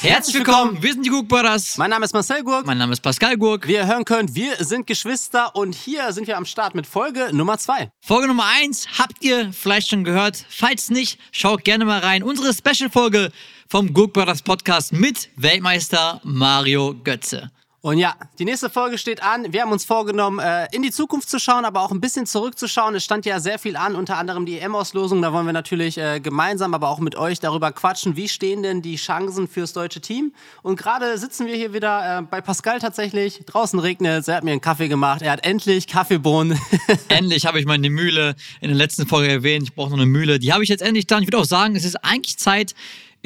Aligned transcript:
Herzlich 0.00 0.36
willkommen, 0.36 0.82
wir 0.82 0.92
sind 0.92 1.06
die 1.06 1.10
Gurk 1.10 1.26
Brothers. 1.26 1.78
Mein 1.78 1.90
Name 1.90 2.04
ist 2.04 2.12
Marcel 2.12 2.42
Gurk. 2.42 2.66
Mein 2.66 2.78
Name 2.78 2.92
ist 2.92 3.00
Pascal 3.00 3.36
Gurk. 3.36 3.66
Wie 3.66 3.74
ihr 3.74 3.86
hören 3.86 4.04
könnt, 4.04 4.34
wir 4.34 4.56
sind 4.64 4.86
Geschwister 4.86 5.56
und 5.56 5.74
hier 5.74 6.12
sind 6.12 6.26
wir 6.26 6.36
am 6.36 6.44
Start 6.44 6.74
mit 6.74 6.86
Folge 6.86 7.30
Nummer 7.32 7.56
2. 7.58 7.90
Folge 8.00 8.28
Nummer 8.28 8.44
1 8.60 8.98
habt 8.98 9.22
ihr 9.24 9.52
vielleicht 9.52 9.88
schon 9.88 10.04
gehört. 10.04 10.44
Falls 10.48 10.90
nicht, 10.90 11.18
schaut 11.32 11.64
gerne 11.64 11.84
mal 11.84 12.00
rein. 12.00 12.22
Unsere 12.22 12.52
Special-Folge 12.52 13.32
vom 13.68 13.92
Gurk 13.94 14.12
Brothers 14.12 14.42
Podcast 14.42 14.92
mit 14.92 15.30
Weltmeister 15.36 16.20
Mario 16.24 16.94
Götze. 17.02 17.50
Und 17.86 17.98
ja, 17.98 18.16
die 18.40 18.44
nächste 18.44 18.68
Folge 18.68 18.98
steht 18.98 19.22
an. 19.22 19.52
Wir 19.52 19.62
haben 19.62 19.70
uns 19.70 19.84
vorgenommen, 19.84 20.40
äh, 20.40 20.66
in 20.72 20.82
die 20.82 20.90
Zukunft 20.90 21.30
zu 21.30 21.38
schauen, 21.38 21.64
aber 21.64 21.82
auch 21.82 21.92
ein 21.92 22.00
bisschen 22.00 22.26
zurückzuschauen. 22.26 22.96
Es 22.96 23.04
stand 23.04 23.26
ja 23.26 23.38
sehr 23.38 23.60
viel 23.60 23.76
an, 23.76 23.94
unter 23.94 24.16
anderem 24.16 24.44
die 24.44 24.58
EM-Auslosung. 24.58 25.22
Da 25.22 25.32
wollen 25.32 25.46
wir 25.46 25.52
natürlich 25.52 25.96
äh, 25.96 26.18
gemeinsam, 26.18 26.74
aber 26.74 26.88
auch 26.88 26.98
mit 26.98 27.14
euch 27.14 27.38
darüber 27.38 27.70
quatschen, 27.70 28.16
wie 28.16 28.28
stehen 28.28 28.64
denn 28.64 28.82
die 28.82 28.96
Chancen 28.96 29.46
fürs 29.46 29.72
deutsche 29.72 30.00
Team. 30.00 30.32
Und 30.64 30.74
gerade 30.74 31.16
sitzen 31.16 31.46
wir 31.46 31.54
hier 31.54 31.74
wieder 31.74 32.18
äh, 32.18 32.22
bei 32.22 32.40
Pascal 32.40 32.80
tatsächlich. 32.80 33.44
Draußen 33.46 33.78
regnet 33.78 34.22
es, 34.22 34.26
er 34.26 34.38
hat 34.38 34.42
mir 34.42 34.50
einen 34.50 34.60
Kaffee 34.60 34.88
gemacht. 34.88 35.22
Er 35.22 35.30
hat 35.30 35.46
endlich 35.46 35.86
Kaffeebohnen. 35.86 36.58
endlich 37.08 37.46
habe 37.46 37.60
ich 37.60 37.66
meine 37.66 37.88
Mühle 37.88 38.34
in 38.60 38.66
der 38.66 38.76
letzten 38.76 39.06
Folge 39.06 39.30
erwähnt. 39.30 39.62
Ich 39.62 39.74
brauche 39.76 39.90
noch 39.90 39.98
eine 39.98 40.06
Mühle. 40.06 40.40
Die 40.40 40.52
habe 40.52 40.64
ich 40.64 40.70
jetzt 40.70 40.82
endlich 40.82 41.06
da. 41.06 41.20
Ich 41.20 41.28
würde 41.28 41.38
auch 41.38 41.44
sagen, 41.44 41.76
es 41.76 41.84
ist 41.84 42.04
eigentlich 42.04 42.36
Zeit, 42.36 42.74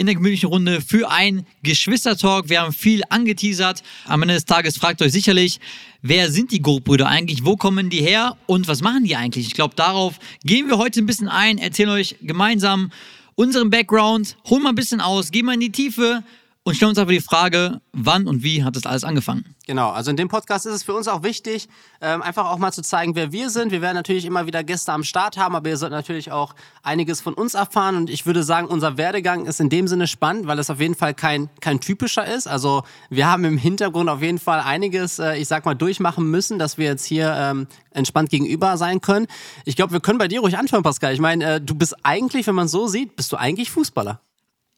in 0.00 0.06
der 0.06 0.14
gemütlichen 0.14 0.48
Runde 0.48 0.80
für 0.80 1.10
ein 1.10 1.44
Geschwistertalk. 1.62 2.48
Wir 2.48 2.62
haben 2.62 2.72
viel 2.72 3.02
angeteasert. 3.10 3.82
Am 4.06 4.22
Ende 4.22 4.32
des 4.32 4.46
Tages 4.46 4.78
fragt 4.78 5.02
euch 5.02 5.12
sicherlich, 5.12 5.60
wer 6.00 6.30
sind 6.30 6.52
die 6.52 6.62
Gurkbrüder 6.62 7.06
eigentlich? 7.06 7.44
Wo 7.44 7.56
kommen 7.56 7.90
die 7.90 8.00
her? 8.00 8.38
Und 8.46 8.66
was 8.66 8.80
machen 8.80 9.04
die 9.04 9.14
eigentlich? 9.14 9.46
Ich 9.48 9.52
glaube, 9.52 9.74
darauf 9.74 10.18
gehen 10.42 10.68
wir 10.68 10.78
heute 10.78 11.02
ein 11.02 11.06
bisschen 11.06 11.28
ein, 11.28 11.58
erzählen 11.58 11.90
euch 11.90 12.16
gemeinsam 12.22 12.90
unseren 13.34 13.68
Background, 13.68 14.38
holen 14.48 14.62
mal 14.62 14.70
ein 14.70 14.74
bisschen 14.74 15.02
aus, 15.02 15.32
gehen 15.32 15.44
mal 15.44 15.52
in 15.52 15.60
die 15.60 15.72
Tiefe 15.72 16.24
und 16.70 16.76
stellen 16.76 16.90
uns 16.90 16.98
einfach 16.98 17.12
die 17.12 17.20
Frage, 17.20 17.80
wann 17.92 18.28
und 18.28 18.44
wie 18.44 18.62
hat 18.62 18.76
das 18.76 18.86
alles 18.86 19.02
angefangen? 19.02 19.56
Genau, 19.66 19.90
also 19.90 20.12
in 20.12 20.16
dem 20.16 20.28
Podcast 20.28 20.66
ist 20.66 20.72
es 20.72 20.82
für 20.84 20.94
uns 20.94 21.08
auch 21.08 21.24
wichtig, 21.24 21.68
ähm, 22.00 22.22
einfach 22.22 22.46
auch 22.46 22.58
mal 22.58 22.70
zu 22.70 22.82
zeigen, 22.82 23.16
wer 23.16 23.32
wir 23.32 23.50
sind. 23.50 23.72
Wir 23.72 23.82
werden 23.82 23.96
natürlich 23.96 24.24
immer 24.24 24.46
wieder 24.46 24.62
Gäste 24.62 24.92
am 24.92 25.02
Start 25.02 25.36
haben, 25.36 25.56
aber 25.56 25.68
ihr 25.68 25.76
sollt 25.76 25.90
natürlich 25.90 26.30
auch 26.30 26.54
einiges 26.84 27.20
von 27.20 27.34
uns 27.34 27.54
erfahren. 27.54 27.96
Und 27.96 28.08
ich 28.08 28.24
würde 28.24 28.44
sagen, 28.44 28.68
unser 28.68 28.96
Werdegang 28.96 29.46
ist 29.46 29.58
in 29.58 29.68
dem 29.68 29.88
Sinne 29.88 30.06
spannend, 30.06 30.46
weil 30.46 30.60
es 30.60 30.70
auf 30.70 30.80
jeden 30.80 30.94
Fall 30.94 31.12
kein, 31.12 31.50
kein 31.60 31.80
typischer 31.80 32.24
ist. 32.24 32.46
Also 32.46 32.84
wir 33.10 33.26
haben 33.26 33.44
im 33.44 33.58
Hintergrund 33.58 34.08
auf 34.08 34.22
jeden 34.22 34.38
Fall 34.38 34.60
einiges, 34.60 35.18
äh, 35.18 35.36
ich 35.38 35.48
sag 35.48 35.64
mal, 35.64 35.74
durchmachen 35.74 36.30
müssen, 36.30 36.60
dass 36.60 36.78
wir 36.78 36.86
jetzt 36.86 37.04
hier 37.04 37.34
ähm, 37.36 37.66
entspannt 37.90 38.30
gegenüber 38.30 38.76
sein 38.76 39.00
können. 39.00 39.26
Ich 39.64 39.74
glaube, 39.74 39.92
wir 39.92 40.00
können 40.00 40.18
bei 40.18 40.28
dir 40.28 40.38
ruhig 40.38 40.56
anfangen, 40.56 40.84
Pascal. 40.84 41.14
Ich 41.14 41.20
meine, 41.20 41.54
äh, 41.54 41.60
du 41.60 41.74
bist 41.74 41.96
eigentlich, 42.04 42.46
wenn 42.46 42.54
man 42.54 42.68
so 42.68 42.86
sieht, 42.86 43.16
bist 43.16 43.32
du 43.32 43.36
eigentlich 43.36 43.72
Fußballer. 43.72 44.20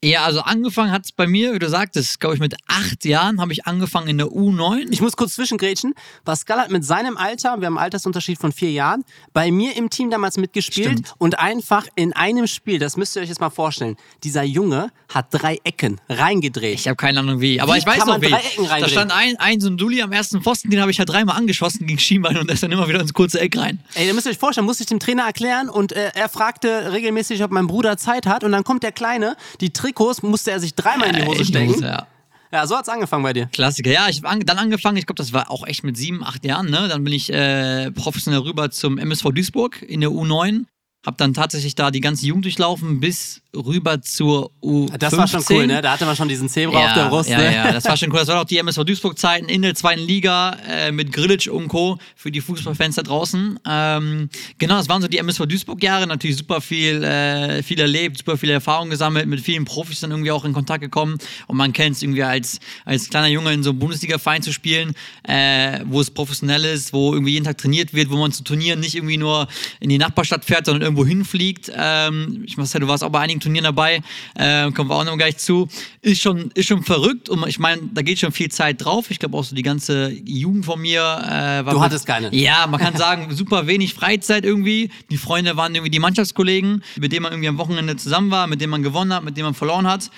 Ja, 0.05 0.25
also 0.25 0.41
angefangen 0.41 0.91
hat 0.91 1.05
es 1.05 1.13
bei 1.13 1.29
mir, 1.29 1.55
wie 1.55 1.61
du 1.61 1.69
sagtest, 1.69 2.19
glaube 2.19 2.35
ich, 2.35 2.41
mit 2.41 2.57
acht 2.67 3.05
Jahren 3.05 3.41
habe 3.41 3.53
ich 3.53 3.67
angefangen 3.67 4.09
in 4.09 4.19
der 4.19 4.27
U9. 4.27 4.89
Ich 4.91 5.01
muss 5.01 5.17
kurz 5.17 5.35
zwischengrätschen. 5.35 5.95
Pascal 6.25 6.59
hat 6.59 6.73
mit 6.73 6.85
seinem 6.85 7.17
Alter, 7.17 7.61
wir 7.61 7.67
haben 7.67 7.79
einen 7.79 7.85
Altersunterschied 7.85 8.37
von 8.37 8.51
vier 8.51 8.73
Jahren, 8.73 9.05
bei 9.33 9.53
mir 9.53 9.77
im 9.77 9.91
Team 9.91 10.11
damals 10.11 10.39
mitgespielt 10.39 10.91
Stimmt. 10.91 11.15
und 11.19 11.39
einfach 11.39 11.87
in 11.95 12.13
einem 12.15 12.49
Spiel, 12.49 12.81
das 12.81 12.97
müsst 12.97 13.15
ihr 13.15 13.23
euch 13.23 13.29
jetzt 13.29 13.41
mal 13.41 13.51
vorstellen, 13.51 13.97
dieser 14.25 14.43
Junge 14.43 14.91
hat 15.09 15.27
drei 15.31 15.61
Ecken 15.63 16.01
reingedreht. 16.09 16.81
Ich 16.81 16.89
habe 16.89 16.97
keine 16.97 17.21
Ahnung 17.21 17.41
wie, 17.41 17.61
aber 17.61 17.75
Wie 17.75 17.79
ich 17.79 17.87
weiß 17.87 18.05
noch 18.07 18.21
wie. 18.21 18.31
Da 18.31 18.89
stand 18.89 19.13
ein, 19.13 19.37
ein 19.37 19.61
so 19.61 19.69
ein 19.69 19.77
Dulli 19.77 20.03
am 20.03 20.11
ersten 20.11 20.43
Pfosten, 20.43 20.71
den 20.71 20.81
habe 20.81 20.91
ich 20.91 20.99
halt 20.99 21.11
dreimal 21.11 21.37
angeschossen 21.37 21.87
gegen 21.87 22.01
Schienbein 22.01 22.39
und 22.39 22.49
der 22.49 22.55
ist 22.55 22.63
dann 22.65 22.73
immer 22.73 22.89
wieder 22.89 23.01
ins 23.01 23.15
kurze 23.15 23.39
Eck 23.39 23.57
rein. 23.57 23.79
Ey, 23.95 24.09
ihr 24.09 24.15
müsst 24.15 24.27
euch 24.27 24.39
vorstellen, 24.39 24.67
musste 24.67 24.83
ich 24.83 24.89
dem 24.89 24.99
Trainer 24.99 25.27
erklären 25.27 25.69
und 25.69 25.93
äh, 25.93 26.11
er 26.15 26.29
fragte 26.29 26.91
regelmäßig, 26.91 27.45
ob 27.45 27.53
mein 27.53 27.69
Bruder 27.69 27.97
Zeit 27.99 28.27
hat 28.27 28.43
und 28.43 28.51
dann 28.51 28.65
kommt 28.65 28.83
der 28.83 28.91
Kleine, 28.91 29.37
die 29.61 29.71
Trikots 29.93 30.23
musste 30.23 30.51
er 30.51 30.61
sich 30.61 30.75
dreimal 30.75 31.09
in 31.09 31.17
die 31.17 31.27
Hose 31.27 31.45
stecken. 31.45 31.81
Ja. 31.83 32.07
Ja, 32.53 32.67
so 32.67 32.77
hat's 32.77 32.89
angefangen 32.91 33.23
bei 33.23 33.33
dir. 33.33 33.47
Klassiker. 33.47 33.91
Ja, 33.91 34.09
ich 34.11 34.19
habe 34.19 34.29
an, 34.29 34.41
dann 34.41 34.59
angefangen, 34.59 34.99
ich 34.99 35.07
glaube, 35.07 35.17
das 35.17 35.33
war 35.33 35.51
auch 35.51 35.67
echt 35.67 35.85
mit 35.85 35.97
sieben, 35.97 36.23
acht 36.23 36.45
Jahren, 36.45 36.69
ne? 36.71 36.87
Dann 36.87 37.03
bin 37.03 37.15
ich 37.15 37.33
äh, 37.33 37.91
professionell 37.93 38.41
rüber 38.41 38.71
zum 38.71 38.99
MSV 38.99 39.31
Duisburg 39.33 39.81
in 39.81 40.03
der 40.03 40.11
U9. 40.11 40.67
Hab 41.05 41.19
dann 41.19 41.35
tatsächlich 41.35 41.75
da 41.75 41.91
die 41.91 42.01
ganze 42.01 42.27
Jugend 42.27 42.45
durchlaufen 42.45 43.01
bis 43.01 43.43
rüber 43.55 44.01
zur 44.01 44.51
U15. 44.63 44.99
Das 44.99 45.17
war 45.17 45.29
schon 45.29 45.45
cool, 45.51 45.67
ne? 45.67 45.83
Da 45.83 45.93
hatte 45.93 46.07
man 46.07 46.17
schon 46.17 46.29
diesen 46.29 46.49
Zebra 46.49 46.87
auf 46.87 46.95
der 46.95 47.09
Brust. 47.09 47.29
ja, 47.29 47.39
ne? 47.39 47.55
ja, 47.55 47.73
das 47.73 47.85
war 47.85 47.97
schon 47.97 48.11
cool. 48.13 48.21
Das 48.21 48.29
war 48.29 48.41
auch 48.41 48.45
die 48.45 48.59
MSV 48.59 48.85
Duisburg-Zeiten 48.85 49.49
in 49.49 49.63
der 49.63 49.75
zweiten 49.75 50.01
Liga 50.01 50.57
äh, 50.69 50.93
mit 50.93 51.13
Grillitsch 51.13 51.49
und 51.49 51.69
Co. 51.69 51.99
für 52.17 52.31
die 52.31 52.41
Fußballfans 52.41 52.97
da 52.97 53.03
draußen. 53.03 53.59
Ähm, 53.69 54.31
genau, 54.59 54.77
das 54.77 54.89
waren 54.89 55.03
so 55.03 55.09
die 55.09 55.19
MSV 55.19 55.47
Duisburg-Jahre. 55.47 56.07
Natürlich 56.07 56.37
super 56.37 56.61
viel, 56.61 57.03
äh, 57.03 57.63
viel 57.63 57.81
erlebt, 57.81 58.19
super 58.19 58.39
viel 58.39 58.51
Erfahrung 58.51 58.89
gesammelt, 58.89 59.27
mit 59.27 59.41
vielen 59.41 59.65
Profis 59.65 60.01
dann 60.01 60.13
irgendwie 60.13 60.31
auch 60.31 60.45
in 60.45 60.53
Kontakt 60.53 60.81
gekommen. 60.81 61.19
Und 61.47 61.57
man 61.57 61.73
kennt 61.73 61.97
es 61.97 62.03
irgendwie 62.03 62.23
als, 62.23 62.59
als 62.85 63.11
kleiner 63.11 63.29
Junge 63.29 63.53
in 63.53 63.63
so 63.63 63.71
einem 63.71 63.79
Bundesliga-Verein 63.81 64.43
zu 64.43 64.53
spielen, 64.53 64.95
äh, 65.25 65.81
wo 65.87 66.01
es 66.01 66.11
professionell 66.11 66.65
ist, 66.65 66.93
wo 66.93 67.13
irgendwie 67.13 67.33
jeden 67.33 67.45
Tag 67.45 67.59
trainiert 67.59 67.93
wird, 67.93 68.11
wo 68.11 68.17
man 68.17 68.33
zu 68.33 68.45
Turnieren 68.45 68.81
nicht 68.81 68.95
irgendwie 68.95 69.19
nur 69.19 69.47
in 69.81 69.91
die 69.91 69.99
Nachbarstadt 69.99 70.45
fährt, 70.45 70.67
sondern 70.67 70.92
irgendwo 70.93 71.07
hinfliegt. 71.07 71.73
Ähm, 71.75 72.43
ich 72.47 72.57
weiß 72.59 72.73
ja, 72.75 72.81
du 72.81 72.89
warst 72.89 73.03
auch 73.03 73.11
bei 73.11 73.21
einigen 73.21 73.41
Turnieren 73.41 73.65
dabei, 73.65 74.03
äh, 74.35 74.71
kommen 74.73 74.91
wir 74.91 74.97
auch 74.97 75.05
noch 75.05 75.17
gleich 75.17 75.39
zu. 75.39 75.69
Ist 76.03 76.21
schon, 76.21 76.51
ist 76.55 76.67
schon 76.69 76.83
verrückt 76.83 77.29
und 77.29 77.47
ich 77.49 77.59
meine, 77.59 77.83
da 77.93 78.03
geht 78.03 78.19
schon 78.19 78.33
viel 78.33 78.51
Zeit 78.51 78.85
drauf. 78.85 79.11
Ich 79.11 79.19
glaube 79.19 79.37
auch 79.37 79.45
so 79.45 79.55
die 79.55 79.63
ganze 79.63 80.11
Jugend 80.11 80.65
von 80.65 80.81
mir 80.81 81.01
äh, 81.01 81.65
war. 81.65 81.75
Du 81.75 81.81
hattest 81.81 82.07
keine. 82.07 82.35
Ja, 82.35 82.67
man 82.67 82.81
kann 82.81 82.97
sagen, 83.03 83.35
super 83.35 83.67
wenig 83.67 83.95
Freizeit 83.95 84.45
irgendwie. 84.45 84.91
Die 85.11 85.17
Freunde 85.17 85.57
waren 85.57 85.75
irgendwie 85.75 85.91
die 85.91 85.99
Mannschaftskollegen, 85.99 86.83
mit 86.99 87.13
denen 87.13 87.23
man 87.23 87.33
irgendwie 87.33 87.49
am 87.49 87.59
Wochenende 87.59 87.97
zusammen 87.97 88.31
war, 88.31 88.47
mit 88.47 88.61
denen 88.61 88.71
man 88.71 88.83
gewonnen 88.83 89.13
hat, 89.13 89.25
mit 89.25 89.37
denen 89.37 89.47
man 89.47 89.55
verloren 89.55 89.87
hat. 89.87 90.11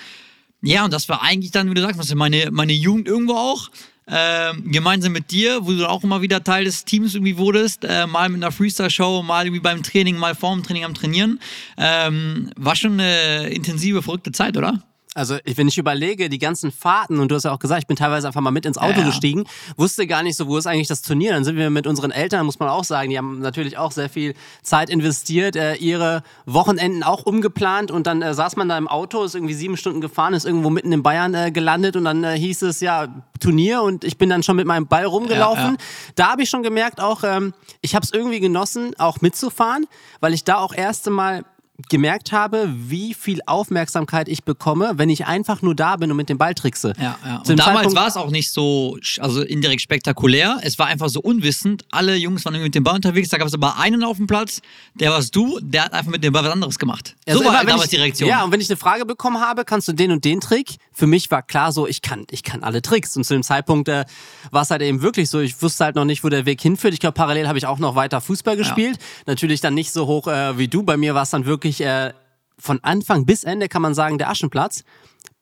Ja, 0.61 0.83
und 0.85 0.93
das 0.93 1.07
war 1.09 1.21
eigentlich 1.21 1.51
dann, 1.51 1.69
wie 1.69 1.75
du 1.75 1.81
sagst, 1.81 2.15
meine, 2.15 2.49
meine 2.51 2.73
Jugend 2.73 3.07
irgendwo 3.07 3.35
auch. 3.35 3.69
Ähm, 4.07 4.71
gemeinsam 4.71 5.13
mit 5.13 5.31
dir, 5.31 5.65
wo 5.65 5.71
du 5.71 5.89
auch 5.89 6.03
immer 6.03 6.21
wieder 6.21 6.43
Teil 6.43 6.65
des 6.65 6.85
Teams 6.85 7.15
irgendwie 7.15 7.37
wurdest, 7.37 7.83
äh, 7.85 8.05
mal 8.05 8.29
mit 8.29 8.43
einer 8.43 8.51
Freestyle-Show, 8.51 9.23
mal 9.23 9.45
irgendwie 9.45 9.61
beim 9.61 9.81
Training, 9.81 10.17
mal 10.17 10.35
vorm 10.35 10.61
Training 10.61 10.85
am 10.85 10.93
Trainieren. 10.93 11.39
Ähm, 11.77 12.51
war 12.55 12.75
schon 12.75 12.99
eine 12.99 13.49
intensive, 13.49 14.03
verrückte 14.03 14.31
Zeit, 14.31 14.57
oder? 14.57 14.83
Also 15.15 15.37
ich- 15.45 15.57
wenn 15.57 15.67
ich 15.69 15.77
überlege, 15.77 16.29
die 16.29 16.39
ganzen 16.39 16.71
Fahrten, 16.71 17.19
und 17.19 17.29
du 17.31 17.35
hast 17.35 17.45
ja 17.45 17.53
auch 17.53 17.59
gesagt, 17.59 17.81
ich 17.81 17.87
bin 17.87 17.95
teilweise 17.95 18.27
einfach 18.27 18.41
mal 18.41 18.51
mit 18.51 18.65
ins 18.65 18.77
Auto 18.77 18.91
Ja, 18.91 18.99
ja. 18.99 19.05
gestiegen, 19.05 19.45
wusste 19.77 20.05
gar 20.07 20.21
nicht 20.23 20.35
so, 20.35 20.47
wo 20.47 20.57
ist 20.57 20.67
eigentlich 20.67 20.89
das 20.89 21.01
Turnier. 21.01 21.31
Dann 21.31 21.45
sind 21.45 21.55
wir 21.55 21.69
mit 21.69 21.87
unseren 21.87 22.11
Eltern, 22.11 22.45
muss 22.45 22.59
man 22.59 22.67
auch 22.69 22.83
sagen, 22.83 23.09
die 23.09 23.17
haben 23.17 23.39
natürlich 23.39 23.77
auch 23.77 23.91
sehr 23.93 24.09
viel 24.09 24.35
Zeit 24.61 24.89
investiert, 24.89 25.55
äh, 25.55 25.75
ihre 25.75 26.21
Wochenenden 26.45 27.01
auch 27.03 27.23
umgeplant 27.25 27.91
und 27.91 28.05
dann 28.07 28.21
äh, 28.21 28.33
saß 28.33 28.57
man 28.57 28.67
da 28.69 28.77
im 28.77 28.87
Auto, 28.89 29.23
ist 29.23 29.35
irgendwie 29.35 29.53
sieben 29.53 29.77
Stunden 29.77 30.01
gefahren, 30.01 30.33
ist 30.33 30.45
irgendwo 30.45 30.69
mitten 30.69 30.91
in 30.91 31.01
Bayern 31.01 31.33
äh, 31.33 31.49
gelandet 31.51 31.95
und 31.95 32.03
dann 32.03 32.23
äh, 32.25 32.37
hieß 32.37 32.63
es 32.63 32.81
ja 32.81 33.07
Turnier 33.39 33.81
und 33.83 34.03
ich 34.03 34.17
bin 34.17 34.29
dann 34.29 34.43
schon 34.43 34.57
mit 34.57 34.67
meinem 34.67 34.87
Ball 34.87 35.05
rumgelaufen. 35.05 35.75
Ja. 35.75 35.77
Da 36.15 36.27
habe 36.31 36.43
ich 36.43 36.49
schon 36.49 36.61
gemerkt, 36.61 36.99
auch 36.99 37.23
ähm, 37.23 37.53
ich 37.81 37.95
habe 37.95 38.03
es 38.03 38.11
irgendwie 38.11 38.41
genossen, 38.41 38.93
auch 38.97 39.21
mitzufahren, 39.21 39.85
weil 40.19 40.33
ich 40.33 40.43
da 40.43 40.57
auch 40.57 40.73
erste 40.73 41.09
Mal 41.09 41.45
gemerkt 41.89 42.31
habe, 42.31 42.69
wie 42.73 43.13
viel 43.13 43.41
Aufmerksamkeit 43.45 44.29
ich 44.29 44.43
bekomme, 44.43 44.93
wenn 44.95 45.09
ich 45.09 45.25
einfach 45.25 45.61
nur 45.61 45.75
da 45.75 45.97
bin 45.97 46.09
und 46.11 46.17
mit 46.17 46.29
dem 46.29 46.37
Ball 46.37 46.53
trickse. 46.53 46.93
Ja, 46.99 47.17
ja. 47.25 47.43
Und 47.47 47.59
damals 47.59 47.95
war 47.95 48.07
es 48.07 48.15
auch 48.15 48.31
nicht 48.31 48.51
so, 48.51 48.97
also 49.19 49.41
indirekt 49.41 49.81
spektakulär. 49.81 50.59
Es 50.61 50.79
war 50.79 50.87
einfach 50.87 51.09
so 51.09 51.19
unwissend. 51.19 51.83
Alle 51.91 52.15
Jungs 52.15 52.45
waren 52.45 52.55
irgendwie 52.55 52.67
mit 52.67 52.75
dem 52.75 52.83
Ball 52.83 52.95
unterwegs. 52.95 53.29
Da 53.29 53.37
gab 53.37 53.47
es 53.47 53.53
aber 53.53 53.77
einen 53.77 54.03
auf 54.03 54.17
dem 54.17 54.27
Platz, 54.27 54.61
der 54.93 55.11
warst 55.11 55.35
du, 55.35 55.59
der 55.61 55.85
hat 55.85 55.93
einfach 55.93 56.11
mit 56.11 56.23
dem 56.23 56.31
Ball 56.31 56.43
was 56.43 56.51
anderes 56.51 56.79
gemacht. 56.79 57.15
Also 57.27 57.39
so 57.39 57.45
war 57.45 57.51
immer, 57.51 57.59
halt 57.59 57.69
damals 57.69 57.85
ich, 57.85 57.89
die 57.91 57.97
Reaktion. 57.97 58.29
Ja, 58.29 58.43
und 58.43 58.51
wenn 58.51 58.61
ich 58.61 58.69
eine 58.69 58.77
Frage 58.77 59.05
bekommen 59.05 59.41
habe, 59.41 59.65
kannst 59.65 59.87
du 59.87 59.93
den 59.93 60.11
und 60.11 60.23
den 60.23 60.39
Trick? 60.39 60.77
Für 60.95 61.07
mich 61.07 61.29
war 61.29 61.41
klar 61.41 61.71
so, 61.71 61.87
ich 61.87 62.01
kann, 62.01 62.25
ich 62.31 62.41
kann 62.41 62.63
alle 62.63 62.81
Tricks. 62.81 63.15
Und 63.17 63.25
zu 63.25 63.33
dem 63.33 63.43
Zeitpunkt 63.43 63.89
äh, 63.89 64.05
war 64.51 64.61
es 64.61 64.71
halt 64.71 64.81
eben 64.81 65.01
wirklich 65.01 65.29
so, 65.29 65.39
ich 65.39 65.61
wusste 65.61 65.83
halt 65.83 65.95
noch 65.95 66.05
nicht, 66.05 66.23
wo 66.23 66.29
der 66.29 66.45
Weg 66.45 66.61
hinführt. 66.61 66.93
Ich 66.93 67.01
glaube, 67.01 67.13
parallel 67.13 67.47
habe 67.47 67.57
ich 67.57 67.65
auch 67.65 67.79
noch 67.79 67.95
weiter 67.95 68.21
Fußball 68.21 68.55
gespielt. 68.55 68.97
Natürlich 69.27 69.59
dann 69.59 69.73
nicht 69.73 69.91
so 69.91 70.07
hoch 70.07 70.27
äh, 70.27 70.57
wie 70.57 70.69
du. 70.69 70.83
Bei 70.83 70.95
mir 70.95 71.13
war 71.13 71.23
es 71.23 71.31
dann 71.31 71.45
wirklich 71.45 71.81
äh, 71.81 72.13
von 72.57 72.81
Anfang 72.83 73.25
bis 73.25 73.43
Ende, 73.43 73.67
kann 73.67 73.81
man 73.81 73.93
sagen, 73.93 74.17
der 74.17 74.29
Aschenplatz. 74.29 74.83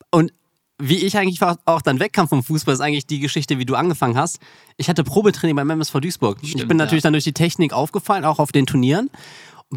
Und 0.09 0.33
wie 0.79 0.97
ich 0.97 1.17
eigentlich 1.17 1.39
auch 1.41 1.81
dann 1.81 1.99
wegkam 1.99 2.27
vom 2.27 2.43
Fußball, 2.43 2.73
ist 2.73 2.81
eigentlich 2.81 3.05
die 3.05 3.19
Geschichte, 3.19 3.59
wie 3.59 3.65
du 3.65 3.75
angefangen 3.75 4.17
hast. 4.17 4.39
Ich 4.77 4.89
hatte 4.89 5.03
Probetraining 5.03 5.55
beim 5.55 5.69
MSV 5.69 5.99
Duisburg. 5.99 6.39
ich 6.41 6.51
Stimmt, 6.51 6.67
bin 6.67 6.77
natürlich 6.77 7.03
ja. 7.03 7.07
dann 7.07 7.13
durch 7.13 7.23
die 7.23 7.33
Technik 7.33 7.73
aufgefallen, 7.73 8.25
auch 8.25 8.39
auf 8.39 8.51
den 8.51 8.65
Turnieren. 8.65 9.09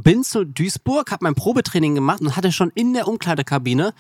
Bin 0.03 0.23
zu 0.23 0.45
Duisburg, 0.45 1.11
habe 1.11 1.25
mein 1.25 1.35
Probetraining 1.35 1.95
gemacht 1.95 2.21
und 2.21 2.37
hatte 2.37 2.53
schon 2.53 2.71
in 2.75 2.93
der 2.93 3.09
Umkleidekabine 3.09 3.95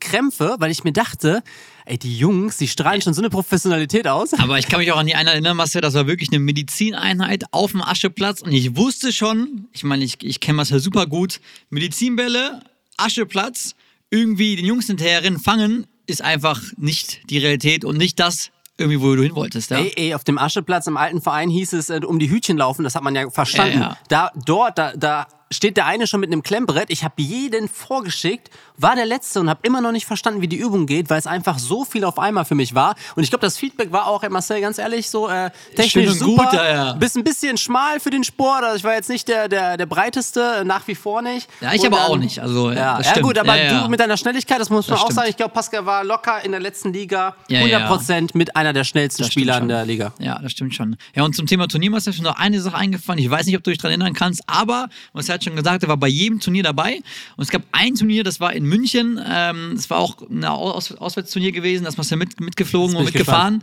Krämpfe, 0.00 0.56
weil 0.58 0.70
ich 0.70 0.84
mir 0.84 0.92
dachte, 0.92 1.42
ey, 1.86 1.98
die 1.98 2.16
Jungs, 2.16 2.58
die 2.58 2.68
strahlen 2.68 3.00
schon 3.00 3.14
so 3.14 3.20
eine 3.20 3.30
Professionalität 3.30 4.06
aus. 4.06 4.34
Aber 4.34 4.58
ich 4.58 4.68
kann 4.68 4.80
mich 4.80 4.92
auch 4.92 4.98
an 4.98 5.06
die 5.06 5.14
eine 5.14 5.30
erinnern, 5.30 5.56
Marcel, 5.56 5.80
das 5.80 5.94
war 5.94 6.06
wirklich 6.06 6.30
eine 6.30 6.40
Medizineinheit 6.40 7.44
auf 7.52 7.72
dem 7.72 7.82
Ascheplatz 7.82 8.42
und 8.42 8.52
ich 8.52 8.76
wusste 8.76 9.12
schon, 9.12 9.66
ich 9.72 9.84
meine, 9.84 10.04
ich, 10.04 10.22
ich 10.22 10.40
kenne 10.40 10.56
Marcel 10.56 10.80
super 10.80 11.06
gut, 11.06 11.40
Medizinbälle, 11.70 12.60
Ascheplatz, 12.96 13.74
irgendwie 14.10 14.56
den 14.56 14.66
Jungs 14.66 14.86
hinterherrennen, 14.86 15.40
fangen, 15.40 15.86
ist 16.06 16.22
einfach 16.22 16.62
nicht 16.76 17.30
die 17.30 17.38
Realität 17.38 17.84
und 17.84 17.96
nicht 17.96 18.20
das, 18.20 18.50
irgendwie, 18.76 19.00
wo 19.00 19.14
du 19.14 19.22
hin 19.22 19.34
wolltest. 19.34 19.70
Ja? 19.70 19.78
Ey, 19.78 19.92
ey, 19.96 20.14
auf 20.14 20.24
dem 20.24 20.38
Ascheplatz 20.38 20.86
im 20.86 20.96
alten 20.96 21.20
Verein 21.20 21.48
hieß 21.48 21.72
es, 21.74 21.90
äh, 21.90 22.00
um 22.04 22.18
die 22.18 22.30
Hütchen 22.30 22.56
laufen, 22.56 22.82
das 22.82 22.94
hat 22.94 23.02
man 23.02 23.14
ja 23.14 23.30
verstanden. 23.30 23.80
Ja, 23.80 23.88
ja. 23.88 23.98
Da, 24.08 24.30
dort, 24.44 24.78
da, 24.78 24.92
da 24.96 25.26
steht 25.50 25.76
der 25.76 25.86
eine 25.86 26.06
schon 26.06 26.20
mit 26.20 26.32
einem 26.32 26.42
Klemmbrett. 26.42 26.90
Ich 26.90 27.04
habe 27.04 27.14
jeden 27.18 27.68
vorgeschickt, 27.68 28.50
war 28.76 28.96
der 28.96 29.06
Letzte 29.06 29.40
und 29.40 29.48
habe 29.48 29.60
immer 29.62 29.80
noch 29.80 29.92
nicht 29.92 30.06
verstanden, 30.06 30.40
wie 30.40 30.48
die 30.48 30.56
Übung 30.56 30.86
geht, 30.86 31.10
weil 31.10 31.18
es 31.18 31.26
einfach 31.26 31.58
so 31.58 31.84
viel 31.84 32.04
auf 32.04 32.18
einmal 32.18 32.44
für 32.44 32.54
mich 32.54 32.74
war. 32.74 32.94
Und 33.14 33.22
ich 33.22 33.30
glaube, 33.30 33.42
das 33.42 33.56
Feedback 33.56 33.92
war 33.92 34.06
auch, 34.06 34.22
ey 34.22 34.30
Marcel, 34.30 34.60
ganz 34.60 34.78
ehrlich, 34.78 35.08
so 35.10 35.28
äh, 35.28 35.50
technisch 35.76 36.12
super. 36.12 36.44
gut, 36.44 36.52
ja, 36.54 36.68
ja. 36.68 36.92
Bist 36.94 37.16
ein 37.16 37.24
bisschen 37.24 37.56
schmal 37.56 38.00
für 38.00 38.10
den 38.10 38.24
Sport. 38.24 38.64
Also 38.64 38.76
ich 38.76 38.84
war 38.84 38.94
jetzt 38.94 39.08
nicht 39.08 39.28
der, 39.28 39.48
der, 39.48 39.76
der 39.76 39.86
breiteste, 39.86 40.62
nach 40.64 40.86
wie 40.88 40.94
vor 40.94 41.22
nicht. 41.22 41.48
Ja, 41.60 41.72
ich 41.72 41.80
Und, 41.82 41.86
aber 41.88 42.08
auch 42.08 42.14
ähm, 42.14 42.20
nicht. 42.20 42.40
Also, 42.40 42.70
Ja, 42.70 43.00
ja 43.00 43.20
gut, 43.20 43.38
aber 43.38 43.56
du 43.56 43.88
mit 43.88 44.00
deiner 44.00 44.16
Schnelligkeit, 44.16 44.60
das 44.60 44.70
muss 44.70 44.88
man 44.88 44.94
Das 44.94 45.00
auch 45.02 45.06
stimmt. 45.06 45.16
sagen. 45.16 45.30
Ich 45.30 45.36
glaube, 45.36 45.52
Pascal 45.52 45.86
war 45.86 46.04
locker 46.04 46.44
in 46.44 46.50
der 46.50 46.60
letzten 46.60 46.92
Liga 46.92 47.36
Ja, 47.48 47.60
100% 47.60 48.30
mit 48.34 48.56
einer 48.56 48.72
der 48.72 48.84
schnellsten 48.84 49.22
Das 49.22 49.32
Spieler 49.32 49.58
in 49.58 49.68
der 49.68 49.84
Liga. 49.84 50.12
Ja, 50.18 50.38
das 50.40 50.52
stimmt 50.52 50.74
schon. 50.74 50.96
Ja, 51.14 51.22
und 51.24 51.36
zum 51.36 51.46
Thema 51.46 51.68
Turniermeister 51.68 52.10
ist 52.10 52.18
mir 52.18 52.24
noch 52.24 52.36
eine 52.38 52.60
Sache 52.60 52.76
eingefallen. 52.76 53.18
Ich 53.18 53.30
weiß 53.30 53.46
nicht, 53.46 53.56
ob 53.56 53.62
du 53.62 53.70
dich 53.70 53.78
daran 53.78 54.00
erinnern 54.00 54.14
kannst, 54.14 54.42
aber, 54.46 54.88
was 55.12 55.28
er 55.28 55.34
hat 55.46 55.52
schon 55.52 55.56
gesagt, 55.56 55.82
er 55.82 55.88
war 55.88 55.96
bei 55.96 56.08
jedem 56.08 56.40
Turnier 56.40 56.62
dabei. 56.62 56.96
Und 57.36 57.44
es 57.44 57.50
gab 57.50 57.62
ein 57.72 57.94
Turnier, 57.94 58.24
das 58.24 58.40
war 58.40 58.52
in 58.52 58.64
München. 58.64 59.20
Ähm, 59.26 59.72
es 59.72 59.88
war 59.90 59.98
auch 59.98 60.22
ein 60.28 60.44
Aus 60.44 60.92
Auswärtsturnier 60.92 61.52
gewesen, 61.52 61.84
da 61.84 61.90
ist 61.90 62.10
man 62.10 62.18
mit, 62.18 62.40
mitgeflogen 62.40 62.96
und 62.96 63.04
mitgefahren. 63.04 63.62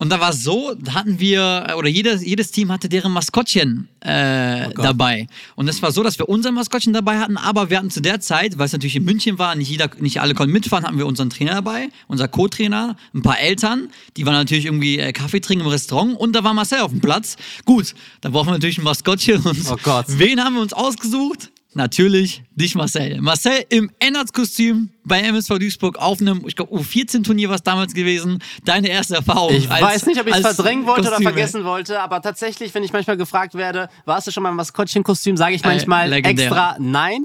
Und 0.00 0.10
da 0.10 0.20
war 0.20 0.30
es 0.30 0.44
so, 0.44 0.74
da 0.78 0.94
hatten 0.94 1.18
wir, 1.18 1.74
oder 1.76 1.88
jedes, 1.88 2.24
jedes 2.24 2.52
Team 2.52 2.70
hatte 2.70 2.88
deren 2.88 3.10
Maskottchen 3.10 3.88
äh, 3.98 4.66
Gott. 4.72 4.84
dabei. 4.84 5.26
Und 5.56 5.66
es 5.66 5.82
war 5.82 5.90
so, 5.90 6.04
dass 6.04 6.20
wir 6.20 6.28
unser 6.28 6.52
Maskottchen 6.52 6.92
dabei 6.92 7.18
hatten, 7.18 7.36
aber 7.36 7.68
wir 7.68 7.78
hatten 7.78 7.90
zu 7.90 8.00
der 8.00 8.20
Zeit, 8.20 8.58
weil 8.58 8.66
es 8.66 8.72
natürlich 8.72 8.94
in 8.94 9.04
München 9.04 9.40
war, 9.40 9.56
nicht, 9.56 9.68
jeder, 9.68 9.90
nicht 9.98 10.20
alle 10.20 10.34
konnten 10.34 10.52
mitfahren, 10.52 10.84
hatten 10.86 10.98
wir 10.98 11.06
unseren 11.06 11.30
Trainer 11.30 11.54
dabei, 11.54 11.88
unser 12.06 12.28
Co-Trainer, 12.28 12.96
ein 13.12 13.22
paar 13.22 13.40
Eltern, 13.40 13.88
die 14.16 14.24
waren 14.24 14.34
natürlich 14.34 14.66
irgendwie 14.66 15.00
äh, 15.00 15.12
Kaffee 15.12 15.40
trinken 15.40 15.64
im 15.64 15.70
Restaurant 15.70 16.16
und 16.16 16.32
da 16.36 16.44
war 16.44 16.54
Marcel 16.54 16.78
auf 16.78 16.92
dem 16.92 17.00
Platz. 17.00 17.36
Gut, 17.64 17.94
da 18.20 18.28
brauchen 18.28 18.46
wir 18.46 18.52
natürlich 18.52 18.78
ein 18.78 18.84
Maskottchen 18.84 19.42
und 19.42 19.68
Oh 19.68 19.76
Gott. 19.82 20.06
wen 20.10 20.38
haben 20.44 20.54
wir 20.54 20.62
uns 20.62 20.74
ausgesucht? 20.74 21.50
Natürlich 21.78 22.42
dich, 22.56 22.74
Marcel. 22.74 23.20
Marcel 23.20 23.64
im 23.68 23.88
Ennards-Kostüm 24.00 24.90
bei 25.04 25.20
MSV 25.20 25.58
Duisburg 25.60 25.96
auf 25.96 26.20
einem, 26.20 26.42
ich 26.44 26.56
glaube, 26.56 26.74
U14-Turnier 26.74 27.48
war 27.48 27.54
es 27.54 27.62
damals 27.62 27.94
gewesen. 27.94 28.42
Deine 28.64 28.88
erste 28.88 29.14
Erfahrung. 29.14 29.54
Ich 29.54 29.70
als- 29.70 29.80
weiß 29.80 30.06
nicht, 30.06 30.20
ob 30.20 30.26
ich 30.26 30.34
es 30.34 30.40
verdrängen 30.40 30.86
wollte 30.86 31.02
oder 31.02 31.10
Kostüme. 31.12 31.30
vergessen 31.30 31.64
wollte, 31.64 32.00
aber 32.00 32.20
tatsächlich, 32.20 32.74
wenn 32.74 32.82
ich 32.82 32.92
manchmal 32.92 33.16
gefragt 33.16 33.54
werde, 33.54 33.88
warst 34.06 34.26
du 34.26 34.32
schon 34.32 34.42
mal 34.42 34.50
im 34.50 34.56
Maskottchenkostüm, 34.56 35.36
sage 35.36 35.54
ich 35.54 35.62
Äh, 35.64 35.68
manchmal 35.68 36.08
legendär. 36.10 36.46
extra 36.46 36.76
nein. 36.80 37.24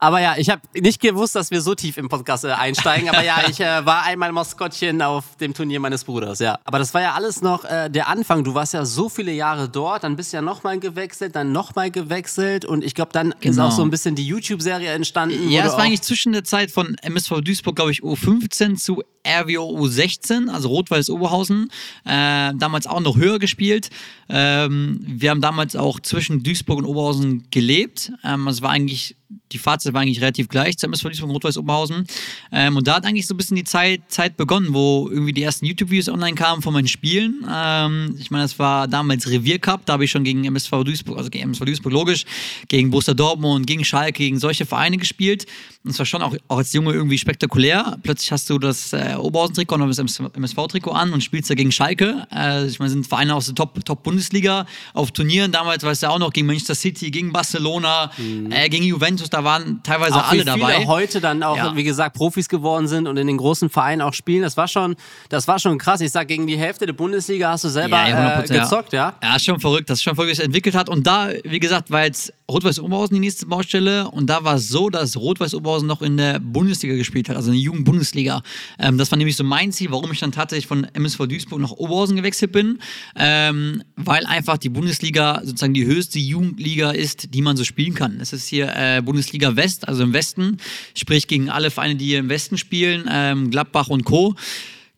Aber 0.00 0.20
ja, 0.20 0.34
ich 0.38 0.48
habe 0.48 0.62
nicht 0.74 1.00
gewusst, 1.00 1.36
dass 1.36 1.50
wir 1.50 1.60
so 1.60 1.74
tief 1.74 1.98
im 1.98 2.08
Podcast 2.08 2.44
äh, 2.44 2.48
einsteigen. 2.52 3.10
Aber 3.10 3.22
ja, 3.22 3.42
ich 3.48 3.60
äh, 3.60 3.84
war 3.84 4.02
einmal 4.04 4.32
Maskottchen 4.32 5.02
auf 5.02 5.36
dem 5.36 5.52
Turnier 5.52 5.78
meines 5.78 6.04
Bruders, 6.04 6.38
ja. 6.38 6.58
Aber 6.64 6.78
das 6.78 6.94
war 6.94 7.02
ja 7.02 7.12
alles 7.12 7.42
noch 7.42 7.64
äh, 7.64 7.90
der 7.90 8.08
Anfang. 8.08 8.42
Du 8.42 8.54
warst 8.54 8.72
ja 8.72 8.84
so 8.86 9.08
viele 9.10 9.32
Jahre 9.32 9.68
dort, 9.68 10.02
dann 10.04 10.16
bist 10.16 10.32
du 10.32 10.38
ja 10.38 10.42
nochmal 10.42 10.78
gewechselt, 10.80 11.36
dann 11.36 11.52
nochmal 11.52 11.90
gewechselt 11.90 12.64
und 12.64 12.82
ich 12.82 12.94
glaube, 12.94 13.12
dann 13.12 13.32
ist 13.40 13.56
Genau. 13.56 13.66
auch 13.68 13.72
so 13.72 13.82
ein 13.82 13.90
bisschen 13.90 14.14
die 14.14 14.26
YouTube-Serie 14.26 14.90
entstanden. 14.92 15.50
Ja, 15.50 15.64
es 15.64 15.72
du 15.72 15.76
war 15.76 15.84
eigentlich 15.84 16.00
zwischen 16.02 16.32
der 16.32 16.44
Zeit 16.44 16.70
von 16.70 16.96
MSV 17.02 17.40
Duisburg, 17.42 17.76
glaube 17.76 17.90
ich, 17.92 18.00
U15 18.02 18.76
zu 18.76 19.02
RWO 19.26 19.78
U16, 19.84 20.48
also 20.48 20.68
Rot-Weiß 20.70 21.10
Oberhausen. 21.10 21.70
Äh, 22.06 22.54
damals 22.54 22.86
auch 22.86 23.00
noch 23.00 23.16
höher 23.18 23.38
gespielt. 23.38 23.90
Ähm, 24.30 25.00
wir 25.06 25.28
haben 25.30 25.42
damals 25.42 25.76
auch 25.76 26.00
zwischen 26.00 26.42
Duisburg 26.42 26.78
und 26.78 26.84
Oberhausen 26.86 27.48
gelebt. 27.50 28.12
Ähm, 28.24 28.48
es 28.48 28.62
war 28.62 28.70
eigentlich, 28.70 29.16
die 29.52 29.58
Fahrzeit 29.58 29.92
war 29.92 30.02
eigentlich 30.02 30.20
relativ 30.20 30.48
gleich 30.48 30.76
zu 30.78 30.86
MSV 30.86 31.04
Duisburg 31.04 31.28
und 31.28 31.34
Rot-Weiß 31.36 31.58
Oberhausen. 31.58 32.04
Ähm, 32.52 32.76
und 32.76 32.86
da 32.86 32.96
hat 32.96 33.06
eigentlich 33.06 33.26
so 33.26 33.34
ein 33.34 33.36
bisschen 33.36 33.56
die 33.56 33.64
Zeit, 33.64 34.02
Zeit 34.08 34.36
begonnen, 34.36 34.72
wo 34.72 35.08
irgendwie 35.10 35.32
die 35.32 35.42
ersten 35.42 35.66
YouTube-Videos 35.66 36.08
online 36.08 36.34
kamen 36.34 36.62
von 36.62 36.72
meinen 36.72 36.88
Spielen. 36.88 37.44
Ähm, 37.50 38.16
ich 38.18 38.30
meine, 38.30 38.44
das 38.44 38.58
war 38.58 38.88
damals 38.88 39.28
Reviercup, 39.28 39.86
da 39.86 39.94
habe 39.94 40.04
ich 40.04 40.10
schon 40.10 40.24
gegen 40.24 40.44
MSV 40.44 40.70
Duisburg, 40.84 41.18
also 41.18 41.30
gegen 41.30 41.44
MSV 41.44 41.64
Duisburg 41.64 41.92
logisch, 41.92 42.24
gegen 42.68 42.90
Borussia 42.90 43.14
Dortmund, 43.14 43.66
gegen 43.66 43.84
Schalke, 43.84 44.18
gegen 44.18 44.38
solche 44.38 44.66
Vereine 44.66 44.96
gespielt. 44.96 45.46
Und 45.82 45.92
es 45.92 45.98
war 45.98 46.06
schon 46.06 46.22
auch, 46.22 46.36
auch 46.48 46.58
als 46.58 46.72
Junge 46.72 46.92
irgendwie 46.92 47.16
spektakulär. 47.16 47.98
Plötzlich 48.02 48.32
hast 48.32 48.50
du 48.50 48.58
das 48.58 48.92
äh, 48.92 49.14
Oberhausen-Trikot 49.16 49.76
und 49.76 49.88
das 49.88 49.98
MSV-Trikot 49.98 50.90
an 50.90 51.12
und 51.12 51.24
spielst 51.24 51.48
da 51.48 51.54
gegen 51.54 51.72
Schalke. 51.72 52.26
Äh, 52.34 52.66
ich 52.66 52.78
meine, 52.78 52.90
sind 52.90 53.06
Vereine 53.06 53.34
aus 53.34 53.46
der 53.46 53.54
Top- 53.54 53.82
Top-Bundesliga 53.84 54.66
auf 54.92 55.12
Turnieren. 55.12 55.52
Damals 55.52 55.82
weißt 55.82 56.02
du 56.02 56.08
auch 56.08 56.18
noch 56.18 56.32
gegen 56.32 56.46
Manchester 56.46 56.74
City, 56.74 57.10
gegen 57.10 57.32
Barcelona, 57.32 58.10
äh, 58.50 58.68
gegen 58.68 58.84
Juventus, 58.84 59.19
da 59.28 59.44
waren 59.44 59.82
teilweise 59.82 60.14
auch 60.14 60.28
alle 60.30 60.40
wie 60.44 60.44
viele 60.50 60.58
dabei. 60.58 60.86
heute 60.86 61.20
dann 61.20 61.42
auch, 61.42 61.56
Ja. 61.56 61.76
wie 61.76 61.84
gesagt, 61.84 62.16
Profis 62.16 62.48
geworden 62.48 62.88
sind 62.88 63.06
und 63.06 63.16
in 63.16 63.26
den 63.26 63.36
großen 63.36 63.68
Vereinen 63.68 64.00
auch 64.02 64.14
spielen. 64.14 64.42
Das 64.42 64.56
war 64.56 64.68
schon, 64.68 64.96
das 65.28 65.46
war 65.48 65.58
schon 65.58 65.76
krass. 65.78 66.00
Ich 66.00 66.12
sag, 66.12 66.28
gegen 66.28 66.46
die 66.46 66.56
Hälfte 66.56 66.86
der 66.86 66.92
Bundesliga 66.94 67.50
hast 67.50 67.64
du 67.64 67.68
selber 67.68 67.96
äh, 67.98 68.12
100%, 68.12 68.48
gezockt, 68.62 68.92
ja? 68.92 69.14
Ja, 69.22 69.36
ist 69.36 69.44
schon 69.44 69.60
verrückt, 69.60 69.90
das 69.90 69.98
ist 69.98 70.02
schon 70.04 70.14
verrückt, 70.14 70.32
es 70.32 70.38
entwickelt 70.38 70.74
hat. 70.74 70.88
Und 70.88 71.06
da, 71.06 71.28
wie 71.44 71.58
gesagt, 71.60 71.90
war 71.90 72.04
jetzt 72.04 72.32
Rot-Weiß 72.50 72.80
Oberhausen 72.80 73.14
die 73.14 73.20
nächste 73.20 73.46
Baustelle. 73.46 74.08
Und 74.10 74.26
da 74.28 74.42
war 74.44 74.54
es 74.56 74.68
so, 74.68 74.90
dass 74.90 75.16
Rot-Weiß 75.16 75.54
Oberhausen 75.54 75.86
noch 75.86 76.02
in 76.02 76.16
der 76.16 76.38
Bundesliga 76.40 76.94
gespielt 76.96 77.28
hat, 77.28 77.36
also 77.36 77.50
in 77.50 77.54
der 77.56 77.62
Jugendbundesliga. 77.62 78.42
Ähm, 78.78 78.98
das 78.98 79.10
war 79.10 79.18
nämlich 79.18 79.36
so 79.36 79.44
mein 79.44 79.72
Ziel, 79.72 79.90
warum 79.90 80.10
ich 80.12 80.20
dann 80.20 80.32
tatsächlich 80.32 80.66
von 80.66 80.84
MSV 80.92 81.26
Duisburg 81.26 81.60
nach 81.60 81.72
Oberhausen 81.72 82.16
gewechselt 82.16 82.52
bin. 82.52 82.78
Ähm, 83.16 83.82
weil 83.96 84.26
einfach 84.26 84.58
die 84.58 84.68
Bundesliga 84.68 85.40
sozusagen 85.44 85.74
die 85.74 85.84
höchste 85.84 86.18
Jugendliga 86.18 86.90
ist, 86.90 87.34
die 87.34 87.42
man 87.42 87.56
so 87.56 87.64
spielen 87.64 87.94
kann. 87.94 88.18
Es 88.20 88.32
ist 88.32 88.48
hier 88.48 88.72
äh, 88.74 89.00
Bundesliga 89.10 89.56
West, 89.56 89.88
also 89.88 90.04
im 90.04 90.12
Westen, 90.12 90.58
sprich 90.94 91.26
gegen 91.26 91.50
alle 91.50 91.72
Vereine, 91.72 91.96
die 91.96 92.04
hier 92.04 92.20
im 92.20 92.28
Westen 92.28 92.56
spielen, 92.56 93.08
ähm, 93.10 93.50
Gladbach 93.50 93.88
und 93.88 94.04
Co. 94.04 94.36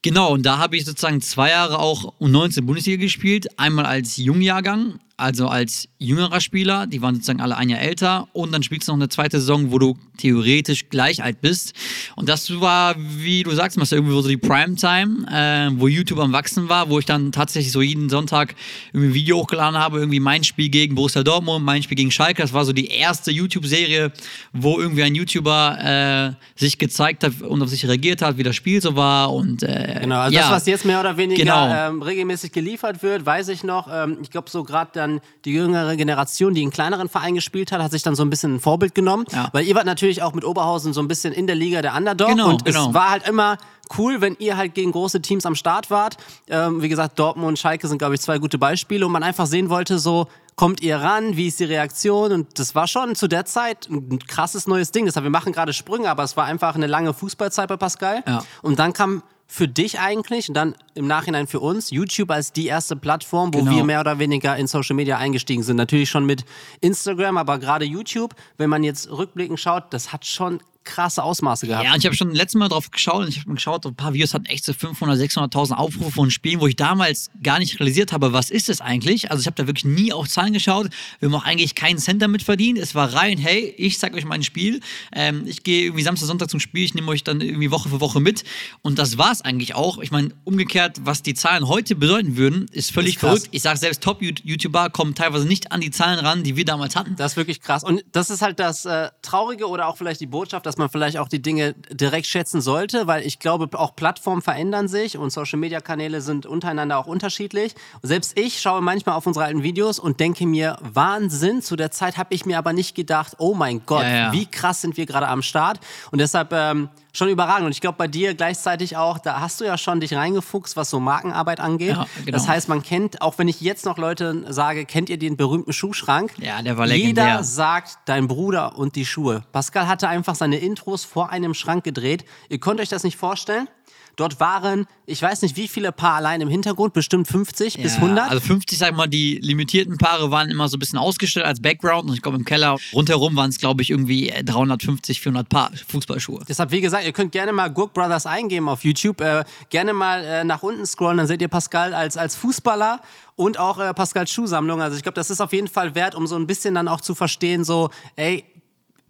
Genau, 0.02 0.32
und 0.32 0.44
da 0.44 0.58
habe 0.58 0.76
ich 0.76 0.84
sozusagen 0.84 1.22
zwei 1.22 1.48
Jahre 1.48 1.78
auch 1.78 2.12
U19 2.20 2.60
Bundesliga 2.62 3.00
gespielt. 3.00 3.58
Einmal 3.58 3.86
als 3.86 4.18
Jungjahrgang, 4.18 4.98
also 5.22 5.48
als 5.48 5.88
jüngerer 5.98 6.40
Spieler, 6.40 6.86
die 6.86 7.00
waren 7.00 7.14
sozusagen 7.14 7.40
alle 7.40 7.56
ein 7.56 7.68
Jahr 7.68 7.80
älter. 7.80 8.28
Und 8.32 8.52
dann 8.52 8.62
spielst 8.62 8.88
du 8.88 8.92
noch 8.92 8.98
eine 8.98 9.08
zweite 9.08 9.38
Saison, 9.40 9.70
wo 9.70 9.78
du 9.78 9.96
theoretisch 10.18 10.88
gleich 10.88 11.22
alt 11.22 11.40
bist. 11.40 11.72
Und 12.16 12.28
das 12.28 12.60
war, 12.60 12.94
wie 12.98 13.42
du 13.42 13.50
sagst, 13.52 13.76
Marcel, 13.76 13.98
irgendwie 13.98 14.14
so 14.20 14.28
die 14.28 14.36
Primetime, 14.36 15.26
äh, 15.30 15.70
wo 15.80 15.88
YouTube 15.88 16.18
am 16.18 16.32
Wachsen 16.32 16.68
war, 16.68 16.88
wo 16.90 16.98
ich 16.98 17.06
dann 17.06 17.32
tatsächlich 17.32 17.72
so 17.72 17.82
jeden 17.82 18.08
Sonntag 18.10 18.54
irgendwie 18.92 19.10
ein 19.10 19.14
Video 19.14 19.38
hochgeladen 19.38 19.78
habe, 19.78 19.98
irgendwie 19.98 20.20
mein 20.20 20.44
Spiel 20.44 20.68
gegen 20.68 20.94
Borussia 20.94 21.22
Dortmund, 21.22 21.64
mein 21.64 21.82
Spiel 21.82 21.96
gegen 21.96 22.10
Schalke. 22.10 22.42
Das 22.42 22.52
war 22.52 22.64
so 22.64 22.72
die 22.72 22.88
erste 22.88 23.30
YouTube-Serie, 23.30 24.12
wo 24.52 24.78
irgendwie 24.78 25.02
ein 25.04 25.14
YouTuber 25.14 26.34
äh, 26.36 26.60
sich 26.60 26.78
gezeigt 26.78 27.24
hat 27.24 27.40
und 27.42 27.62
auf 27.62 27.68
sich 27.68 27.86
reagiert 27.86 28.22
hat, 28.22 28.38
wie 28.38 28.42
das 28.42 28.56
Spiel 28.56 28.80
so 28.82 28.96
war. 28.96 29.32
Und 29.32 29.62
äh, 29.62 29.98
Genau, 30.00 30.20
also 30.20 30.34
ja. 30.34 30.42
das, 30.42 30.50
was 30.50 30.66
jetzt 30.66 30.84
mehr 30.84 31.00
oder 31.00 31.16
weniger 31.16 31.42
Genau. 31.42 31.72
ähm, 31.72 32.02
regelmäßig 32.02 32.52
geliefert 32.52 33.02
wird, 33.02 33.24
weiß 33.24 33.48
ich 33.48 33.62
noch. 33.64 33.88
Ähm, 33.92 34.18
ich 34.22 34.30
glaube, 34.30 34.50
so 34.50 34.64
gerade 34.64 34.90
dann 34.94 35.11
die 35.44 35.52
jüngere 35.52 35.96
Generation, 35.96 36.54
die 36.54 36.62
in 36.62 36.70
kleineren 36.70 37.08
Vereinen 37.08 37.34
gespielt 37.34 37.72
hat, 37.72 37.82
hat 37.82 37.90
sich 37.90 38.02
dann 38.02 38.14
so 38.14 38.22
ein 38.22 38.30
bisschen 38.30 38.56
ein 38.56 38.60
Vorbild 38.60 38.94
genommen. 38.94 39.24
Ja. 39.32 39.48
Weil 39.52 39.66
ihr 39.66 39.74
wart 39.74 39.86
natürlich 39.86 40.22
auch 40.22 40.32
mit 40.32 40.44
Oberhausen 40.44 40.92
so 40.92 41.00
ein 41.00 41.08
bisschen 41.08 41.32
in 41.32 41.46
der 41.46 41.56
Liga 41.56 41.82
der 41.82 41.94
Underdog. 41.94 42.28
Genau, 42.28 42.50
und 42.50 42.64
genau. 42.64 42.88
es 42.88 42.94
war 42.94 43.10
halt 43.10 43.28
immer 43.28 43.58
cool, 43.98 44.20
wenn 44.20 44.36
ihr 44.38 44.56
halt 44.56 44.74
gegen 44.74 44.92
große 44.92 45.20
Teams 45.20 45.44
am 45.46 45.54
Start 45.54 45.90
wart. 45.90 46.16
Ähm, 46.48 46.82
wie 46.82 46.88
gesagt, 46.88 47.18
Dortmund 47.18 47.48
und 47.48 47.58
Schalke 47.58 47.88
sind, 47.88 47.98
glaube 47.98 48.14
ich, 48.14 48.20
zwei 48.20 48.38
gute 48.38 48.58
Beispiele. 48.58 49.06
Und 49.06 49.12
man 49.12 49.22
einfach 49.22 49.46
sehen 49.46 49.68
wollte, 49.70 49.98
so 49.98 50.28
kommt 50.56 50.80
ihr 50.82 50.96
ran, 50.96 51.36
wie 51.36 51.48
ist 51.48 51.60
die 51.60 51.64
Reaktion? 51.64 52.32
Und 52.32 52.58
das 52.58 52.74
war 52.74 52.86
schon 52.86 53.14
zu 53.14 53.28
der 53.28 53.44
Zeit 53.44 53.88
ein 53.90 54.18
krasses 54.26 54.66
neues 54.66 54.92
Ding. 54.92 55.06
Deshalb, 55.06 55.24
wir 55.24 55.30
machen 55.30 55.52
gerade 55.52 55.72
Sprünge, 55.72 56.10
aber 56.10 56.22
es 56.22 56.36
war 56.36 56.44
einfach 56.44 56.74
eine 56.74 56.86
lange 56.86 57.14
Fußballzeit 57.14 57.68
bei 57.68 57.76
Pascal. 57.76 58.22
Ja. 58.26 58.44
Und 58.62 58.78
dann 58.78 58.92
kam 58.92 59.22
für 59.52 59.68
dich 59.68 60.00
eigentlich 60.00 60.48
und 60.48 60.54
dann 60.54 60.74
im 60.94 61.06
Nachhinein 61.06 61.46
für 61.46 61.60
uns 61.60 61.90
YouTube 61.90 62.30
als 62.30 62.54
die 62.54 62.68
erste 62.68 62.96
Plattform, 62.96 63.52
wo 63.52 63.58
Genau. 63.58 63.76
wir 63.76 63.84
mehr 63.84 64.00
oder 64.00 64.18
weniger 64.18 64.56
in 64.56 64.66
Social 64.66 64.96
Media 64.96 65.18
eingestiegen 65.18 65.62
sind. 65.62 65.76
Natürlich 65.76 66.08
schon 66.08 66.24
mit 66.24 66.46
Instagram, 66.80 67.36
aber 67.36 67.58
gerade 67.58 67.84
YouTube, 67.84 68.34
wenn 68.56 68.70
man 68.70 68.82
jetzt 68.82 69.10
rückblickend 69.10 69.60
schaut, 69.60 69.92
das 69.92 70.10
hat 70.10 70.24
schon 70.24 70.62
krasse 70.84 71.22
Ausmaße 71.22 71.66
gehabt. 71.66 71.84
Ja, 71.84 71.96
ich 71.96 72.04
habe 72.04 72.14
schon 72.14 72.34
letztes 72.34 72.58
Mal 72.58 72.68
drauf 72.68 72.90
geschaut 72.90 73.22
und 73.22 73.28
ich 73.28 73.40
habe 73.40 73.54
geschaut, 73.54 73.86
ein 73.86 73.94
paar 73.94 74.12
Videos 74.12 74.34
hatten 74.34 74.46
echt 74.46 74.64
so 74.64 74.72
500, 74.72 75.18
600.000 75.18 75.72
Aufrufe 75.74 76.10
von 76.10 76.30
Spielen, 76.30 76.60
wo 76.60 76.66
ich 76.66 76.76
damals 76.76 77.30
gar 77.42 77.58
nicht 77.58 77.78
realisiert 77.78 78.12
habe, 78.12 78.32
was 78.32 78.50
ist 78.50 78.68
es 78.68 78.80
eigentlich? 78.80 79.30
Also 79.30 79.40
ich 79.40 79.46
habe 79.46 79.56
da 79.56 79.66
wirklich 79.66 79.84
nie 79.84 80.12
auf 80.12 80.28
Zahlen 80.28 80.52
geschaut. 80.52 80.88
Wir 81.20 81.28
haben 81.28 81.34
auch 81.34 81.44
eigentlich 81.44 81.74
keinen 81.74 81.98
Cent 81.98 82.22
damit 82.22 82.42
verdient. 82.42 82.78
Es 82.78 82.94
war 82.94 83.14
rein, 83.14 83.38
hey, 83.38 83.74
ich 83.76 83.98
zeig 83.98 84.14
euch 84.14 84.24
mein 84.24 84.42
Spiel. 84.42 84.80
Ähm, 85.12 85.44
ich 85.46 85.62
gehe 85.62 85.84
irgendwie 85.84 86.02
Samstag, 86.02 86.26
Sonntag 86.26 86.50
zum 86.50 86.60
Spiel, 86.60 86.84
ich 86.84 86.94
nehme 86.94 87.08
euch 87.08 87.24
dann 87.24 87.40
irgendwie 87.40 87.70
Woche 87.70 87.88
für 87.88 88.00
Woche 88.00 88.20
mit. 88.20 88.44
Und 88.82 88.98
das 88.98 89.18
war 89.18 89.32
es 89.32 89.42
eigentlich 89.42 89.74
auch. 89.74 89.98
Ich 89.98 90.10
meine, 90.10 90.30
umgekehrt, 90.44 91.00
was 91.04 91.22
die 91.22 91.34
Zahlen 91.34 91.68
heute 91.68 91.94
bedeuten 91.94 92.36
würden, 92.36 92.66
ist 92.72 92.92
völlig 92.92 93.14
Ist 93.14 93.20
verrückt. 93.20 93.48
Ich 93.50 93.62
sage 93.62 93.78
selbst, 93.78 94.02
Top-YouTuber 94.02 94.90
kommen 94.90 95.14
teilweise 95.14 95.46
nicht 95.46 95.72
an 95.72 95.80
die 95.80 95.90
Zahlen 95.90 96.18
ran, 96.18 96.42
die 96.42 96.56
wir 96.56 96.64
damals 96.64 96.96
hatten. 96.96 97.16
Das 97.16 97.32
ist 97.32 97.36
wirklich 97.36 97.60
krass. 97.60 97.84
Und 97.84 98.04
das 98.12 98.30
ist 98.30 98.42
halt 98.42 98.58
das 98.58 98.84
äh, 98.84 99.10
Traurige 99.22 99.68
oder 99.68 99.88
auch 99.88 99.96
vielleicht 99.96 100.20
die 100.20 100.26
Botschaft, 100.26 100.66
dass 100.66 100.71
dass 100.72 100.78
man 100.78 100.88
vielleicht 100.88 101.18
auch 101.18 101.28
die 101.28 101.42
Dinge 101.42 101.74
direkt 101.90 102.26
schätzen 102.26 102.62
sollte, 102.62 103.06
weil 103.06 103.26
ich 103.26 103.38
glaube, 103.38 103.78
auch 103.78 103.94
Plattformen 103.94 104.40
verändern 104.40 104.88
sich 104.88 105.18
und 105.18 105.30
Social-Media-Kanäle 105.30 106.22
sind 106.22 106.46
untereinander 106.46 106.96
auch 106.96 107.06
unterschiedlich. 107.06 107.74
selbst 108.00 108.38
ich 108.38 108.62
schaue 108.62 108.80
manchmal 108.80 109.16
auf 109.16 109.26
unsere 109.26 109.44
alten 109.44 109.62
Videos 109.62 109.98
und 109.98 110.18
denke 110.18 110.46
mir, 110.46 110.78
Wahnsinn, 110.80 111.60
zu 111.60 111.76
der 111.76 111.90
Zeit 111.90 112.16
habe 112.16 112.32
ich 112.34 112.46
mir 112.46 112.56
aber 112.56 112.72
nicht 112.72 112.94
gedacht, 112.94 113.34
oh 113.36 113.52
mein 113.52 113.82
Gott, 113.84 114.04
ja, 114.04 114.16
ja. 114.16 114.32
wie 114.32 114.46
krass 114.46 114.80
sind 114.80 114.96
wir 114.96 115.04
gerade 115.04 115.28
am 115.28 115.42
Start. 115.42 115.78
Und 116.10 116.20
deshalb 116.20 116.54
ähm, 116.54 116.88
schon 117.12 117.28
überragend. 117.28 117.66
Und 117.66 117.72
ich 117.72 117.80
glaube, 117.80 117.98
bei 117.98 118.08
dir 118.08 118.34
gleichzeitig 118.34 118.96
auch, 118.96 119.18
da 119.18 119.40
hast 119.40 119.60
du 119.60 119.64
ja 119.64 119.78
schon 119.78 120.00
dich 120.00 120.14
reingefuchst, 120.14 120.76
was 120.76 120.90
so 120.90 121.00
Markenarbeit 121.00 121.60
angeht. 121.60 121.96
Ja, 121.96 122.06
genau. 122.24 122.32
Das 122.36 122.48
heißt, 122.48 122.68
man 122.68 122.82
kennt, 122.82 123.22
auch 123.22 123.38
wenn 123.38 123.48
ich 123.48 123.60
jetzt 123.60 123.84
noch 123.84 123.98
Leute 123.98 124.44
sage, 124.52 124.84
kennt 124.84 125.08
ihr 125.10 125.18
den 125.18 125.36
berühmten 125.36 125.72
Schuhschrank? 125.72 126.32
Ja, 126.38 126.62
der 126.62 126.76
war 126.78 126.86
legendär. 126.86 127.24
Jeder 127.24 127.44
sagt, 127.44 127.98
dein 128.06 128.28
Bruder 128.28 128.76
und 128.76 128.96
die 128.96 129.06
Schuhe. 129.06 129.42
Pascal 129.52 129.86
hatte 129.86 130.08
einfach 130.08 130.34
seine 130.34 130.56
Intros 130.58 131.04
vor 131.04 131.30
einem 131.30 131.54
Schrank 131.54 131.84
gedreht. 131.84 132.24
Ihr 132.48 132.58
könnt 132.58 132.80
euch 132.80 132.88
das 132.88 133.04
nicht 133.04 133.16
vorstellen. 133.16 133.68
Dort 134.16 134.40
waren, 134.40 134.86
ich 135.06 135.22
weiß 135.22 135.42
nicht, 135.42 135.56
wie 135.56 135.68
viele 135.68 135.90
Paar 135.90 136.16
allein 136.16 136.40
im 136.42 136.48
Hintergrund, 136.48 136.92
bestimmt 136.92 137.28
50 137.28 137.76
ja, 137.76 137.82
bis 137.82 137.94
100. 137.96 138.30
Also 138.30 138.40
50, 138.40 138.78
sag 138.78 138.94
mal, 138.94 139.06
die 139.06 139.38
limitierten 139.42 139.96
Paare 139.96 140.30
waren 140.30 140.50
immer 140.50 140.68
so 140.68 140.76
ein 140.76 140.80
bisschen 140.80 140.98
ausgestellt 140.98 141.46
als 141.46 141.62
Background 141.62 142.08
und 142.08 142.14
ich 142.14 142.22
glaube 142.22 142.36
im 142.36 142.44
Keller 142.44 142.76
rundherum 142.92 143.36
waren 143.36 143.50
es, 143.50 143.58
glaube 143.58 143.82
ich, 143.82 143.90
irgendwie 143.90 144.32
350, 144.44 145.20
400 145.20 145.48
Paar 145.48 145.70
Fußballschuhe. 145.88 146.42
Deshalb, 146.46 146.70
wie 146.72 146.80
gesagt, 146.80 147.04
ihr 147.04 147.12
könnt 147.12 147.32
gerne 147.32 147.52
mal 147.52 147.68
Gurk 147.68 147.94
Brothers 147.94 148.26
eingeben 148.26 148.68
auf 148.68 148.84
YouTube, 148.84 149.20
äh, 149.22 149.44
gerne 149.70 149.94
mal 149.94 150.22
äh, 150.24 150.44
nach 150.44 150.62
unten 150.62 150.84
scrollen, 150.84 151.16
dann 151.16 151.26
seht 151.26 151.40
ihr 151.40 151.48
Pascal 151.48 151.94
als, 151.94 152.16
als 152.16 152.36
Fußballer 152.36 153.00
und 153.36 153.58
auch 153.58 153.78
äh, 153.78 153.94
Pascals 153.94 154.30
Schuhsammlung. 154.30 154.82
Also 154.82 154.96
ich 154.96 155.02
glaube, 155.02 155.14
das 155.14 155.30
ist 155.30 155.40
auf 155.40 155.52
jeden 155.52 155.68
Fall 155.68 155.94
wert, 155.94 156.14
um 156.14 156.26
so 156.26 156.36
ein 156.36 156.46
bisschen 156.46 156.74
dann 156.74 156.88
auch 156.88 157.00
zu 157.00 157.14
verstehen, 157.14 157.64
so, 157.64 157.90
ey, 158.16 158.44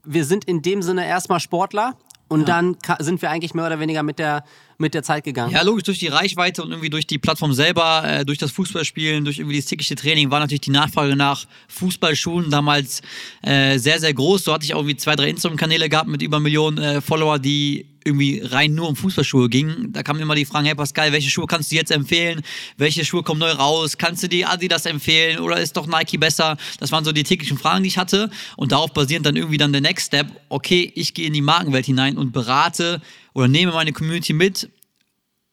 wir 0.04 0.24
sind 0.24 0.44
in 0.44 0.62
dem 0.62 0.82
Sinne 0.82 1.06
erstmal 1.06 1.40
Sportler, 1.40 1.96
und 2.32 2.48
ja. 2.48 2.62
dann 2.62 2.76
sind 2.98 3.20
wir 3.20 3.30
eigentlich 3.30 3.52
mehr 3.52 3.66
oder 3.66 3.78
weniger 3.78 4.02
mit 4.02 4.18
der, 4.18 4.44
mit 4.78 4.94
der 4.94 5.02
Zeit 5.02 5.24
gegangen. 5.24 5.52
Ja, 5.52 5.62
logisch, 5.62 5.84
durch 5.84 5.98
die 5.98 6.08
Reichweite 6.08 6.62
und 6.62 6.70
irgendwie 6.70 6.88
durch 6.88 7.06
die 7.06 7.18
Plattform 7.18 7.52
selber, 7.52 8.04
äh, 8.04 8.24
durch 8.24 8.38
das 8.38 8.50
Fußballspielen, 8.52 9.24
durch 9.24 9.38
irgendwie 9.38 9.58
das 9.58 9.66
tägliche 9.66 9.94
Training 9.94 10.30
war 10.30 10.40
natürlich 10.40 10.62
die 10.62 10.70
Nachfrage 10.70 11.14
nach 11.14 11.44
Fußballschuhen 11.68 12.50
damals 12.50 13.02
äh, 13.42 13.78
sehr, 13.78 14.00
sehr 14.00 14.14
groß. 14.14 14.44
So 14.44 14.52
hatte 14.54 14.64
ich 14.64 14.72
auch 14.72 14.78
irgendwie 14.78 14.96
zwei, 14.96 15.14
drei 15.14 15.28
Instagram-Kanäle 15.28 15.90
gehabt 15.90 16.08
mit 16.08 16.22
über 16.22 16.40
Millionen 16.40 16.78
äh, 16.78 17.00
Follower, 17.02 17.38
die 17.38 17.91
irgendwie 18.04 18.40
rein 18.40 18.74
nur 18.74 18.88
um 18.88 18.96
Fußballschuhe 18.96 19.48
ging. 19.48 19.92
Da 19.92 20.02
kamen 20.02 20.20
immer 20.20 20.34
die 20.34 20.44
Fragen, 20.44 20.66
hey 20.66 20.74
Pascal, 20.74 21.12
welche 21.12 21.30
Schuhe 21.30 21.46
kannst 21.46 21.72
du 21.72 21.76
jetzt 21.76 21.90
empfehlen? 21.90 22.42
Welche 22.76 23.04
Schuhe 23.04 23.22
kommen 23.22 23.40
neu 23.40 23.50
raus? 23.50 23.98
Kannst 23.98 24.22
du 24.22 24.28
die 24.28 24.44
Adidas 24.44 24.86
empfehlen 24.86 25.38
oder 25.40 25.60
ist 25.60 25.76
doch 25.76 25.86
Nike 25.86 26.18
besser? 26.18 26.56
Das 26.78 26.92
waren 26.92 27.04
so 27.04 27.12
die 27.12 27.24
täglichen 27.24 27.58
Fragen, 27.58 27.82
die 27.82 27.88
ich 27.88 27.98
hatte. 27.98 28.30
Und 28.56 28.72
darauf 28.72 28.92
basierend 28.92 29.26
dann 29.26 29.36
irgendwie 29.36 29.58
dann 29.58 29.72
der 29.72 29.80
Next 29.80 30.08
Step, 30.08 30.28
okay, 30.48 30.92
ich 30.94 31.14
gehe 31.14 31.26
in 31.26 31.32
die 31.32 31.42
Markenwelt 31.42 31.86
hinein 31.86 32.16
und 32.16 32.32
berate 32.32 33.00
oder 33.34 33.48
nehme 33.48 33.72
meine 33.72 33.92
Community 33.92 34.32
mit 34.32 34.68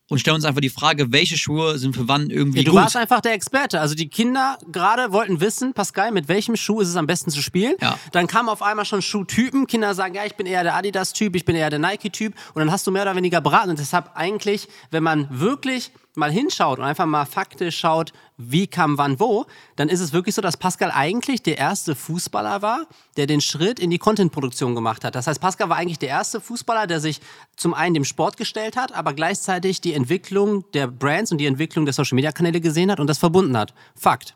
und 0.10 0.20
stellen 0.20 0.36
uns 0.36 0.46
einfach 0.46 0.60
die 0.60 0.70
Frage, 0.70 1.12
welche 1.12 1.38
Schuhe 1.38 1.78
sind 1.78 1.96
für 1.96 2.08
wann 2.08 2.30
irgendwie 2.30 2.60
ja, 2.60 2.63
du 2.66 2.72
gut. 2.72 2.80
Du 2.80 2.84
warst 2.84 2.98
einfach 2.98 3.22
der 3.22 3.34
Experte. 3.34 3.80
Also 3.80 3.96
die 3.96 4.10
Kinder 4.10 4.58
gerade 4.72 5.12
wollten 5.12 5.39
wissen, 5.39 5.74
Pascal, 5.74 6.12
mit 6.12 6.28
welchem 6.28 6.56
Schuh 6.56 6.82
ist 6.82 6.89
es 6.89 6.96
am 6.96 7.06
besten 7.06 7.30
zu 7.30 7.42
spielen. 7.42 7.75
Ja. 7.80 7.98
Dann 8.12 8.28
kamen 8.28 8.50
auf 8.50 8.62
einmal 8.63 8.86
schon 8.86 9.01
Schuhtypen. 9.01 9.68
Kinder 9.68 9.94
sagen, 9.94 10.16
ja, 10.16 10.25
ich 10.25 10.36
bin 10.36 10.48
eher 10.48 10.63
der 10.63 10.75
Adidas-Typ, 10.75 11.36
ich 11.36 11.46
bin 11.46 11.56
eher 11.56 11.70
der 11.70 11.80
Nike-Typ. 11.80 12.34
Und 12.54 12.60
dann 12.60 12.72
hast 12.72 12.88
du 12.88 12.92
mehr 12.92 13.04
oder 13.04 13.16
weniger 13.16 13.39
beraten. 13.39 13.70
Und 13.70 13.80
deshalb 13.80 14.12
eigentlich, 14.16 14.68
wenn 14.89 15.04
man 15.04 15.28
wirklich 15.30 15.92
mal 16.16 16.32
hinschaut 16.32 16.80
und 16.80 16.86
einfach 16.86 17.06
mal 17.06 17.25
faktisch 17.25 17.78
schaut, 17.78 18.12
wie 18.39 18.67
kam 18.67 18.98
wann 18.98 19.19
wo, 19.19 19.46
dann 19.75 19.89
ist 19.89 20.00
es 20.00 20.13
wirklich 20.13 20.34
so, 20.34 20.41
dass 20.41 20.58
Pascal 20.58 20.91
eigentlich 20.91 21.43
der 21.43 21.58
erste 21.58 21.93
Fußballer 21.93 22.62
war, 22.62 22.88
der 23.17 23.27
den 23.27 23.41
Schritt 23.41 23.79
in 23.79 23.91
die 23.91 23.98
Content-Produktion 23.98 24.75
gemacht 24.75 25.03
hat. 25.03 25.13
Das 25.13 25.27
heißt, 25.27 25.41
Pascal 25.41 25.69
war 25.69 25.77
eigentlich 25.77 26.00
der 26.00 26.10
erste 26.10 26.39
Fußballer, 26.39 26.88
der 26.88 27.01
sich 27.01 27.19
zum 27.58 27.74
einen 27.74 27.93
dem 27.93 28.05
Sport 28.05 28.38
gestellt 28.38 28.77
hat, 28.77 28.93
aber 28.93 29.13
gleichzeitig 29.13 29.81
die 29.81 29.93
Entwicklung 29.93 30.63
der 30.72 30.88
Brands 30.88 31.31
und 31.34 31.39
die 31.39 31.46
Entwicklung 31.46 31.86
der 31.86 31.93
Social-Media-Kanäle 31.93 32.62
gesehen 32.62 32.89
hat 32.89 33.01
und 33.01 33.08
das 33.08 33.17
verbunden 33.17 33.58
hat. 33.58 33.74
Fakt. 33.96 34.36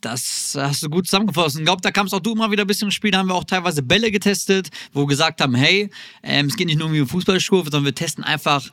Das 0.00 0.58
hast 0.58 0.82
du 0.82 0.90
gut 0.90 1.06
zusammengefasst. 1.06 1.58
Ich 1.58 1.64
glaube, 1.64 1.80
da 1.80 1.92
kamst 1.92 2.12
auch 2.12 2.20
du 2.20 2.32
immer 2.32 2.50
wieder 2.50 2.64
ein 2.64 2.66
bisschen 2.66 2.88
ins 2.88 2.94
Spiel. 2.94 3.12
Da 3.12 3.18
haben 3.18 3.28
wir 3.28 3.36
auch 3.36 3.44
teilweise 3.44 3.84
Bälle 3.84 4.10
getestet, 4.10 4.68
wo 4.92 5.02
wir 5.02 5.06
gesagt 5.06 5.40
haben, 5.40 5.54
hey, 5.54 5.90
ähm, 6.24 6.46
es 6.46 6.56
geht 6.56 6.66
nicht 6.66 6.78
nur 6.78 6.88
um 6.88 7.06
Fußballschuhe, 7.06 7.62
sondern 7.62 7.84
wir 7.84 7.94
testen 7.94 8.24
einfach 8.24 8.68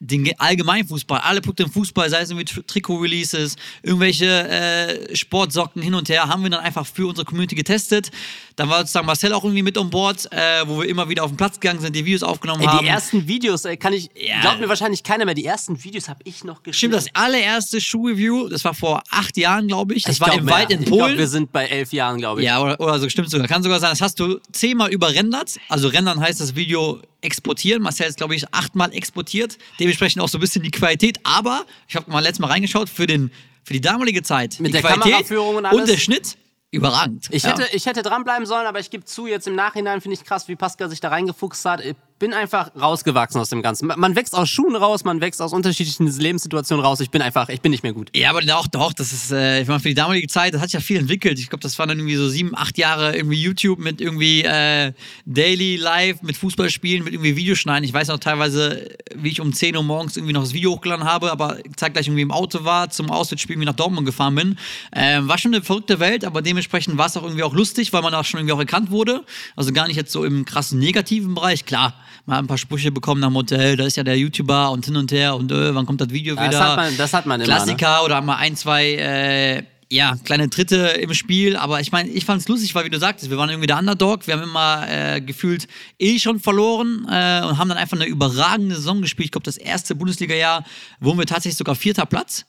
den 0.00 0.28
Allgemeinfußball, 0.38 1.20
alle 1.20 1.40
Punkte 1.40 1.62
im 1.64 1.70
Fußball, 1.70 2.10
sei 2.10 2.20
es 2.20 2.30
irgendwie 2.30 2.62
Trikot-Releases, 2.62 3.56
irgendwelche 3.82 4.26
äh, 4.26 5.16
Sportsocken 5.16 5.82
hin 5.82 5.94
und 5.94 6.08
her, 6.08 6.28
haben 6.28 6.42
wir 6.42 6.50
dann 6.50 6.60
einfach 6.60 6.86
für 6.86 7.06
unsere 7.06 7.24
Community 7.24 7.54
getestet. 7.54 8.10
Dann 8.56 8.68
war 8.68 8.80
sozusagen 8.80 9.06
Marcel 9.06 9.32
auch 9.32 9.44
irgendwie 9.44 9.62
mit 9.62 9.78
on 9.78 9.90
board, 9.90 10.30
äh, 10.32 10.66
wo 10.66 10.80
wir 10.80 10.88
immer 10.88 11.08
wieder 11.08 11.24
auf 11.24 11.30
den 11.30 11.36
Platz 11.36 11.58
gegangen 11.58 11.80
sind, 11.80 11.96
die 11.96 12.04
Videos 12.04 12.22
aufgenommen 12.22 12.60
ey, 12.60 12.66
haben. 12.66 12.84
Die 12.84 12.88
ersten 12.88 13.26
Videos, 13.26 13.64
ey, 13.64 13.76
kann 13.76 13.92
ich, 13.92 14.10
ja. 14.14 14.40
glaubt 14.40 14.60
mir 14.60 14.68
wahrscheinlich 14.68 15.02
keiner 15.02 15.24
mehr, 15.24 15.34
die 15.34 15.44
ersten 15.44 15.82
Videos 15.82 16.08
habe 16.08 16.20
ich 16.24 16.44
noch 16.44 16.62
geschrieben. 16.62 16.92
Stimmt, 16.92 16.94
das 16.94 17.06
allererste 17.14 17.80
Schuh-Review, 17.80 18.48
das 18.48 18.64
war 18.64 18.74
vor 18.74 19.02
acht 19.10 19.36
Jahren, 19.36 19.68
glaube 19.68 19.94
ich. 19.94 20.04
Das 20.04 20.16
ich 20.16 20.20
war 20.20 20.34
im 20.34 20.48
Wald 20.48 20.70
in 20.70 20.84
Polen. 20.84 20.92
Ich 20.92 20.98
glaube, 20.98 21.18
wir 21.18 21.28
sind 21.28 21.52
bei 21.52 21.66
elf 21.66 21.92
Jahren, 21.92 22.18
glaube 22.18 22.40
ich. 22.40 22.46
Ja, 22.46 22.60
oder, 22.60 22.78
oder 22.80 22.98
so, 22.98 23.08
stimmt 23.08 23.30
sogar. 23.30 23.48
Kann 23.48 23.62
sogar 23.62 23.80
sein, 23.80 23.90
das 23.90 24.00
hast 24.00 24.20
du 24.20 24.38
zehnmal 24.52 24.90
überrendert. 24.90 25.58
Also 25.68 25.88
rendern 25.88 26.20
heißt 26.20 26.40
das 26.40 26.54
Video 26.54 27.00
exportieren. 27.24 27.82
Marcel 27.82 28.06
ist, 28.06 28.16
glaube 28.18 28.34
ich, 28.34 28.52
achtmal 28.52 28.92
exportiert. 28.92 29.58
Dementsprechend 29.80 30.22
auch 30.22 30.28
so 30.28 30.38
ein 30.38 30.40
bisschen 30.40 30.62
die 30.62 30.70
Qualität. 30.70 31.18
Aber 31.24 31.64
ich 31.88 31.96
habe 31.96 32.10
mal 32.10 32.20
letztes 32.20 32.40
Mal 32.40 32.48
reingeschaut 32.48 32.88
für, 32.88 33.06
den, 33.06 33.30
für 33.64 33.72
die 33.72 33.80
damalige 33.80 34.22
Zeit. 34.22 34.60
Mit 34.60 34.74
der 34.74 34.82
Qualität 34.82 35.12
Kameraführung 35.12 35.56
und 35.56 35.66
alles. 35.66 35.80
Und 35.80 35.88
der 35.88 35.96
Schnitt 35.96 36.36
überragend. 36.70 37.28
Ich, 37.30 37.44
ja. 37.44 37.50
hätte, 37.50 37.74
ich 37.74 37.86
hätte 37.86 38.02
dranbleiben 38.02 38.46
sollen, 38.46 38.66
aber 38.66 38.80
ich 38.80 38.90
gebe 38.90 39.04
zu, 39.04 39.26
jetzt 39.26 39.46
im 39.46 39.54
Nachhinein 39.54 40.00
finde 40.00 40.14
ich 40.14 40.24
krass, 40.24 40.48
wie 40.48 40.56
Pascal 40.56 40.90
sich 40.90 41.00
da 41.00 41.08
reingefuchst 41.08 41.64
hat 41.64 41.80
bin 42.18 42.32
einfach 42.32 42.70
rausgewachsen 42.80 43.40
aus 43.40 43.50
dem 43.50 43.60
Ganzen. 43.60 43.88
Man 43.88 44.14
wächst 44.14 44.34
aus 44.34 44.48
Schuhen 44.48 44.76
raus, 44.76 45.04
man 45.04 45.20
wächst 45.20 45.42
aus 45.42 45.52
unterschiedlichen 45.52 46.06
Lebenssituationen 46.06 46.84
raus. 46.84 47.00
Ich 47.00 47.10
bin 47.10 47.20
einfach, 47.22 47.48
ich 47.48 47.60
bin 47.60 47.72
nicht 47.72 47.82
mehr 47.82 47.92
gut. 47.92 48.10
Ja, 48.14 48.30
aber 48.30 48.40
doch, 48.40 48.68
doch, 48.68 48.92
das 48.92 49.12
ist, 49.12 49.32
äh, 49.32 49.62
ich 49.62 49.68
meine, 49.68 49.80
für 49.80 49.88
die 49.88 49.94
damalige 49.94 50.28
Zeit, 50.28 50.54
das 50.54 50.60
hat 50.60 50.70
sich 50.70 50.74
ja 50.74 50.80
viel 50.80 50.98
entwickelt. 50.98 51.38
Ich 51.40 51.50
glaube, 51.50 51.62
das 51.62 51.78
waren 51.78 51.88
dann 51.88 51.98
irgendwie 51.98 52.14
so 52.14 52.28
sieben, 52.28 52.56
acht 52.56 52.78
Jahre 52.78 53.16
irgendwie 53.16 53.40
YouTube 53.40 53.80
mit 53.80 54.00
irgendwie 54.00 54.42
äh, 54.44 54.92
Daily 55.26 55.76
Live, 55.76 56.22
mit 56.22 56.36
Fußballspielen, 56.36 57.04
mit 57.04 57.14
irgendwie 57.14 57.36
Videoschneiden. 57.36 57.84
Ich 57.84 57.92
weiß 57.92 58.08
noch 58.08 58.20
teilweise, 58.20 58.88
wie 59.14 59.30
ich 59.30 59.40
um 59.40 59.52
10 59.52 59.76
Uhr 59.76 59.82
morgens 59.82 60.16
irgendwie 60.16 60.32
noch 60.34 60.42
das 60.42 60.54
Video 60.54 60.70
hochgeladen 60.72 61.04
habe, 61.04 61.32
aber 61.32 61.58
zeitgleich 61.76 62.06
irgendwie 62.06 62.22
im 62.22 62.30
Auto 62.30 62.64
war, 62.64 62.90
zum 62.90 63.10
Auswärtsspiel 63.10 63.58
wie 63.58 63.64
nach 63.64 63.74
Dortmund 63.74 64.06
gefahren 64.06 64.36
bin. 64.36 64.56
Ähm, 64.94 65.26
war 65.26 65.38
schon 65.38 65.52
eine 65.52 65.64
verrückte 65.64 65.98
Welt, 65.98 66.24
aber 66.24 66.42
dementsprechend 66.42 66.96
war 66.96 67.06
es 67.06 67.16
auch 67.16 67.24
irgendwie 67.24 67.42
auch 67.42 67.54
lustig, 67.54 67.92
weil 67.92 68.02
man 68.02 68.14
auch 68.14 68.24
schon 68.24 68.38
irgendwie 68.38 68.52
auch 68.52 68.60
erkannt 68.60 68.90
wurde. 68.92 69.24
Also 69.56 69.72
gar 69.72 69.88
nicht 69.88 69.96
jetzt 69.96 70.12
so 70.12 70.24
im 70.24 70.44
krassen 70.44 70.78
negativen 70.78 71.34
Bereich. 71.34 71.64
Klar, 71.66 71.94
mal 72.26 72.38
ein 72.38 72.46
paar 72.46 72.58
Sprüche 72.58 72.90
bekommen 72.90 73.20
nach 73.20 73.28
dem 73.28 73.36
Hotel, 73.36 73.76
da 73.76 73.84
ist 73.84 73.96
ja 73.96 74.02
der 74.02 74.18
YouTuber 74.18 74.70
und 74.70 74.86
hin 74.86 74.96
und 74.96 75.12
her 75.12 75.36
und 75.36 75.52
äh, 75.52 75.74
wann 75.74 75.86
kommt 75.86 76.00
das 76.00 76.10
Video 76.10 76.34
wieder? 76.36 76.48
Das 76.48 76.60
hat 76.60 76.76
man, 76.76 76.96
das 76.96 77.12
hat 77.12 77.26
man 77.26 77.40
immer, 77.40 77.54
Klassiker 77.54 77.98
ne? 77.98 78.04
oder 78.04 78.20
mal 78.20 78.36
ein, 78.36 78.56
zwei 78.56 78.92
äh, 78.94 79.62
ja, 79.90 80.16
kleine 80.24 80.50
Tritte 80.50 80.76
im 81.00 81.14
Spiel, 81.14 81.56
aber 81.56 81.80
ich 81.80 81.92
meine, 81.92 82.08
ich 82.08 82.24
fand 82.24 82.40
es 82.40 82.48
lustig, 82.48 82.74
weil 82.74 82.84
wie 82.84 82.90
du 82.90 82.98
sagtest, 82.98 83.30
wir 83.30 83.36
waren 83.36 83.50
irgendwie 83.50 83.66
der 83.66 83.78
Underdog, 83.78 84.26
wir 84.26 84.34
haben 84.34 84.42
immer 84.42 84.86
äh, 84.88 85.20
gefühlt 85.20 85.68
eh 85.98 86.18
schon 86.18 86.40
verloren 86.40 87.06
äh, 87.08 87.42
und 87.44 87.58
haben 87.58 87.68
dann 87.68 87.78
einfach 87.78 87.96
eine 87.96 88.06
überragende 88.06 88.74
Saison 88.76 89.02
gespielt. 89.02 89.26
Ich 89.26 89.32
glaube, 89.32 89.44
das 89.44 89.56
erste 89.56 89.94
Bundesliga-Jahr 89.94 90.64
wurden 91.00 91.18
wir 91.18 91.26
tatsächlich 91.26 91.58
sogar 91.58 91.74
vierter 91.74 92.06
Platz. 92.06 92.44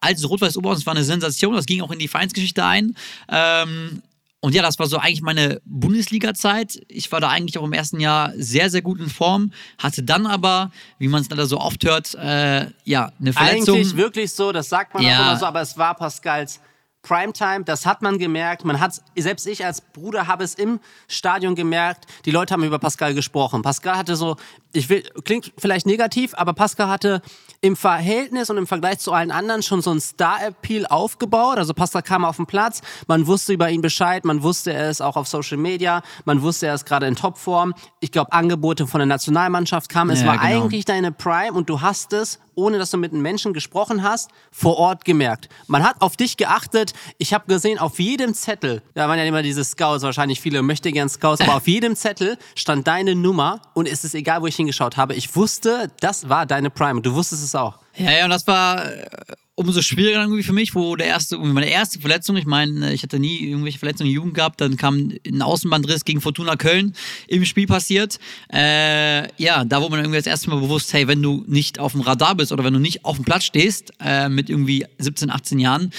Als 0.00 0.28
Rot-Weiß 0.28 0.56
Oberhausen, 0.56 0.86
war 0.86 0.94
eine 0.94 1.04
Sensation, 1.04 1.54
das 1.54 1.66
ging 1.66 1.80
auch 1.80 1.90
in 1.90 1.98
die 1.98 2.08
Vereinsgeschichte 2.08 2.64
ein. 2.64 2.96
Ähm, 3.28 4.02
und 4.40 4.54
ja, 4.54 4.62
das 4.62 4.78
war 4.78 4.86
so 4.86 4.98
eigentlich 4.98 5.22
meine 5.22 5.60
Bundesliga-Zeit. 5.64 6.80
Ich 6.88 7.10
war 7.10 7.20
da 7.20 7.28
eigentlich 7.30 7.58
auch 7.58 7.64
im 7.64 7.72
ersten 7.72 8.00
Jahr 8.00 8.32
sehr, 8.36 8.70
sehr 8.70 8.82
gut 8.82 9.00
in 9.00 9.08
Form, 9.08 9.50
hatte 9.78 10.02
dann 10.02 10.26
aber, 10.26 10.70
wie 10.98 11.08
man 11.08 11.22
es 11.22 11.30
leider 11.30 11.46
so 11.46 11.58
oft 11.58 11.84
hört, 11.84 12.14
äh, 12.14 12.66
ja, 12.84 13.12
eine 13.18 13.32
Verletzung. 13.32 13.76
Eigentlich 13.76 13.96
wirklich 13.96 14.32
so, 14.32 14.52
das 14.52 14.68
sagt 14.68 14.94
man 14.94 15.02
ja. 15.02 15.18
auch 15.18 15.22
immer 15.22 15.36
so, 15.38 15.46
aber 15.46 15.62
es 15.62 15.76
war 15.78 15.94
Pascals 15.94 16.60
Primetime, 17.06 17.62
das 17.64 17.86
hat 17.86 18.02
man 18.02 18.18
gemerkt. 18.18 18.64
Man 18.64 18.80
hat, 18.80 19.00
selbst 19.16 19.46
ich 19.46 19.64
als 19.64 19.80
Bruder 19.80 20.26
habe 20.26 20.42
es 20.42 20.56
im 20.56 20.80
Stadion 21.06 21.54
gemerkt. 21.54 22.06
Die 22.24 22.32
Leute 22.32 22.52
haben 22.52 22.64
über 22.64 22.80
Pascal 22.80 23.14
gesprochen. 23.14 23.62
Pascal 23.62 23.96
hatte 23.96 24.16
so, 24.16 24.36
ich 24.76 24.88
will, 24.88 25.02
klingt 25.24 25.52
vielleicht 25.58 25.86
negativ, 25.86 26.34
aber 26.34 26.52
Pascal 26.52 26.88
hatte 26.88 27.22
im 27.60 27.76
Verhältnis 27.76 28.50
und 28.50 28.58
im 28.58 28.66
Vergleich 28.66 28.98
zu 28.98 29.12
allen 29.12 29.30
anderen 29.30 29.62
schon 29.62 29.82
so 29.82 29.90
ein 29.90 30.00
Star-Appeal 30.00 30.86
aufgebaut. 30.86 31.58
Also 31.58 31.74
Pascal 31.74 32.02
kam 32.02 32.24
auf 32.24 32.36
den 32.36 32.46
Platz, 32.46 32.82
man 33.06 33.26
wusste 33.26 33.52
über 33.52 33.70
ihn 33.70 33.80
Bescheid, 33.80 34.24
man 34.24 34.42
wusste, 34.42 34.72
er 34.72 34.90
ist 34.90 35.00
auch 35.00 35.16
auf 35.16 35.26
Social 35.26 35.56
Media, 35.56 36.02
man 36.24 36.42
wusste, 36.42 36.66
er 36.66 36.74
ist 36.74 36.86
gerade 36.86 37.06
in 37.06 37.16
Topform. 37.16 37.74
Ich 38.00 38.12
glaube, 38.12 38.32
Angebote 38.32 38.86
von 38.86 38.98
der 38.98 39.06
Nationalmannschaft 39.06 39.90
kamen. 39.90 40.10
Es 40.10 40.20
ja, 40.20 40.26
war 40.26 40.38
genau. 40.38 40.44
eigentlich 40.44 40.84
deine 40.84 41.12
Prime 41.12 41.52
und 41.52 41.68
du 41.68 41.80
hast 41.80 42.12
es, 42.12 42.38
ohne 42.54 42.78
dass 42.78 42.90
du 42.90 42.96
mit 42.96 43.12
einem 43.12 43.22
Menschen 43.22 43.52
gesprochen 43.52 44.02
hast, 44.02 44.30
vor 44.50 44.76
Ort 44.78 45.04
gemerkt. 45.04 45.48
Man 45.66 45.84
hat 45.84 46.00
auf 46.00 46.16
dich 46.16 46.36
geachtet. 46.36 46.94
Ich 47.18 47.34
habe 47.34 47.46
gesehen, 47.46 47.78
auf 47.78 47.98
jedem 47.98 48.34
Zettel, 48.34 48.82
da 48.94 49.08
waren 49.08 49.18
ja 49.18 49.24
immer 49.24 49.42
diese 49.42 49.62
Scouts, 49.62 50.02
wahrscheinlich 50.02 50.40
viele 50.40 50.62
möchte 50.62 50.90
gern 50.90 51.08
Scouts, 51.08 51.42
aber 51.42 51.56
auf 51.56 51.68
jedem 51.68 51.96
Zettel 51.96 52.38
stand 52.54 52.86
deine 52.86 53.14
Nummer 53.14 53.60
und 53.74 53.86
es 53.86 54.04
ist 54.04 54.14
egal, 54.14 54.42
wo 54.42 54.46
ich 54.46 54.56
hingehe 54.56 54.65
hingeschaut 54.66 54.96
habe, 54.96 55.14
ich 55.14 55.34
wusste, 55.36 55.90
das 56.00 56.28
war 56.28 56.46
deine 56.46 56.70
Prime. 56.70 57.00
Du 57.00 57.14
wusstest 57.14 57.44
es 57.44 57.54
auch. 57.54 57.78
Ja, 57.96 58.10
ja, 58.10 58.24
und 58.24 58.30
das 58.30 58.46
war 58.46 58.84
äh, 58.92 59.06
umso 59.54 59.80
schwieriger 59.80 60.20
irgendwie 60.20 60.42
für 60.42 60.52
mich, 60.52 60.74
wo 60.74 60.96
der 60.96 61.06
erste, 61.06 61.38
meine 61.38 61.70
erste 61.70 61.98
Verletzung, 61.98 62.36
ich 62.36 62.44
meine, 62.44 62.92
ich 62.92 63.02
hatte 63.02 63.18
nie 63.18 63.38
irgendwelche 63.38 63.78
Verletzungen 63.78 64.08
in 64.08 64.12
der 64.12 64.16
Jugend 64.16 64.34
gehabt, 64.34 64.60
dann 64.60 64.76
kam 64.76 65.12
ein 65.26 65.42
Außenbandriss 65.42 66.04
gegen 66.04 66.20
Fortuna 66.20 66.56
Köln 66.56 66.94
im 67.26 67.44
Spiel 67.46 67.66
passiert. 67.66 68.18
Äh, 68.52 69.32
ja, 69.42 69.64
da 69.64 69.80
wurde 69.80 69.92
man 69.92 70.00
irgendwie 70.00 70.18
das 70.18 70.26
erste 70.26 70.50
Mal 70.50 70.60
bewusst, 70.60 70.92
hey, 70.92 71.08
wenn 71.08 71.22
du 71.22 71.42
nicht 71.46 71.78
auf 71.78 71.92
dem 71.92 72.02
Radar 72.02 72.34
bist 72.34 72.52
oder 72.52 72.64
wenn 72.64 72.74
du 72.74 72.80
nicht 72.80 73.04
auf 73.04 73.16
dem 73.16 73.24
Platz 73.24 73.44
stehst, 73.44 73.92
äh, 74.00 74.28
mit 74.28 74.50
irgendwie 74.50 74.84
17, 74.98 75.30
18 75.30 75.58
Jahren, 75.58 75.90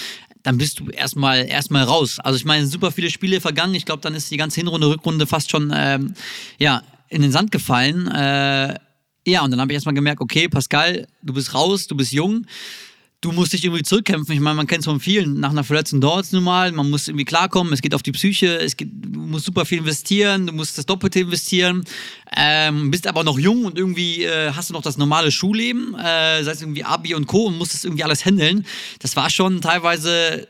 dann 0.44 0.56
bist 0.56 0.78
du 0.78 0.88
erstmal 0.88 1.46
erstmal 1.46 1.82
raus. 1.82 2.20
Also 2.20 2.36
ich 2.36 2.44
meine, 2.44 2.66
super 2.66 2.92
viele 2.92 3.10
Spiele 3.10 3.40
vergangen. 3.40 3.74
Ich 3.74 3.84
glaube, 3.84 4.02
dann 4.02 4.14
ist 4.14 4.30
die 4.30 4.36
ganze 4.36 4.60
Hinrunde, 4.60 4.88
Rückrunde 4.88 5.26
fast 5.26 5.50
schon 5.50 5.72
ähm, 5.74 6.14
ja, 6.58 6.82
in 7.08 7.22
den 7.22 7.32
Sand 7.32 7.50
gefallen. 7.50 8.08
Äh, 8.08 8.74
ja, 9.26 9.42
und 9.42 9.50
dann 9.50 9.60
habe 9.60 9.72
ich 9.72 9.74
erstmal 9.74 9.94
gemerkt, 9.94 10.20
okay, 10.20 10.48
Pascal, 10.48 11.06
du 11.22 11.32
bist 11.34 11.54
raus, 11.54 11.86
du 11.86 11.96
bist 11.96 12.12
jung 12.12 12.46
du 13.20 13.32
musst 13.32 13.52
dich 13.52 13.64
irgendwie 13.64 13.82
zurückkämpfen. 13.82 14.34
Ich 14.34 14.40
meine, 14.40 14.56
man 14.56 14.66
kennt 14.66 14.80
es 14.80 14.84
von 14.84 15.00
vielen. 15.00 15.40
Nach 15.40 15.50
einer 15.50 15.64
Verletzung 15.64 16.00
dauert 16.00 16.26
es 16.26 16.32
nun 16.32 16.44
mal. 16.44 16.70
Man 16.72 16.88
muss 16.90 17.08
irgendwie 17.08 17.24
klarkommen. 17.24 17.72
Es 17.72 17.82
geht 17.82 17.94
auf 17.94 18.02
die 18.02 18.12
Psyche. 18.12 18.58
Es 18.58 18.76
geht, 18.76 18.90
du 18.92 19.18
musst 19.18 19.46
super 19.46 19.64
viel 19.64 19.78
investieren. 19.78 20.46
Du 20.46 20.52
musst 20.52 20.78
das 20.78 20.86
Doppelte 20.86 21.20
investieren. 21.20 21.84
Ähm, 22.36 22.90
bist 22.90 23.06
aber 23.06 23.24
noch 23.24 23.38
jung 23.38 23.64
und 23.64 23.76
irgendwie 23.76 24.24
äh, 24.24 24.52
hast 24.52 24.70
du 24.70 24.74
noch 24.74 24.82
das 24.82 24.98
normale 24.98 25.30
Schulleben. 25.30 25.94
Äh, 25.94 26.44
sei 26.44 26.52
es 26.52 26.62
irgendwie 26.62 26.84
Abi 26.84 27.14
und 27.14 27.26
Co. 27.26 27.46
und 27.46 27.58
musst 27.58 27.74
das 27.74 27.84
irgendwie 27.84 28.04
alles 28.04 28.24
handeln. 28.24 28.64
Das 29.00 29.16
war 29.16 29.30
schon 29.30 29.60
teilweise 29.60 30.46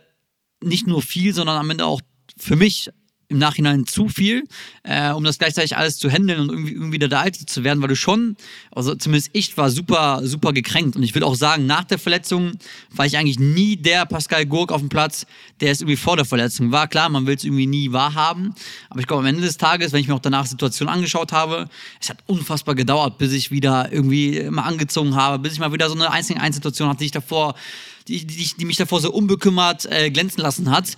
nicht 0.62 0.86
nur 0.86 1.02
viel, 1.02 1.32
sondern 1.32 1.56
am 1.56 1.70
Ende 1.70 1.86
auch 1.86 2.00
für 2.36 2.56
mich 2.56 2.90
im 3.28 3.38
Nachhinein 3.38 3.86
zu 3.86 4.08
viel, 4.08 4.44
äh, 4.84 5.10
um 5.10 5.22
das 5.22 5.38
gleichzeitig 5.38 5.76
alles 5.76 5.98
zu 5.98 6.08
handeln 6.10 6.40
und 6.40 6.48
irgendwie, 6.50 6.72
irgendwie 6.72 6.98
der 6.98 7.18
Alte 7.18 7.44
zu 7.44 7.62
werden, 7.62 7.82
weil 7.82 7.88
du 7.88 7.96
schon, 7.96 8.36
also 8.70 8.94
zumindest 8.94 9.30
ich 9.34 9.56
war 9.58 9.70
super, 9.70 10.20
super 10.24 10.54
gekränkt. 10.54 10.96
Und 10.96 11.02
ich 11.02 11.14
will 11.14 11.22
auch 11.22 11.34
sagen, 11.34 11.66
nach 11.66 11.84
der 11.84 11.98
Verletzung 11.98 12.52
war 12.90 13.04
ich 13.04 13.18
eigentlich 13.18 13.38
nie 13.38 13.76
der 13.76 14.06
Pascal 14.06 14.46
Gurk 14.46 14.72
auf 14.72 14.80
dem 14.80 14.88
Platz, 14.88 15.26
der 15.60 15.72
es 15.72 15.82
irgendwie 15.82 15.96
vor 15.96 16.16
der 16.16 16.24
Verletzung 16.24 16.72
war. 16.72 16.88
Klar, 16.88 17.10
man 17.10 17.26
will 17.26 17.36
es 17.36 17.44
irgendwie 17.44 17.66
nie 17.66 17.92
wahrhaben, 17.92 18.54
aber 18.88 19.00
ich 19.00 19.06
glaube, 19.06 19.20
am 19.20 19.26
Ende 19.26 19.42
des 19.42 19.58
Tages, 19.58 19.92
wenn 19.92 20.00
ich 20.00 20.08
mir 20.08 20.14
auch 20.14 20.20
danach 20.20 20.46
Situation 20.46 20.88
angeschaut 20.88 21.32
habe, 21.32 21.68
es 22.00 22.08
hat 22.08 22.18
unfassbar 22.26 22.74
gedauert, 22.74 23.18
bis 23.18 23.32
ich 23.32 23.50
wieder 23.50 23.92
irgendwie 23.92 24.48
mal 24.50 24.62
angezogen 24.62 25.14
habe, 25.14 25.38
bis 25.38 25.52
ich 25.52 25.58
mal 25.58 25.72
wieder 25.72 25.88
so 25.88 25.94
eine 25.94 26.10
1 26.10 26.30
1 26.30 26.56
Situation 26.56 26.88
hatte, 26.88 27.00
die 27.00 27.06
ich 27.06 27.10
davor, 27.10 27.54
die, 28.06 28.26
die, 28.26 28.50
die 28.58 28.64
mich 28.64 28.76
davor 28.76 29.00
so 29.00 29.12
unbekümmert 29.12 29.86
äh, 29.86 30.10
glänzen 30.10 30.42
lassen 30.42 30.70
hat 30.70 30.96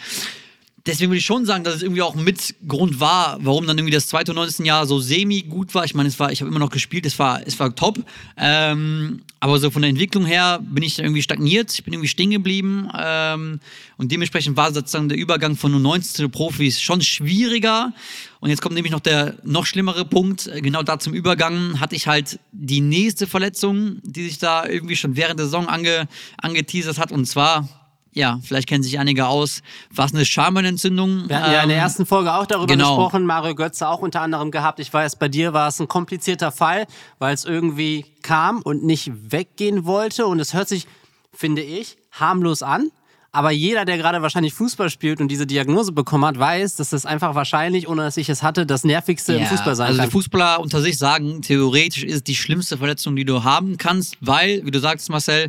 deswegen 0.86 1.10
würde 1.10 1.18
ich 1.18 1.24
schon 1.24 1.44
sagen, 1.44 1.64
dass 1.64 1.74
es 1.74 1.82
irgendwie 1.82 2.02
auch 2.02 2.14
mit 2.14 2.54
Grund 2.66 3.00
war, 3.00 3.38
warum 3.40 3.66
dann 3.66 3.78
irgendwie 3.78 3.94
das 3.94 4.08
zweite 4.08 4.32
19. 4.34 4.64
Jahr 4.64 4.86
so 4.86 5.00
semi 5.00 5.42
gut 5.42 5.74
war. 5.74 5.84
Ich 5.84 5.94
meine, 5.94 6.08
es 6.08 6.18
war, 6.18 6.32
ich 6.32 6.40
habe 6.40 6.50
immer 6.50 6.58
noch 6.58 6.70
gespielt, 6.70 7.06
es 7.06 7.18
war, 7.18 7.46
es 7.46 7.58
war 7.58 7.74
top. 7.74 7.98
Ähm, 8.36 9.22
aber 9.40 9.58
so 9.58 9.70
von 9.70 9.82
der 9.82 9.88
Entwicklung 9.88 10.26
her 10.26 10.60
bin 10.62 10.82
ich 10.82 10.98
irgendwie 10.98 11.22
stagniert, 11.22 11.72
ich 11.72 11.84
bin 11.84 11.94
irgendwie 11.94 12.08
stehen 12.08 12.30
geblieben. 12.30 12.88
Ähm, 12.98 13.60
und 13.96 14.12
dementsprechend 14.12 14.56
war 14.56 14.72
sozusagen 14.72 15.08
der 15.08 15.18
Übergang 15.18 15.56
von 15.56 15.70
nur 15.70 15.80
19 15.80 16.14
zu 16.14 16.28
Profis 16.28 16.80
schon 16.80 17.00
schwieriger. 17.00 17.92
Und 18.40 18.50
jetzt 18.50 18.62
kommt 18.62 18.74
nämlich 18.74 18.92
noch 18.92 19.00
der 19.00 19.36
noch 19.44 19.66
schlimmere 19.66 20.04
Punkt. 20.04 20.50
Genau 20.56 20.82
da 20.82 20.98
zum 20.98 21.14
Übergang 21.14 21.80
hatte 21.80 21.94
ich 21.94 22.06
halt 22.06 22.38
die 22.52 22.80
nächste 22.80 23.26
Verletzung, 23.26 23.98
die 24.02 24.24
sich 24.24 24.38
da 24.38 24.66
irgendwie 24.66 24.96
schon 24.96 25.16
während 25.16 25.38
der 25.38 25.46
Saison 25.46 25.68
ange, 25.68 26.08
angeteasert 26.38 26.98
hat. 26.98 27.12
Und 27.12 27.26
zwar 27.26 27.68
ja, 28.12 28.40
vielleicht 28.42 28.68
kennen 28.68 28.82
sich 28.82 28.98
einige 28.98 29.26
aus, 29.26 29.62
was 29.94 30.12
eine 30.12 30.24
Schambenentzündung. 30.24 31.28
Wir 31.28 31.40
hatten 31.40 31.52
ja 31.52 31.62
in 31.62 31.68
der 31.68 31.78
ähm, 31.78 31.84
ersten 31.84 32.06
Folge 32.06 32.34
auch 32.34 32.46
darüber 32.46 32.66
genau. 32.66 32.96
gesprochen, 32.96 33.24
Mario 33.24 33.54
Götze 33.54 33.88
auch 33.88 34.00
unter 34.00 34.20
anderem 34.20 34.50
gehabt. 34.50 34.80
Ich 34.80 34.92
weiß, 34.92 35.16
bei 35.16 35.28
dir 35.28 35.52
war 35.52 35.68
es 35.68 35.80
ein 35.80 35.86
komplizierter 35.86 36.50
Fall, 36.50 36.86
weil 37.18 37.34
es 37.34 37.44
irgendwie 37.44 38.06
kam 38.22 38.62
und 38.62 38.82
nicht 38.84 39.12
weggehen 39.30 39.84
wollte. 39.84 40.26
Und 40.26 40.40
es 40.40 40.54
hört 40.54 40.68
sich, 40.68 40.86
finde 41.32 41.62
ich, 41.62 41.96
harmlos 42.10 42.62
an. 42.62 42.90
Aber 43.32 43.52
jeder, 43.52 43.84
der 43.84 43.96
gerade 43.96 44.22
wahrscheinlich 44.22 44.54
Fußball 44.54 44.90
spielt 44.90 45.20
und 45.20 45.28
diese 45.28 45.46
Diagnose 45.46 45.92
bekommen 45.92 46.24
hat, 46.24 46.36
weiß, 46.36 46.74
dass 46.74 46.90
das 46.90 47.06
einfach 47.06 47.36
wahrscheinlich, 47.36 47.86
ohne 47.86 48.02
dass 48.02 48.16
ich 48.16 48.28
es 48.28 48.42
hatte, 48.42 48.66
das 48.66 48.82
nervigste 48.82 49.34
ja, 49.34 49.38
im 49.40 49.46
Fußball 49.46 49.76
sein 49.76 49.86
also 49.86 49.98
kann. 49.98 50.00
Also 50.00 50.10
die 50.10 50.12
Fußballer 50.12 50.60
unter 50.60 50.80
sich 50.80 50.98
sagen, 50.98 51.40
theoretisch 51.42 52.02
ist 52.02 52.14
es 52.16 52.24
die 52.24 52.34
schlimmste 52.34 52.78
Verletzung, 52.78 53.14
die 53.14 53.24
du 53.24 53.44
haben 53.44 53.76
kannst, 53.76 54.16
weil, 54.20 54.66
wie 54.66 54.72
du 54.72 54.80
sagst, 54.80 55.10
Marcel, 55.10 55.48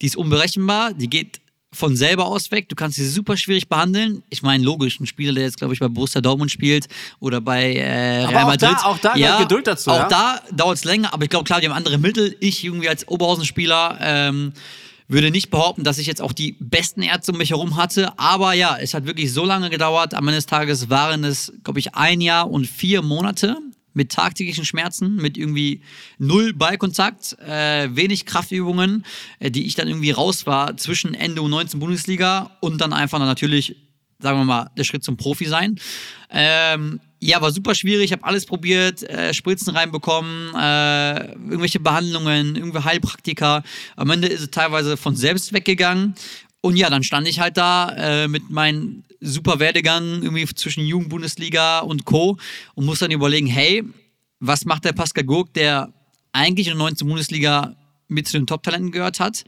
die 0.00 0.06
ist 0.06 0.16
unberechenbar, 0.16 0.92
die 0.92 1.10
geht 1.10 1.40
von 1.76 1.96
selber 1.96 2.26
aus 2.26 2.50
weg. 2.50 2.68
Du 2.68 2.74
kannst 2.74 2.96
sie 2.96 3.06
super 3.06 3.36
schwierig 3.36 3.68
behandeln. 3.68 4.22
Ich 4.30 4.42
meine, 4.42 4.64
logisch, 4.64 4.98
ein 4.98 5.06
Spieler, 5.06 5.32
der 5.32 5.44
jetzt, 5.44 5.58
glaube 5.58 5.74
ich, 5.74 5.80
bei 5.80 5.88
Borussia 5.88 6.20
Dortmund 6.20 6.50
spielt 6.50 6.88
oder 7.20 7.40
bei 7.40 7.74
äh, 7.74 8.24
Real 8.24 8.36
aber 8.36 8.50
Madrid. 8.52 8.70
Auch 8.70 8.98
da, 8.98 9.10
auch 9.10 9.14
da 9.14 9.16
ja, 9.16 9.38
Geduld 9.40 9.66
dazu. 9.66 9.90
Auch 9.90 9.98
ja? 9.98 10.08
da 10.08 10.40
dauert 10.52 10.78
es 10.78 10.84
länger, 10.84 11.12
aber 11.12 11.24
ich 11.24 11.30
glaube, 11.30 11.44
klar, 11.44 11.60
die 11.60 11.68
haben 11.68 11.76
andere 11.76 11.98
Mittel. 11.98 12.36
Ich 12.40 12.64
irgendwie 12.64 12.88
als 12.88 13.06
Oberhausen-Spieler 13.06 13.98
ähm, 14.00 14.52
würde 15.08 15.30
nicht 15.30 15.50
behaupten, 15.50 15.84
dass 15.84 15.98
ich 15.98 16.06
jetzt 16.06 16.22
auch 16.22 16.32
die 16.32 16.56
besten 16.58 17.02
Ärzte 17.02 17.32
um 17.32 17.38
mich 17.38 17.50
herum 17.50 17.76
hatte. 17.76 18.18
Aber 18.18 18.54
ja, 18.54 18.76
es 18.80 18.94
hat 18.94 19.06
wirklich 19.06 19.32
so 19.32 19.44
lange 19.44 19.70
gedauert. 19.70 20.14
Am 20.14 20.26
Ende 20.26 20.38
des 20.38 20.46
Tages 20.46 20.90
waren 20.90 21.24
es, 21.24 21.52
glaube 21.62 21.78
ich, 21.78 21.94
ein 21.94 22.20
Jahr 22.20 22.50
und 22.50 22.66
vier 22.66 23.02
Monate 23.02 23.56
mit 23.96 24.12
tagtäglichen 24.12 24.66
Schmerzen, 24.66 25.16
mit 25.16 25.38
irgendwie 25.38 25.80
null 26.18 26.52
Ballkontakt, 26.52 27.36
äh, 27.40 27.88
wenig 27.96 28.26
Kraftübungen, 28.26 29.04
äh, 29.38 29.50
die 29.50 29.66
ich 29.66 29.74
dann 29.74 29.88
irgendwie 29.88 30.10
raus 30.10 30.46
war 30.46 30.76
zwischen 30.76 31.14
Ende 31.14 31.40
U19 31.40 31.78
Bundesliga 31.78 32.56
und 32.60 32.80
dann 32.80 32.92
einfach 32.92 33.18
dann 33.18 33.26
natürlich, 33.26 33.74
sagen 34.18 34.38
wir 34.38 34.44
mal, 34.44 34.70
der 34.76 34.84
Schritt 34.84 35.02
zum 35.02 35.16
Profi 35.16 35.46
sein. 35.46 35.80
Ähm, 36.30 37.00
ja, 37.20 37.40
war 37.40 37.50
super 37.50 37.74
schwierig. 37.74 38.06
Ich 38.06 38.12
habe 38.12 38.24
alles 38.24 38.44
probiert, 38.44 39.02
äh, 39.02 39.32
Spritzen 39.32 39.74
reinbekommen, 39.74 40.54
äh, 40.54 41.32
irgendwelche 41.32 41.80
Behandlungen, 41.80 42.56
irgendwie 42.56 42.84
Heilpraktika. 42.84 43.62
Am 43.96 44.10
Ende 44.10 44.28
ist 44.28 44.42
es 44.42 44.50
teilweise 44.50 44.98
von 44.98 45.16
selbst 45.16 45.54
weggegangen. 45.54 46.14
Und 46.66 46.76
ja, 46.76 46.90
dann 46.90 47.04
stand 47.04 47.28
ich 47.28 47.38
halt 47.38 47.56
da 47.56 47.90
äh, 47.96 48.26
mit 48.26 48.50
meinem 48.50 49.04
super 49.20 49.60
Werdegang 49.60 50.24
irgendwie 50.24 50.46
zwischen 50.46 50.84
Jugendbundesliga 50.84 51.78
und 51.78 52.04
Co. 52.04 52.38
und 52.74 52.84
muss 52.84 52.98
dann 52.98 53.12
überlegen, 53.12 53.46
hey, 53.46 53.84
was 54.40 54.64
macht 54.64 54.84
der 54.84 54.92
Pascal 54.92 55.22
Gurk, 55.22 55.54
der 55.54 55.92
eigentlich 56.32 56.66
in 56.66 56.72
der 56.72 56.78
19. 56.78 57.06
Bundesliga 57.06 57.76
mit 58.08 58.26
zu 58.26 58.36
den 58.36 58.48
Top-Talenten 58.48 58.90
gehört 58.90 59.20
hat? 59.20 59.44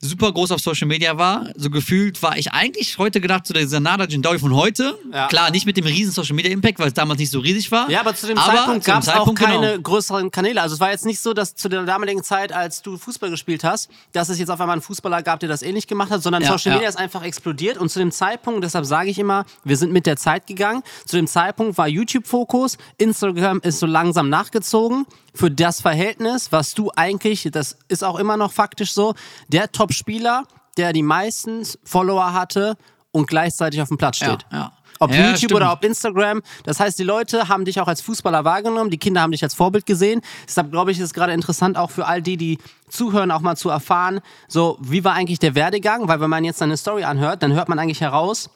Super 0.00 0.32
groß 0.32 0.52
auf 0.52 0.60
Social 0.60 0.86
Media 0.86 1.16
war. 1.18 1.48
So 1.56 1.70
gefühlt 1.70 2.22
war 2.22 2.36
ich 2.36 2.52
eigentlich 2.52 2.98
heute 2.98 3.20
gedacht 3.20 3.46
zu 3.46 3.52
so 3.52 3.58
der 3.58 3.66
Sanada 3.66 4.04
Jindawi 4.04 4.38
von 4.38 4.54
heute. 4.54 4.96
Ja. 5.12 5.26
Klar, 5.26 5.50
nicht 5.50 5.66
mit 5.66 5.76
dem 5.76 5.86
riesen 5.86 6.12
Social 6.12 6.36
Media 6.36 6.52
Impact, 6.52 6.78
weil 6.78 6.88
es 6.88 6.94
damals 6.94 7.18
nicht 7.18 7.30
so 7.30 7.40
riesig 7.40 7.70
war. 7.72 7.90
Ja, 7.90 8.00
aber 8.00 8.14
zu 8.14 8.26
dem 8.26 8.38
aber 8.38 8.56
Zeitpunkt 8.56 8.84
gab 8.84 9.02
es 9.02 9.08
auch 9.08 9.34
keine 9.34 9.72
genau. 9.72 9.82
größeren 9.82 10.30
Kanäle. 10.30 10.62
Also 10.62 10.74
es 10.74 10.80
war 10.80 10.90
jetzt 10.90 11.04
nicht 11.04 11.20
so, 11.20 11.34
dass 11.34 11.54
zu 11.54 11.68
der 11.68 11.82
damaligen 11.82 12.22
Zeit, 12.22 12.52
als 12.52 12.82
du 12.82 12.96
Fußball 12.96 13.30
gespielt 13.30 13.64
hast, 13.64 13.90
dass 14.12 14.28
es 14.28 14.38
jetzt 14.38 14.50
auf 14.50 14.60
einmal 14.60 14.74
einen 14.74 14.82
Fußballer 14.82 15.22
gab, 15.22 15.40
der 15.40 15.48
das 15.48 15.62
ähnlich 15.62 15.86
gemacht 15.86 16.10
hat, 16.10 16.22
sondern 16.22 16.42
ja, 16.42 16.48
Social 16.52 16.74
Media 16.74 16.88
ist 16.88 16.98
einfach 16.98 17.22
explodiert. 17.22 17.78
Und 17.78 17.88
zu 17.88 17.98
dem 17.98 18.12
Zeitpunkt, 18.12 18.62
deshalb 18.62 18.84
sage 18.84 19.10
ich 19.10 19.18
immer, 19.18 19.44
wir 19.64 19.76
sind 19.76 19.92
mit 19.92 20.06
der 20.06 20.16
Zeit 20.16 20.46
gegangen. 20.46 20.82
Zu 21.06 21.16
dem 21.16 21.26
Zeitpunkt 21.26 21.76
war 21.76 21.88
YouTube-Fokus, 21.88 22.78
Instagram 22.98 23.60
ist 23.62 23.80
so 23.80 23.86
langsam 23.86 24.28
nachgezogen 24.28 25.06
für 25.38 25.52
das 25.52 25.80
Verhältnis, 25.80 26.50
was 26.50 26.74
du 26.74 26.90
eigentlich, 26.96 27.48
das 27.52 27.78
ist 27.86 28.02
auch 28.02 28.18
immer 28.18 28.36
noch 28.36 28.50
faktisch 28.50 28.92
so, 28.92 29.14
der 29.46 29.70
Top-Spieler, 29.70 30.42
der 30.76 30.92
die 30.92 31.04
meisten 31.04 31.62
Follower 31.84 32.32
hatte 32.32 32.76
und 33.12 33.28
gleichzeitig 33.28 33.80
auf 33.80 33.86
dem 33.86 33.98
Platz 33.98 34.16
steht. 34.16 34.44
Ja, 34.50 34.58
ja. 34.58 34.72
Ob 34.98 35.12
ja, 35.12 35.18
YouTube 35.18 35.36
stimmt. 35.36 35.52
oder 35.52 35.72
ob 35.72 35.84
Instagram. 35.84 36.42
Das 36.64 36.80
heißt, 36.80 36.98
die 36.98 37.04
Leute 37.04 37.48
haben 37.48 37.64
dich 37.64 37.80
auch 37.80 37.86
als 37.86 38.00
Fußballer 38.00 38.44
wahrgenommen, 38.44 38.90
die 38.90 38.98
Kinder 38.98 39.20
haben 39.20 39.30
dich 39.30 39.44
als 39.44 39.54
Vorbild 39.54 39.86
gesehen. 39.86 40.22
Deshalb 40.48 40.72
glaube 40.72 40.90
ich, 40.90 40.98
ist 40.98 41.04
es 41.04 41.14
gerade 41.14 41.32
interessant, 41.32 41.76
auch 41.76 41.92
für 41.92 42.06
all 42.06 42.20
die, 42.20 42.36
die 42.36 42.58
zuhören, 42.88 43.30
auch 43.30 43.40
mal 43.40 43.54
zu 43.54 43.68
erfahren, 43.68 44.18
so, 44.48 44.76
wie 44.80 45.04
war 45.04 45.14
eigentlich 45.14 45.38
der 45.38 45.54
Werdegang? 45.54 46.08
Weil 46.08 46.20
wenn 46.20 46.30
man 46.30 46.42
jetzt 46.42 46.60
eine 46.62 46.76
Story 46.76 47.04
anhört, 47.04 47.44
dann 47.44 47.52
hört 47.52 47.68
man 47.68 47.78
eigentlich 47.78 48.00
heraus, 48.00 48.50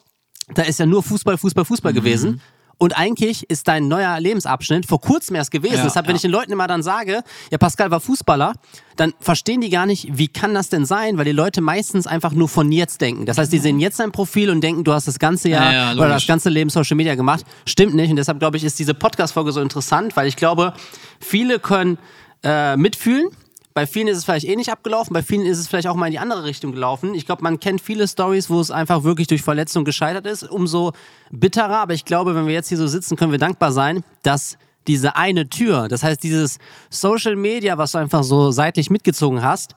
da 0.53 0.63
ist 0.63 0.81
ja 0.81 0.87
nur 0.87 1.05
Fußball, 1.05 1.39
Fußball, 1.39 1.65
Fußball 1.65 1.93
mhm. 1.93 1.97
gewesen. 1.97 2.41
Und 2.83 2.99
eigentlich 2.99 3.49
ist 3.49 3.69
dein 3.69 3.87
neuer 3.87 4.19
Lebensabschnitt 4.19 4.87
vor 4.87 5.01
kurzem 5.01 5.37
erst 5.37 5.53
gewesen. 5.53 5.77
Ja, 5.77 5.85
Deshalb, 5.85 6.09
wenn 6.09 6.15
ja. 6.15 6.17
ich 6.17 6.23
den 6.23 6.33
Leuten 6.33 6.51
immer 6.51 6.67
dann 6.67 6.83
sage, 6.83 7.23
ja, 7.53 7.57
Pascal 7.57 7.93
war 7.93 8.01
Fußballer, 8.01 8.55
dann 8.97 9.15
verstehen 9.21 9.61
die 9.61 9.71
gar 9.71 9.87
nicht, 9.87 10.19
wie 10.19 10.27
kann 10.27 10.53
das 10.53 10.69
denn 10.69 10.85
sein? 10.85 11.17
Weil 11.17 11.25
die 11.25 11.31
Leute 11.31 11.61
meistens 11.61 12.09
einfach 12.09 12.33
nur 12.33 12.49
von 12.49 12.73
jetzt 12.73 13.01
denken. 13.01 13.25
Das 13.25 13.39
heißt, 13.39 13.53
die 13.53 13.61
sehen 13.61 13.79
jetzt 13.79 14.01
dein 14.01 14.11
Profil 14.11 14.51
und 14.51 14.63
denken, 14.63 14.83
du 14.83 14.93
hast 14.93 15.07
das 15.07 15.21
ganze 15.21 15.51
Jahr 15.51 15.73
ja, 15.73 15.93
oder 15.93 16.09
das 16.09 16.27
ganze 16.27 16.49
Leben 16.49 16.71
Social 16.71 16.97
Media 16.97 17.15
gemacht. 17.15 17.47
Stimmt 17.67 17.95
nicht. 17.95 18.11
Und 18.11 18.17
deshalb, 18.17 18.41
glaube 18.41 18.57
ich, 18.57 18.65
ist 18.65 18.77
diese 18.81 18.95
Podcast-Folge 18.95 19.53
so 19.53 19.61
interessant, 19.61 20.17
weil 20.17 20.27
ich 20.27 20.35
glaube, 20.35 20.75
viele 21.21 21.61
können 21.61 21.99
äh, 22.43 22.77
mitfühlen 22.77 23.29
bei 23.75 23.87
vielen 23.87 24.09
ist 24.09 24.19
es 24.19 24.25
vielleicht 24.25 24.47
eh 24.47 24.57
nicht 24.57 24.71
abgelaufen, 24.71 25.13
bei 25.13 25.23
vielen 25.23 25.47
ist 25.47 25.59
es 25.59 25.69
vielleicht 25.69 25.89
auch 25.89 25.95
mal 25.95 26.07
in 26.07 26.13
die 26.13 26.19
andere 26.19 26.45
Richtung 26.45 26.73
gelaufen. 26.73 27.15
Ich 27.15 27.27
glaube, 27.27 27.43
man 27.43 27.61
kennt 27.61 27.81
viele 27.81 28.07
Stories, 28.07 28.51
wo 28.51 28.61
es 28.61 28.71
einfach 28.71 29.05
wirklich 29.05 29.29
durch 29.29 29.43
Verletzung 29.43 29.85
gescheitert 29.85 30.27
ist. 30.27 30.43
Umso 30.43 30.93
bitterer, 31.31 31.79
aber 31.79 31.95
ich 31.95 32.05
glaube, 32.05 32.35
wenn 32.35 32.47
wir 32.47 32.55
jetzt 32.55 32.69
hier 32.69 32.79
so 32.79 32.87
sitzen, 32.87 33.17
können 33.17 33.33
wir 33.33 33.39
dankbar 33.39 33.73
sein, 33.73 34.05
dass 34.23 34.59
diese 34.87 35.17
eine 35.17 35.49
Tür, 35.49 35.89
das 35.89 36.03
heißt 36.03 36.23
dieses 36.23 36.59
Social 36.91 37.37
Media, 37.37 37.79
was 37.79 37.93
du 37.93 37.99
einfach 37.99 38.25
so 38.25 38.51
seitlich 38.51 38.91
mitgezogen 38.91 39.43
hast, 39.43 39.75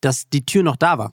dass 0.00 0.28
die 0.28 0.44
Tür 0.44 0.62
noch 0.62 0.76
da 0.76 0.98
war. 0.98 1.12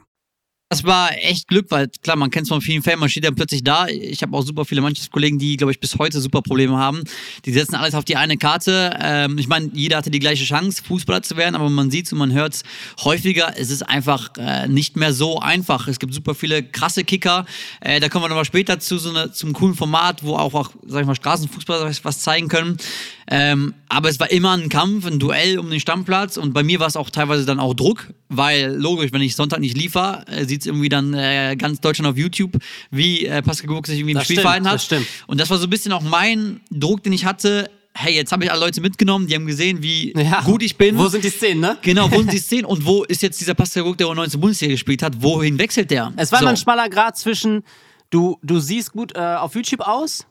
Das 0.71 0.85
war 0.85 1.11
echt 1.17 1.49
Glück, 1.49 1.65
weil 1.67 1.89
klar, 2.01 2.15
man 2.15 2.31
kennt 2.31 2.43
es 2.43 2.47
von 2.47 2.61
vielen 2.61 2.81
Fällen, 2.81 2.97
man 2.97 3.09
steht 3.09 3.25
dann 3.25 3.35
plötzlich 3.35 3.61
da. 3.61 3.87
Ich 3.89 4.21
habe 4.21 4.37
auch 4.37 4.41
super 4.41 4.63
viele 4.63 4.79
Mannschaftskollegen, 4.79 5.37
die, 5.37 5.57
glaube 5.57 5.73
ich, 5.73 5.81
bis 5.81 5.97
heute 5.97 6.21
super 6.21 6.41
Probleme 6.41 6.77
haben. 6.77 7.03
Die 7.43 7.51
setzen 7.51 7.75
alles 7.75 7.93
auf 7.93 8.05
die 8.05 8.15
eine 8.15 8.37
Karte. 8.37 8.97
Ähm, 9.01 9.37
ich 9.37 9.49
meine, 9.49 9.69
jeder 9.73 9.97
hatte 9.97 10.11
die 10.11 10.19
gleiche 10.19 10.45
Chance, 10.45 10.81
Fußballer 10.81 11.23
zu 11.23 11.35
werden, 11.35 11.55
aber 11.55 11.69
man 11.69 11.91
sieht 11.91 12.09
und 12.13 12.19
man 12.19 12.31
hört 12.31 12.53
es 12.53 12.63
häufiger. 13.03 13.53
Es 13.57 13.69
ist 13.69 13.81
einfach 13.81 14.29
äh, 14.37 14.69
nicht 14.69 14.95
mehr 14.95 15.11
so 15.11 15.39
einfach. 15.39 15.89
Es 15.89 15.99
gibt 15.99 16.13
super 16.13 16.35
viele 16.35 16.63
krasse 16.63 17.03
Kicker. 17.03 17.45
Äh, 17.81 17.99
da 17.99 18.07
kommen 18.07 18.23
wir 18.23 18.29
nochmal 18.29 18.45
später 18.45 18.79
zu 18.79 18.97
so 18.97 19.09
einer, 19.09 19.33
zum 19.33 19.51
coolen 19.51 19.75
Format, 19.75 20.23
wo 20.23 20.37
auch, 20.37 20.53
auch 20.53 20.71
sag 20.87 21.01
ich 21.01 21.07
mal, 21.07 21.15
Straßenfußballer 21.15 21.91
was 22.03 22.19
zeigen 22.21 22.47
können. 22.47 22.77
Ähm, 23.29 23.73
aber 23.91 24.07
es 24.07 24.19
war 24.21 24.31
immer 24.31 24.51
ein 24.51 24.69
Kampf, 24.69 25.05
ein 25.05 25.19
Duell 25.19 25.59
um 25.59 25.69
den 25.69 25.81
Stammplatz 25.81 26.37
und 26.37 26.53
bei 26.53 26.63
mir 26.63 26.79
war 26.79 26.87
es 26.87 26.95
auch 26.95 27.09
teilweise 27.09 27.45
dann 27.45 27.59
auch 27.59 27.73
Druck, 27.73 28.13
weil 28.29 28.73
logisch, 28.77 29.11
wenn 29.11 29.21
ich 29.21 29.35
Sonntag 29.35 29.59
nicht 29.59 29.77
liefere, 29.77 30.25
äh, 30.27 30.45
sieht 30.45 30.61
es 30.61 30.67
irgendwie 30.67 30.87
dann 30.87 31.13
äh, 31.13 31.57
ganz 31.57 31.81
Deutschland 31.81 32.09
auf 32.09 32.17
YouTube, 32.17 32.57
wie 32.89 33.25
äh, 33.25 33.41
Pascal 33.41 33.67
Guck 33.67 33.87
sich 33.87 33.99
irgendwie 33.99 34.13
im 34.13 34.21
Spiel 34.21 34.39
verhalten 34.39 34.65
hat. 34.65 34.75
das 34.75 34.85
stimmt. 34.85 35.07
Und 35.27 35.41
das 35.41 35.49
war 35.49 35.57
so 35.57 35.65
ein 35.65 35.69
bisschen 35.69 35.91
auch 35.91 36.01
mein 36.01 36.61
Druck, 36.71 37.03
den 37.03 37.11
ich 37.11 37.25
hatte. 37.25 37.69
Hey, 37.93 38.15
jetzt 38.15 38.31
habe 38.31 38.45
ich 38.45 38.49
alle 38.51 38.61
Leute 38.61 38.79
mitgenommen, 38.79 39.27
die 39.27 39.35
haben 39.35 39.45
gesehen, 39.45 39.83
wie 39.83 40.13
Ja. 40.17 40.39
gut 40.43 40.63
ich 40.63 40.77
bin. 40.77 40.97
Wo 40.97 41.09
sind 41.09 41.25
die 41.25 41.29
Szenen, 41.29 41.59
ne? 41.59 41.77
Genau, 41.81 42.09
wo 42.09 42.17
sind 42.19 42.31
die 42.31 42.37
Szenen 42.39 42.63
und 42.63 42.85
wo 42.85 43.03
ist 43.03 43.21
jetzt 43.21 43.41
dieser 43.41 43.53
Pascal 43.55 43.83
Guck, 43.83 43.97
der 43.97 44.07
auch 44.07 44.15
19 44.15 44.39
Bundesliga 44.39 44.71
gespielt 44.71 45.03
hat, 45.03 45.21
wohin 45.21 45.59
wechselt 45.59 45.91
der? 45.91 46.13
Es 46.15 46.31
war 46.31 46.39
so. 46.39 46.45
immer 46.45 46.51
ein 46.51 46.57
schmaler 46.57 46.87
Grad 46.87 47.17
zwischen, 47.17 47.63
du, 48.09 48.39
du 48.41 48.59
siehst 48.61 48.93
gut 48.93 49.13
äh, 49.17 49.19
auf 49.19 49.53
YouTube 49.55 49.81
aus, 49.81 50.25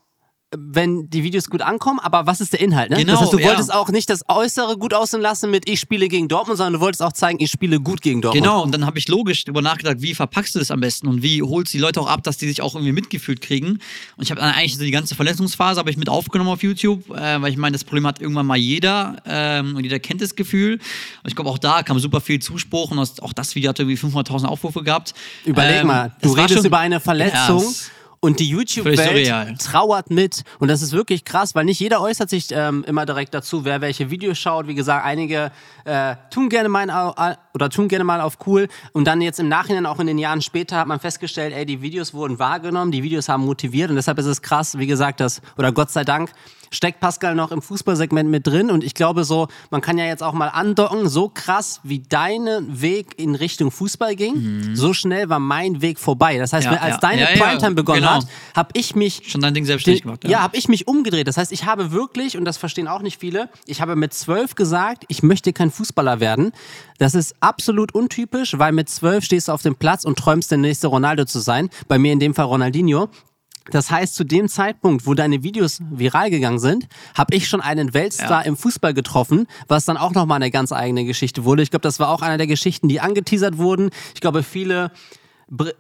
wenn 0.57 1.09
die 1.09 1.23
Videos 1.23 1.49
gut 1.49 1.63
ankommen, 1.63 2.01
aber 2.01 2.27
was 2.27 2.41
ist 2.41 2.53
der 2.53 2.61
Inhalt? 2.61 2.91
Ne? 2.91 2.97
Genau, 2.97 3.13
das 3.13 3.21
heißt, 3.23 3.33
du 3.35 3.39
ja. 3.39 3.47
wolltest 3.47 3.73
auch 3.73 3.89
nicht 3.91 4.11
das 4.11 4.25
Äußere 4.29 4.77
gut 4.79 4.95
aussehen 4.95 5.21
lassen 5.21 5.49
mit 5.51 5.69
ich 5.69 5.79
spiele 5.79 6.09
gegen 6.09 6.27
Dortmund, 6.27 6.57
sondern 6.59 6.73
du 6.75 6.81
wolltest 6.81 7.03
auch 7.03 7.13
zeigen, 7.13 7.39
ich 7.41 7.53
spiele 7.53 7.79
gut 7.79 8.03
gegen 8.03 8.21
Dortmund. 8.21 8.45
Genau, 8.45 8.63
und 8.63 8.73
dann 8.73 8.85
habe 8.85 8.99
ich 8.99 9.07
logisch 9.07 9.45
darüber 9.45 9.63
nachgedacht, 9.63 9.99
wie 10.01 10.13
verpackst 10.13 10.57
du 10.57 10.59
das 10.59 10.73
am 10.73 10.81
besten 10.81 11.07
und 11.07 11.23
wie 11.23 11.41
holst 11.41 11.73
du 11.73 11.79
die 11.79 11.83
Leute 11.83 12.01
auch 12.01 12.09
ab, 12.09 12.25
dass 12.25 12.37
die 12.37 12.49
sich 12.49 12.63
auch 12.63 12.75
irgendwie 12.75 12.93
mitgefühlt 12.93 13.41
kriegen. 13.41 13.79
Und 14.17 14.25
ich 14.25 14.33
habe 14.33 14.41
dann 14.41 14.53
eigentlich 14.53 14.77
so 14.77 14.83
die 14.83 14.91
ganze 14.91 15.15
Verletzungsphase 15.15 15.79
habe 15.79 15.91
ich 15.91 15.97
mit 15.97 16.09
aufgenommen 16.09 16.51
auf 16.51 16.65
YouTube, 16.65 17.09
äh, 17.11 17.41
weil 17.41 17.53
ich 17.53 17.57
meine, 17.57 17.75
das 17.75 17.85
Problem 17.85 18.07
hat 18.09 18.21
irgendwann 18.21 18.47
mal 18.47 18.57
jeder 18.59 19.19
ähm, 19.27 19.77
und 19.77 19.85
jeder 19.85 20.01
kennt 20.01 20.21
das 20.21 20.35
Gefühl. 20.35 20.75
Und 20.75 21.29
ich 21.29 21.37
glaube, 21.37 21.49
auch 21.49 21.59
da 21.59 21.85
kam 21.85 22.01
super 22.01 22.21
viel 22.21 22.41
Zuspruch 22.41 22.91
und 22.91 22.99
auch 22.99 23.33
das 23.33 23.55
Video 23.55 23.69
hat 23.69 23.79
irgendwie 23.79 23.97
500.000 23.97 24.47
Aufrufe 24.47 24.83
gehabt. 24.83 25.15
Überleg 25.45 25.83
Ähm, 25.83 25.87
mal, 25.87 26.13
du 26.23 26.33
redest 26.33 26.55
schon- 26.55 26.65
über 26.67 26.79
eine 26.79 26.99
Verletzung. 26.99 27.61
Ja, 27.61 27.69
es- 27.69 27.91
und 28.21 28.39
die 28.39 28.49
YouTube-Welt 28.49 29.59
trauert 29.59 30.11
mit. 30.11 30.43
Und 30.59 30.69
das 30.69 30.83
ist 30.83 30.93
wirklich 30.93 31.25
krass, 31.25 31.55
weil 31.55 31.65
nicht 31.65 31.81
jeder 31.81 32.03
äußert 32.03 32.29
sich 32.29 32.49
ähm, 32.51 32.85
immer 32.87 33.07
direkt 33.07 33.33
dazu, 33.33 33.65
wer 33.65 33.81
welche 33.81 34.11
Videos 34.11 34.39
schaut. 34.39 34.67
Wie 34.67 34.75
gesagt, 34.75 35.05
einige 35.05 35.51
äh, 35.85 36.17
tun 36.31 36.51
gerne 36.51 36.69
mal 36.69 36.91
au- 36.91 37.15
oder 37.55 37.71
tun 37.71 37.89
gerne 37.89 38.05
mal 38.05 38.21
auf 38.21 38.39
cool. 38.47 38.69
Und 38.93 39.07
dann 39.07 39.23
jetzt 39.23 39.41
im 39.41 39.49
Nachhinein, 39.49 39.87
auch 39.87 40.01
in 40.01 40.07
den 40.07 40.19
Jahren 40.19 40.43
später, 40.43 40.77
hat 40.77 40.87
man 40.87 41.01
festgestellt, 41.01 41.55
ey, 41.55 41.65
die 41.65 41.81
Videos 41.81 42.13
wurden 42.13 42.39
wahrgenommen, 42.39 42.93
die 42.93 43.03
Videos 43.03 43.29
haben 43.29 43.45
motiviert. 43.45 43.89
Und 43.89 43.97
deshalb 43.97 44.19
ist 44.19 44.27
es 44.27 44.43
krass, 44.43 44.79
wie 44.79 44.87
gesagt, 44.87 45.21
das, 45.21 45.41
oder 45.57 45.73
Gott 45.73 45.91
sei 45.91 46.05
Dank, 46.05 46.31
steckt 46.71 47.01
Pascal 47.01 47.35
noch 47.35 47.51
im 47.51 47.63
Fußballsegment 47.63 48.31
mit 48.31 48.47
drin. 48.47 48.71
Und 48.71 48.85
ich 48.85 48.95
glaube 48.95 49.25
so, 49.25 49.49
man 49.71 49.81
kann 49.81 49.99
ja 49.99 50.05
jetzt 50.05 50.23
auch 50.23 50.33
mal 50.33 50.49
andocken, 50.49 51.09
so 51.09 51.29
krass 51.29 51.81
wie 51.83 52.01
dein 52.09 52.47
Weg 52.69 53.19
in 53.19 53.35
Richtung 53.35 53.71
Fußball 53.71 54.15
ging, 54.17 54.75
so 54.75 54.93
schnell 54.93 55.29
war 55.29 55.41
mein 55.41 55.83
Weg 55.83 55.99
vorbei. 55.99 56.39
Das 56.39 56.53
heißt, 56.53 56.67
Mhm. 56.67 56.75
Ja, 56.75 56.81
als 56.81 56.95
ja. 56.95 57.01
deine 57.01 57.23
Ja, 57.23 57.31
ja, 57.35 57.43
Primetime 57.45 57.75
begonnen 57.75 58.01
genau. 58.03 58.13
hat, 58.15 58.27
habe 58.55 58.71
ich 58.75 58.95
mich 58.95 59.23
Schon 59.27 59.41
dein 59.41 59.55
Ding 59.55 59.65
selbstständig 59.65 60.03
gemacht. 60.03 60.25
Ja, 60.29 60.41
habe 60.43 60.57
ich 60.57 60.69
mich 60.69 60.87
umgedreht. 60.87 61.27
Das 61.27 61.37
heißt, 61.37 61.53
ich 61.53 61.65
habe 61.65 61.91
wirklich, 61.91 62.37
und 62.37 62.45
das 62.45 62.57
verstehen 62.57 62.87
auch 62.89 63.03
nicht 63.03 63.19
viele, 63.19 63.49
ich 63.67 63.81
habe 63.81 63.97
mit 63.97 64.13
zwölf 64.15 64.55
gesagt, 64.55 65.05
ich 65.09 65.23
möchte 65.23 65.53
kein 65.53 65.71
Fußballer 65.71 66.21
werden. 66.21 66.53
Das 66.99 67.15
ist 67.15 67.35
absolut 67.41 67.95
untypisch, 67.95 68.59
weil 68.59 68.73
mit 68.73 68.89
zwölf 68.89 69.25
stehst 69.25 69.49
du 69.49 69.53
auf 69.53 69.63
dem 69.63 69.75
Platz 69.75 70.05
und 70.05 70.19
träumst, 70.19 70.51
der 70.51 70.59
nächste 70.59 70.87
Ronaldo 70.89 71.25
zu 71.25 71.41
sein. 71.41 71.71
Bei 71.89 71.99
mir 71.99 72.13
in 72.13 72.21
dem 72.21 72.35
Fall 72.35 72.47
Ronaldinho. 72.47 73.09
Das 73.71 73.91
heißt, 73.91 74.15
zu 74.15 74.25
dem 74.25 74.49
Zeitpunkt, 74.49 75.07
wo 75.07 75.15
deine 75.15 75.43
Videos 75.43 75.81
viral 75.91 76.31
gegangen 76.31 76.59
sind, 76.59 76.89
habe 77.17 77.35
ich 77.35 77.49
schon 77.49 77.61
einen 77.61 77.95
Weltstar 77.95 78.43
Ja. 78.43 78.47
im 78.47 78.57
Fußball 78.57 78.95
getroffen, 78.95 79.47
was 79.69 79.85
dann 79.85 79.97
auch 79.97 80.13
nochmal 80.13 80.37
eine 80.37 80.51
ganz 80.51 80.73
eigene 80.73 81.05
Geschichte 81.05 81.45
wurde. 81.45 81.63
Ich 81.63 81.71
glaube, 81.71 81.83
das 81.83 82.01
war 82.01 82.09
auch 82.09 82.23
einer 82.23 82.39
der 82.39 82.47
Geschichten, 82.47 82.89
die 82.89 83.01
angeteasert 83.01 83.59
wurden. 83.59 83.91
Ich 84.15 84.21
glaube, 84.21 84.43
viele 84.43 84.91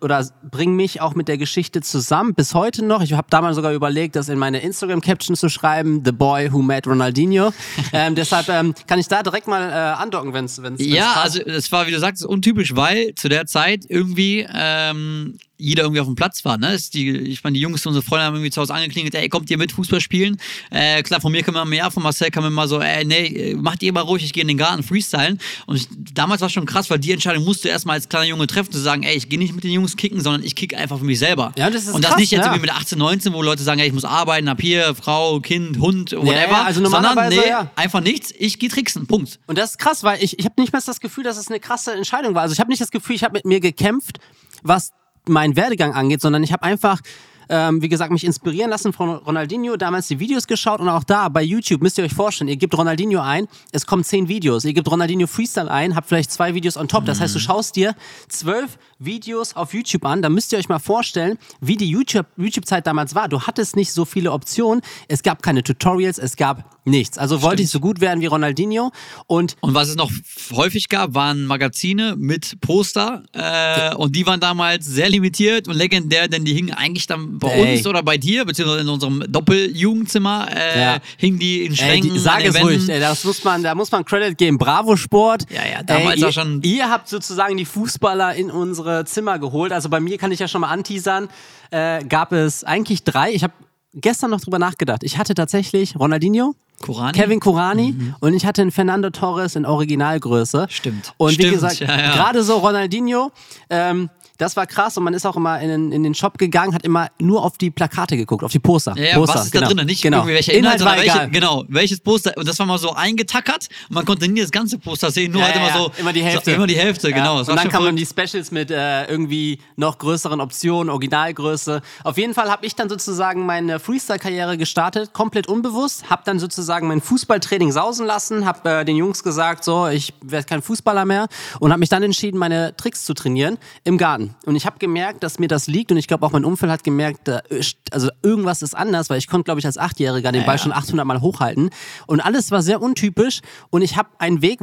oder 0.01 0.29
bringen 0.51 0.75
mich 0.75 1.01
auch 1.01 1.15
mit 1.15 1.29
der 1.29 1.39
Geschichte 1.39 1.81
zusammen 1.81 2.35
bis 2.35 2.55
heute 2.55 2.85
noch. 2.85 3.03
Ich 3.03 3.13
habe 3.13 3.29
damals 3.31 3.57
sogar 3.57 3.73
überlegt, 3.73 4.17
das 4.17 4.29
in 4.29 4.39
meine 4.39 4.61
Instagram-Caption 4.61 5.37
zu 5.37 5.49
schreiben, 5.49 6.03
The 6.05 6.13
Boy 6.13 6.53
Who 6.53 6.63
Met 6.63 6.87
Ronaldinho. 6.87 7.53
ähm, 7.93 8.15
deshalb 8.15 8.49
ähm, 8.49 8.75
kann 8.87 8.99
ich 8.99 9.07
da 9.07 9.23
direkt 9.23 9.47
mal 9.47 9.71
äh, 9.71 10.03
andocken, 10.03 10.33
wenn 10.33 10.47
es 10.47 10.61
Ja, 10.79 11.15
also 11.15 11.41
es 11.41 11.71
war, 11.71 11.87
wie 11.87 11.93
du 11.93 12.01
sagst, 12.01 12.25
untypisch, 12.25 12.75
weil 12.75 13.15
zu 13.15 13.29
der 13.29 13.47
Zeit 13.47 13.85
irgendwie 13.89 14.47
ähm, 14.53 15.39
jeder 15.61 15.83
irgendwie 15.85 16.01
auf 16.01 16.07
dem 16.07 16.17
Platz 16.17 16.45
war. 16.45 16.59
Ne? 16.59 16.77
Die, 16.95 17.11
ich 17.11 17.45
meine, 17.45 17.55
die 17.55 17.61
Jungs, 17.61 17.85
unsere 17.85 18.03
Freunde 18.03 18.25
haben 18.25 18.35
irgendwie 18.35 18.51
zu 18.51 18.61
Hause 18.61 18.75
angeklingelt, 18.75 19.15
ey, 19.15 19.29
kommt 19.29 19.51
ihr 19.51 19.59
mit 19.59 19.73
Fußball 19.73 20.01
spielen? 20.01 20.39
Äh, 20.71 21.03
klar, 21.03 21.21
von 21.21 21.31
mir 21.31 21.43
kann 21.43 21.55
man 21.55 21.69
mehr, 21.69 21.91
von 21.91 22.03
Marcel 22.03 22.31
kann 22.31 22.43
man 22.43 22.53
mal 22.53 22.67
so, 22.67 22.81
ey, 22.81 23.05
nee, 23.05 23.55
macht 23.57 23.83
ihr 23.83 23.93
mal 23.93 24.01
ruhig, 24.01 24.25
ich 24.25 24.33
gehe 24.33 24.41
in 24.41 24.49
den 24.49 24.57
Garten 24.57 24.83
freestylen. 24.83 25.39
Und 25.67 25.77
ich, 25.77 25.89
damals 26.15 26.41
war 26.41 26.47
es 26.47 26.53
schon 26.53 26.67
krass, 26.67 26.89
weil 26.91 26.99
die 26.99 27.13
Entscheidung 27.13 27.45
musst 27.45 27.65
du 27.65 27.69
erstmal 27.69 27.97
als 27.97 28.09
kleiner 28.09 28.27
Junge 28.27 28.47
treffen, 28.47 28.73
zu 28.73 28.79
sagen, 28.79 29.03
ey, 29.03 29.15
ich 29.17 29.29
gehe 29.29 29.39
nicht 29.39 29.55
mit 29.55 29.60
den 29.61 29.73
Jungs 29.73 29.97
kicken, 29.97 30.21
sondern 30.21 30.43
ich 30.43 30.55
kicke 30.55 30.77
einfach 30.77 30.99
für 30.99 31.05
mich 31.05 31.19
selber. 31.19 31.53
Ja, 31.57 31.71
das 31.71 31.85
ist 31.85 31.95
Und 31.95 32.03
das 32.03 32.11
krass, 32.11 32.21
nicht 32.21 32.31
jetzt 32.31 32.41
ja. 32.41 32.47
irgendwie 32.47 32.63
mit 32.63 32.75
18, 32.75 32.99
19, 32.99 33.33
wo 33.33 33.43
Leute 33.43 33.63
sagen, 33.63 33.81
ey, 33.81 33.87
ich 33.87 33.93
muss 33.93 34.05
arbeiten, 34.05 34.49
hab 34.49 34.61
hier 34.61 34.95
Frau, 34.95 35.41
Kind, 35.41 35.79
Hund, 35.79 36.13
whatever. 36.13 36.33
ja, 36.33 36.63
also 36.65 36.83
sondern 36.83 37.03
normalerweise, 37.03 37.41
nee, 37.41 37.49
ja. 37.49 37.71
einfach 37.77 38.01
nichts, 38.01 38.33
ich 38.39 38.59
gehe 38.59 38.69
tricksen, 38.69 39.07
Punkt. 39.07 39.39
Und 39.47 39.59
das 39.59 39.73
ist 39.73 39.79
krass, 39.79 40.03
weil 40.03 40.23
ich, 40.23 40.39
ich 40.39 40.45
habe 40.45 40.61
nicht 40.61 40.73
mehr 40.73 40.83
das 40.85 41.01
Gefühl, 41.01 41.25
dass 41.25 41.37
es 41.37 41.49
eine 41.49 41.61
krasse 41.61 41.93
Entscheidung 41.93 42.35
war. 42.35 42.43
Also 42.43 42.53
ich 42.53 42.61
habe 42.61 42.71
nicht 42.71 42.81
das 42.81 42.91
Gefühl, 42.91 43.17
ich 43.17 43.25
habe 43.25 43.35
mit 43.35 43.45
mir 43.45 43.61
gekämpft, 43.61 44.19
was 44.63 44.91
meinen 45.27 45.57
Werdegang 45.57 45.95
angeht, 45.95 46.21
sondern 46.21 46.43
ich 46.43 46.53
habe 46.53 46.63
einfach, 46.63 47.01
ähm, 47.51 47.83
wie 47.83 47.89
gesagt, 47.89 48.13
mich 48.13 48.25
inspirieren 48.25 48.71
lassen 48.71 48.93
von 48.93 49.11
Ronaldinho, 49.11 49.77
damals 49.77 50.09
die 50.09 50.19
Videos 50.19 50.47
geschaut 50.47 50.81
und 50.81 50.89
auch 50.89 51.05
da 51.05 51.29
bei 51.29 51.43
YouTube 51.43 51.83
müsst 51.83 51.99
ihr 51.99 52.05
euch 52.05 52.15
vorstellen, 52.15 52.49
ihr 52.49 52.57
gebt 52.57 52.77
Ronaldinho 52.79 53.21
ein, 53.21 53.49
es 53.73 53.85
kommen 53.85 54.05
zehn 54.05 54.29
Videos, 54.29 54.65
ihr 54.65 54.73
gebt 54.73 54.91
Ronaldinho 54.91 55.27
Freestyle 55.27 55.71
ein, 55.71 55.97
habt 55.97 56.09
vielleicht 56.09 56.31
zwei 56.31 56.55
Videos 56.55 56.77
on 56.77 56.89
top. 56.89 57.05
Das 57.05 57.21
heißt, 57.21 57.35
du 57.35 57.41
schaust 57.41 57.77
dir 57.77 57.95
zwölf 58.29 58.79
Videos 58.99 59.57
auf 59.57 59.75
YouTube 59.75 60.05
an, 60.05 60.23
da 60.23 60.29
müsst 60.29 60.53
ihr 60.53 60.59
euch 60.59 60.69
mal 60.69 60.79
vorstellen, 60.79 61.39
wie 61.61 61.77
die 61.77 61.91
YouTube- 61.91 62.27
YouTube-Zeit 62.37 62.87
damals 62.87 63.15
war. 63.15 63.29
Du 63.29 63.43
hattest 63.43 63.75
nicht 63.77 63.93
so 63.93 64.05
viele 64.05 64.31
Optionen, 64.33 64.83
es 65.09 65.23
gab 65.23 65.43
keine 65.43 65.63
Tutorials, 65.63 66.19
es 66.19 66.37
gab 66.37 66.80
nichts. 66.85 67.19
Also 67.19 67.43
wollte 67.43 67.63
ich 67.63 67.71
so 67.71 67.81
gut 67.81 68.01
werden 68.01 68.21
wie 68.21 68.27
Ronaldinho 68.27 68.93
und 69.27 69.57
Und 69.61 69.75
was 69.75 69.89
es 69.89 69.97
noch 69.97 70.11
häufig 70.53 70.89
gab, 70.89 71.15
waren 71.15 71.45
Magazine 71.45 72.15
mit 72.17 72.61
Poster. 72.61 73.23
Äh, 73.33 73.95
und 73.95 74.17
die 74.17 74.27
waren 74.27 74.41
damals 74.41 74.87
sehr 74.87 75.09
limitiert 75.09 75.69
und 75.69 75.75
legendär, 75.77 76.29
denn 76.29 76.45
die 76.45 76.55
hingen 76.55 76.73
eigentlich 76.75 77.07
dann 77.07 77.39
bei 77.39 77.51
Ey. 77.51 77.77
uns 77.79 77.87
oder 77.87 78.03
bei 78.03 78.17
dir, 78.19 78.45
beziehungsweise 78.45 78.81
in 78.83 78.89
unserem 78.89 79.25
Doppeljugendzimmer, 79.31 80.49
äh, 80.55 80.81
Ja. 80.81 80.99
hingen 81.17 81.39
die 81.39 81.65
in 81.65 81.73
Ey, 81.73 81.77
Schränken. 81.77 82.13
die, 82.15 82.19
sag 82.19 82.45
es 82.45 82.61
ruhig, 82.61 82.89
ey, 82.89 83.01
das 83.01 83.25
muss 83.25 83.43
man, 83.45 83.63
da 83.63 83.75
muss 83.75 83.91
man 83.91 84.05
Credit 84.05 84.37
geben. 84.37 84.59
Bravo 84.59 84.97
Sport. 84.97 85.47
Ja, 85.51 85.63
ja, 85.71 85.83
damals 85.83 86.17
ey, 86.17 86.23
war 86.23 86.29
ihr, 86.29 86.33
schon- 86.33 86.63
Ihr 86.63 86.91
habt 86.91 87.09
sozusagen 87.09 87.57
die 87.57 87.65
Fußballer 87.65 88.35
in 88.35 88.51
unsere 88.51 89.05
Zimmer 89.05 89.39
geholt. 89.39 89.73
Also 89.73 89.89
bei 89.89 90.01
mir 90.01 90.19
kann 90.19 90.33
ich 90.33 90.39
ja 90.41 90.49
schon 90.49 90.61
mal 90.63 90.69
anteasern. 90.69 91.29
Äh, 91.71 92.05
gab 92.05 92.33
es 92.33 92.65
eigentlich 92.65 93.05
drei. 93.05 93.33
Ich 93.33 93.43
habe 93.45 93.53
gestern 93.95 94.31
noch 94.31 94.41
drüber 94.41 94.59
nachgedacht. 94.59 95.03
Ich 95.05 95.19
hatte 95.19 95.35
tatsächlich 95.35 95.99
Ronaldinho, 95.99 96.55
Kurani? 96.81 97.19
Kevin 97.19 97.41
Kurani 97.41 97.95
und 98.21 98.35
ich 98.35 98.47
hatte 98.47 98.63
einen 98.63 98.71
Fernando 98.71 99.11
Torres 99.11 99.55
in 99.57 99.67
Originalgröße. 99.67 100.67
Stimmt. 100.71 101.13
Und 101.19 101.31
wie 101.31 101.35
Stimmt, 101.35 101.53
gesagt, 101.53 101.81
ja, 101.81 101.99
ja. 101.99 102.13
gerade 102.15 102.43
so 102.43 102.57
Ronaldinho, 102.59 103.33
ähm, 103.69 104.09
das 104.41 104.57
war 104.57 104.67
krass 104.67 104.97
und 104.97 105.05
man 105.05 105.15
ist 105.15 105.27
auch 105.27 105.37
immer 105.37 105.61
in, 105.61 105.69
den- 105.69 105.93
in 105.93 106.03
den 106.03 106.15
Shop 106.15 106.39
gegangen, 106.39 106.75
hat 106.75 106.85
immer 106.85 107.09
nur 107.19 107.45
auf 107.45 107.59
die 107.59 107.71
Plakate 107.71 108.17
geguckt, 108.17 108.43
auf 108.45 108.53
die 108.53 108.59
Poster. 108.59 108.95
Ja, 108.97 109.05
ja, 109.11 109.15
Poster, 109.17 109.35
was 109.39 109.45
ist 109.47 109.53
genau. 109.53 109.69
da 109.69 109.75
drin? 109.75 109.87
Nicht 109.87 110.03
genau. 110.03 110.19
irgendwie 110.19 110.35
welcher 110.35 110.53
Inhalt, 110.55 110.79
sondern 110.79 110.97
war 110.97 111.03
welche, 111.05 111.17
egal. 111.17 111.31
genau, 111.31 111.65
welches 111.69 112.01
Poster. 112.01 112.33
Und 112.37 112.49
das 112.49 112.59
war 112.59 112.67
mal 112.67 112.79
so 112.79 112.93
eingetackert 112.95 113.69
und 113.89 113.95
man 113.95 114.05
konnte 114.05 114.27
nie 114.29 114.41
das 114.41 114.51
ganze 114.51 114.79
Poster 114.79 115.11
sehen, 115.11 115.33
nur 115.33 115.43
Ja, 115.43 115.49
halt 115.49 115.57
immer 115.57 115.73
so. 115.85 115.93
immer 115.99 116.13
die 116.13 116.23
Hälfte. 116.23 116.51
So, 116.51 116.57
immer 116.57 116.67
die 116.67 116.77
Hälfte, 116.77 117.13
genau. 117.13 117.39
Und 117.41 117.49
dann 117.49 117.57
kamen 117.69 117.71
verrückt. 117.71 117.99
die 117.99 118.07
Specials 118.07 118.51
mit 118.51 118.71
äh, 118.71 119.07
irgendwie 119.07 119.59
noch 119.77 119.99
größeren 119.99 120.41
Optionen, 120.41 120.91
Originalgröße. 120.91 121.83
Auf 122.05 122.17
jeden 122.19 122.35
Fall 122.35 122.51
habe 122.51 122.65
ich 122.67 122.75
dann 122.75 122.89
sozusagen 122.89 123.47
meine 123.47 123.79
Freestyle-Karriere 123.79 124.57
gestartet, 124.57 125.13
komplett 125.13 125.47
unbewusst. 125.49 126.09
Habe 126.11 126.23
dann 126.25 126.39
sozusagen 126.39 126.89
mein 126.89 127.01
Fußballtraining 127.01 127.73
sausen 127.73 128.07
lassen, 128.07 128.47
habe 128.47 128.69
äh, 128.71 128.85
den 128.85 128.97
Jungs 128.97 129.23
gesagt, 129.23 129.65
so, 129.65 129.87
ich 129.89 130.15
werde 130.23 130.47
kein 130.47 130.63
Fußballer 130.63 131.05
mehr 131.05 131.27
und 131.59 131.71
habe 131.71 131.81
mich 131.81 131.89
dann 131.89 132.03
entschieden, 132.03 132.39
meine 132.39 132.75
Tricks 132.77 133.05
zu 133.05 133.15
trainieren 133.15 133.59
im 133.85 133.99
Garten. 133.99 134.30
Und 134.47 134.57
ich 134.57 134.67
habe 134.67 134.79
gemerkt, 134.79 135.23
dass 135.23 135.39
mir 135.39 135.49
das 135.49 135.67
liegt 135.67 135.91
und 135.93 135.99
ich 135.99 136.07
glaube 136.09 136.25
auch 136.27 136.33
mein 136.33 136.45
Umfeld 136.45 136.71
hat 136.73 136.85
gemerkt, 136.85 137.29
da, 137.29 137.39
ist- 137.39 137.77
also 137.91 138.09
irgendwas 138.23 138.63
ist 138.63 138.77
anders, 138.77 139.11
weil 139.11 139.19
ich 139.19 139.27
konnte, 139.29 139.45
glaube 139.45 139.61
ich, 139.61 139.67
als 139.67 139.79
Achtjähriger 139.79 140.33
den 140.33 140.45
Ball 140.47 140.59
schon 140.59 140.73
800 140.73 141.07
Mal 141.07 141.21
hochhalten 141.21 141.71
und 142.07 142.21
alles 142.21 142.51
war 142.51 142.63
sehr 142.63 142.81
untypisch 142.83 143.41
und 143.71 143.83
ich 143.83 143.97
habe 143.97 144.09
einen 144.19 144.43
Weg 144.43 144.61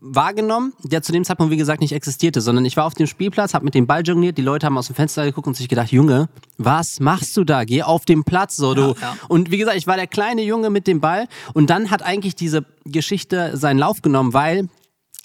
wahrgenommen, 0.00 0.72
der 0.82 1.02
zu 1.02 1.12
dem 1.12 1.24
Zeitpunkt, 1.24 1.52
wie 1.52 1.56
gesagt, 1.56 1.80
nicht 1.80 1.92
existierte, 1.92 2.40
sondern 2.40 2.64
ich 2.64 2.76
war 2.76 2.84
auf 2.86 2.94
dem 2.94 3.06
Spielplatz, 3.06 3.54
habe 3.54 3.64
mit 3.64 3.74
dem 3.74 3.86
Ball 3.86 4.02
jongliert, 4.04 4.38
die 4.38 4.42
Leute 4.42 4.66
haben 4.66 4.78
aus 4.78 4.86
dem 4.86 4.96
Fenster 4.96 5.24
geguckt 5.24 5.46
und 5.46 5.56
sich 5.56 5.68
gedacht, 5.68 5.90
Junge, 5.92 6.28
was 6.58 7.00
machst 7.00 7.36
du 7.36 7.44
da? 7.44 7.64
Geh 7.64 7.82
auf 7.82 8.04
den 8.04 8.24
Platz, 8.24 8.56
so 8.56 8.74
du. 8.74 8.94
ja. 9.00 9.16
Und 9.28 9.50
wie 9.50 9.58
gesagt, 9.58 9.76
ich 9.76 9.86
war 9.86 9.96
der 9.96 10.06
kleine 10.06 10.42
Junge 10.42 10.70
mit 10.70 10.86
dem 10.86 11.00
Ball 11.00 11.26
und 11.52 11.70
dann 11.70 11.90
hat 11.90 12.02
eigentlich 12.02 12.34
diese 12.34 12.64
Geschichte 12.84 13.56
seinen 13.56 13.78
Lauf 13.78 14.02
genommen, 14.02 14.32
weil 14.32 14.68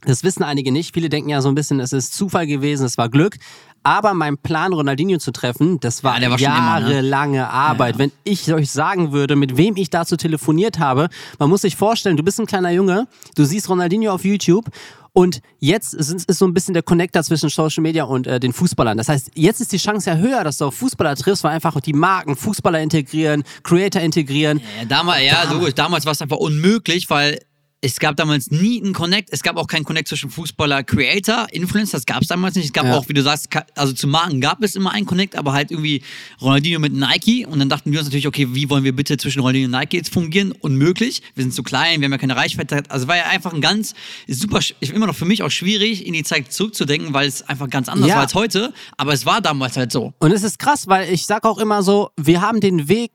das 0.06 0.24
wissen 0.24 0.44
einige 0.44 0.72
nicht. 0.72 0.94
Viele 0.94 1.10
denken 1.10 1.30
ja 1.30 1.42
so 1.42 1.50
ein 1.50 1.56
bisschen, 1.56 1.82
es 1.82 1.92
ist 1.92 2.14
Zufall 2.14 2.48
gewesen, 2.48 2.86
es 2.86 2.98
war 2.98 3.10
Glück. 3.10 3.36
Aber 3.84 4.14
mein 4.14 4.38
Plan, 4.38 4.74
Ronaldinho 4.74 5.18
zu 5.18 5.32
treffen, 5.32 5.80
das 5.80 6.04
war, 6.04 6.20
Ja, 6.20 6.30
war 6.30 6.38
ne? 6.38 6.44
jahrelange 6.44 7.50
Arbeit. 7.50 7.98
Wenn 7.98 8.12
ich 8.24 8.52
euch 8.54 8.72
sagen 8.72 9.12
würde, 9.12 9.36
mit 9.36 9.58
wem 9.58 9.76
ich 9.78 9.90
dazu 9.90 10.18
telefoniert 10.18 10.80
habe, 10.80 11.10
man 11.38 11.50
muss 11.50 11.62
sich 11.62 11.76
vorstellen, 11.76 12.18
du 12.18 12.24
bist 12.24 12.40
ein 12.40 12.46
kleiner 12.46 12.72
Junge, 12.72 13.08
du 13.36 13.46
siehst 13.46 13.70
Ronaldinho 13.70 14.12
auf 14.14 14.26
YouTube 14.26 14.66
und 15.14 15.42
jetzt 15.60 15.94
ist, 15.94 16.32
so 16.32 16.46
ein 16.46 16.54
bisschen 16.54 16.74
der 16.74 16.84
Connector 16.84 17.24
zwischen 17.24 17.50
Social 17.50 17.82
Media 17.82 18.04
und 18.04 18.28
äh, 18.28 18.40
den 18.40 18.54
Fußballern. 18.54 18.98
Das 18.98 19.10
heißt, 19.10 19.32
jetzt 19.34 19.60
ist 19.60 19.72
die 19.72 19.78
Chance 19.78 20.10
ja 20.10 20.16
höher, 20.18 20.44
dass 20.44 20.58
du 20.58 20.66
auf 20.66 20.76
Fußballer 20.76 21.16
triffst, 21.16 21.44
weil 21.44 21.52
einfach 21.52 21.80
die 21.82 21.94
Marken 21.94 22.36
Fußballer 22.36 22.80
integrieren, 22.80 23.44
Creator 23.64 24.02
integrieren. 24.02 24.60
Ja, 24.80 24.86
damals, 24.86 25.24
ja, 25.24 25.52
logisch, 25.52 25.74
damals 25.74 26.06
war 26.06 26.14
es 26.14 26.22
einfach 26.22 26.38
unmöglich, 26.38 27.10
weil 27.10 27.40
es 27.82 27.98
gab 28.00 28.18
damals 28.18 28.52
nie 28.52 28.82
einen 28.84 28.94
Connect, 28.94 29.30
es 29.32 29.42
gab 29.42 29.56
auch 29.56 29.68
keinen 29.68 29.86
Connect 29.86 30.10
zwischen 30.10 30.30
Fußballer, 30.30 30.84
Creator, 30.84 31.48
Influencer, 31.52 31.98
das 31.98 32.06
gab 32.06 32.22
es 32.22 32.28
damals 32.28 32.56
nicht. 32.56 32.66
Es 32.66 32.74
gab 32.74 32.86
Ja. 32.86 32.98
auch, 32.98 33.08
wie 33.08 33.14
du 33.14 33.24
sagst, 33.24 33.48
also 33.76 33.94
zu 33.94 34.06
Marken 34.08 34.42
gab 34.42 34.62
es 34.64 34.76
immer 34.76 34.92
einen 34.92 35.06
Connect, 35.06 35.38
aber 35.38 35.54
halt 35.54 35.72
irgendwie 35.72 36.02
Ronaldinho 36.42 36.80
mit 36.80 36.92
Nike 36.94 37.46
und 37.46 37.60
dann 37.60 37.70
dachten 37.70 37.92
wir 37.92 38.00
uns 38.00 38.08
natürlich, 38.10 38.28
okay, 38.28 38.48
wie 38.54 38.70
wollen 38.70 38.84
wir 38.84 38.94
bitte 38.94 39.16
zwischen 39.18 39.40
Ronaldinho 39.40 39.66
und 39.68 39.72
Nike 39.80 39.96
jetzt 39.98 40.14
fungieren? 40.14 40.52
Unmöglich, 40.52 41.22
wir 41.36 41.44
sind 41.44 41.54
zu 41.54 41.64
klein, 41.64 42.02
wir 42.02 42.06
haben 42.06 42.12
ja 42.12 42.18
keine 42.18 42.36
Reichweite. 42.36 42.84
Also 42.90 43.08
war 43.08 43.16
ja 43.16 43.26
einfach 43.28 43.54
ein 43.54 43.62
ganz, 43.62 43.94
super, 44.28 44.60
immer 44.82 45.08
noch 45.08 45.16
für 45.16 45.26
mich 45.26 45.42
auch 45.44 45.50
schwierig, 45.52 46.06
in 46.06 46.14
die 46.14 46.24
Zeit 46.24 46.52
zurückzudenken, 46.52 47.14
weil 47.14 47.28
es 47.30 47.44
einfach 47.48 47.70
ganz 47.70 47.88
anders 47.88 48.10
Ja. 48.10 48.16
war 48.16 48.24
als 48.24 48.34
heute, 48.36 48.74
aber 48.98 49.14
es 49.14 49.26
war 49.26 49.40
damals 49.40 49.78
halt 49.78 49.92
so. 49.94 50.14
Und 50.20 50.32
es 50.34 50.44
ist 50.44 50.60
krass, 50.60 50.88
weil 50.88 51.14
ich 51.14 51.26
sag 51.26 51.46
auch 51.46 51.58
immer 51.60 51.82
so, 51.82 52.10
wir 52.18 52.42
haben 52.42 52.60
den 52.60 52.90
Weg 52.90 53.12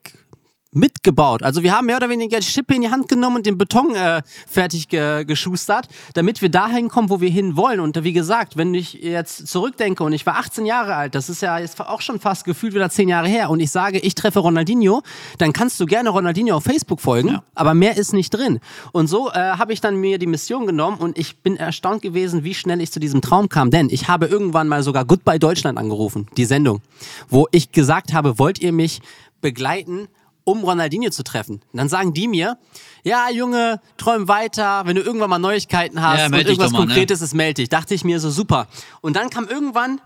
mitgebaut. 0.75 1.43
Also 1.43 1.63
wir 1.63 1.73
haben 1.77 1.87
mehr 1.87 1.97
oder 1.97 2.09
weniger 2.09 2.39
die 2.39 2.47
Schippe 2.47 2.75
in 2.75 2.83
die 2.83 2.91
Hand 2.91 3.09
genommen 3.09 3.37
und 3.37 3.47
den 3.47 3.57
Beton 3.59 3.95
äh, 3.95 4.23
fertig 4.47 4.89
ge 4.89 5.25
geschustert, 5.25 5.89
damit 6.15 6.43
wir 6.43 6.49
dahin 6.49 6.89
kommen, 6.89 7.11
wo 7.11 7.21
wir 7.21 7.31
hin 7.31 7.57
wollen. 7.57 7.81
Und 7.81 7.97
äh, 7.97 8.05
wie 8.05 8.13
gesagt, 8.13 8.57
wenn 8.57 8.75
ich 8.75 8.95
jetzt 8.95 9.47
zurückdenke 9.47 10.03
und 10.05 10.13
ich 10.13 10.27
war 10.27 10.37
18 10.37 10.67
Jahre 10.67 10.95
alt, 10.95 11.15
das 11.15 11.29
ist 11.29 11.43
ja 11.43 11.59
jetzt 11.59 11.81
auch 11.81 12.01
schon 12.01 12.21
fast 12.21 12.45
gefühlt 12.45 12.75
wieder 12.75 12.91
10 12.91 13.09
Jahre 13.09 13.29
her 13.29 13.51
und 13.51 13.61
ich 13.61 13.71
sage, 13.71 13.99
ich 13.99 14.15
treffe 14.15 14.41
Ronaldinho, 14.41 15.03
dann 15.39 15.53
kannst 15.53 15.79
du 15.81 15.87
gerne 15.87 16.11
Ronaldinho 16.11 16.57
auf 16.57 16.65
Facebook 16.65 17.01
folgen, 17.01 17.39
aber 17.55 17.75
mehr 17.75 17.97
ist 17.97 18.13
nicht 18.13 18.31
drin. 18.31 18.61
Und 18.93 19.07
so 19.07 19.31
äh, 19.31 19.35
habe 19.35 19.73
ich 19.73 19.81
dann 19.81 19.97
mir 19.97 20.19
die 20.19 20.27
Mission 20.27 20.67
genommen 20.67 20.99
und 20.99 21.19
ich 21.19 21.39
bin 21.39 21.57
erstaunt 21.57 22.03
gewesen, 22.03 22.45
wie 22.45 22.55
schnell 22.55 22.81
ich 22.81 22.91
zu 22.91 23.01
diesem 23.01 23.21
Traum 23.21 23.49
kam. 23.49 23.71
Denn 23.71 23.89
ich 23.91 24.09
habe 24.09 24.27
irgendwann 24.27 24.69
mal 24.69 24.83
sogar 24.83 25.05
Goodbye 25.05 25.39
Deutschland 25.39 25.79
angerufen, 25.79 26.27
die 26.37 26.45
Sendung, 26.45 26.81
wo 27.29 27.47
ich 27.51 27.73
gesagt 27.73 28.13
habe, 28.13 28.39
wollt 28.39 28.61
ihr 28.61 28.73
mich 28.73 29.01
begleiten, 29.41 30.09
um 30.45 30.63
Ronaldinho 30.63 31.11
zu 31.11 31.25
treffen. 31.25 31.63
Und 31.73 31.79
dann 31.79 31.89
sagen 31.89 32.13
die 32.13 32.29
mir, 32.29 32.59
ja, 33.03 33.31
Junge, 33.31 33.81
träum 33.97 34.29
weiter, 34.29 34.83
wenn 34.85 34.97
du 34.97 35.03
irgendwann 35.03 35.31
mal 35.31 35.39
Neuigkeiten 35.39 36.01
hast 36.03 36.19
Ja, 36.19 36.27
und 36.27 36.35
irgendwas 36.35 36.71
mal, 36.71 36.81
ne? 36.81 36.87
Konkretes 36.87 37.23
ist, 37.23 37.35
melde 37.35 37.63
dich. 37.63 37.69
Dachte 37.69 37.95
ich 37.95 38.05
mir 38.05 38.21
so, 38.21 38.31
super. 38.31 38.69
Und 39.01 39.17
dann 39.17 39.31
kam 39.31 39.49
irgendwann 39.49 40.01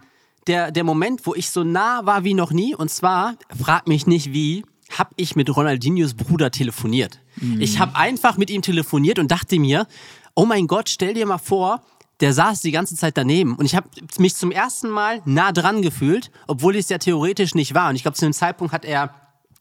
der, 0.47 0.71
der 0.71 0.85
Moment, 0.85 1.27
wo 1.27 1.35
ich 1.35 1.51
so 1.51 1.65
nah 1.65 2.07
war 2.07 2.25
wie 2.25 2.35
noch 2.35 2.53
nie. 2.53 2.75
Und 2.75 2.91
zwar, 2.91 3.35
frag 3.61 3.87
mich 3.87 4.07
nicht 4.07 4.33
wie, 4.33 4.65
habe 4.97 5.11
ich 5.17 5.37
mit 5.37 5.55
Ronaldinhos 5.55 6.15
Bruder 6.15 6.51
telefoniert. 6.51 7.19
Mhm. 7.37 7.61
Ich 7.61 7.79
habe 7.79 7.97
einfach 7.97 8.37
mit 8.37 8.51
ihm 8.51 8.63
telefoniert 8.63 9.19
und 9.19 9.31
dachte 9.31 9.59
mir, 9.59 9.87
oh 10.35 10.47
mein 10.47 10.67
Gott, 10.67 10.89
stell 10.89 11.15
dir 11.15 11.27
mal 11.27 11.39
vor, 11.39 11.83
der 12.21 12.33
saß 12.33 12.61
die 12.63 12.73
ganze 12.73 12.97
Zeit 12.97 13.17
daneben 13.17 13.55
und 13.55 13.65
ich 13.65 13.77
habe 13.77 13.89
mich 14.19 14.35
zum 14.35 14.51
ersten 14.51 14.89
Mal 14.89 15.23
nah 15.25 15.53
dran 15.53 15.83
gefühlt, 15.83 16.33
obwohl 16.49 16.75
ich 16.75 16.81
es 16.81 16.89
ja 16.89 16.99
theoretisch 16.99 17.55
nicht 17.55 17.75
war. 17.75 17.91
Und 17.91 17.97
ich 17.97 18.03
glaube, 18.03 18.17
zu 18.17 18.25
dem 18.25 18.33
Zeitpunkt 18.33 18.73
hat 18.73 18.85
er 18.85 19.15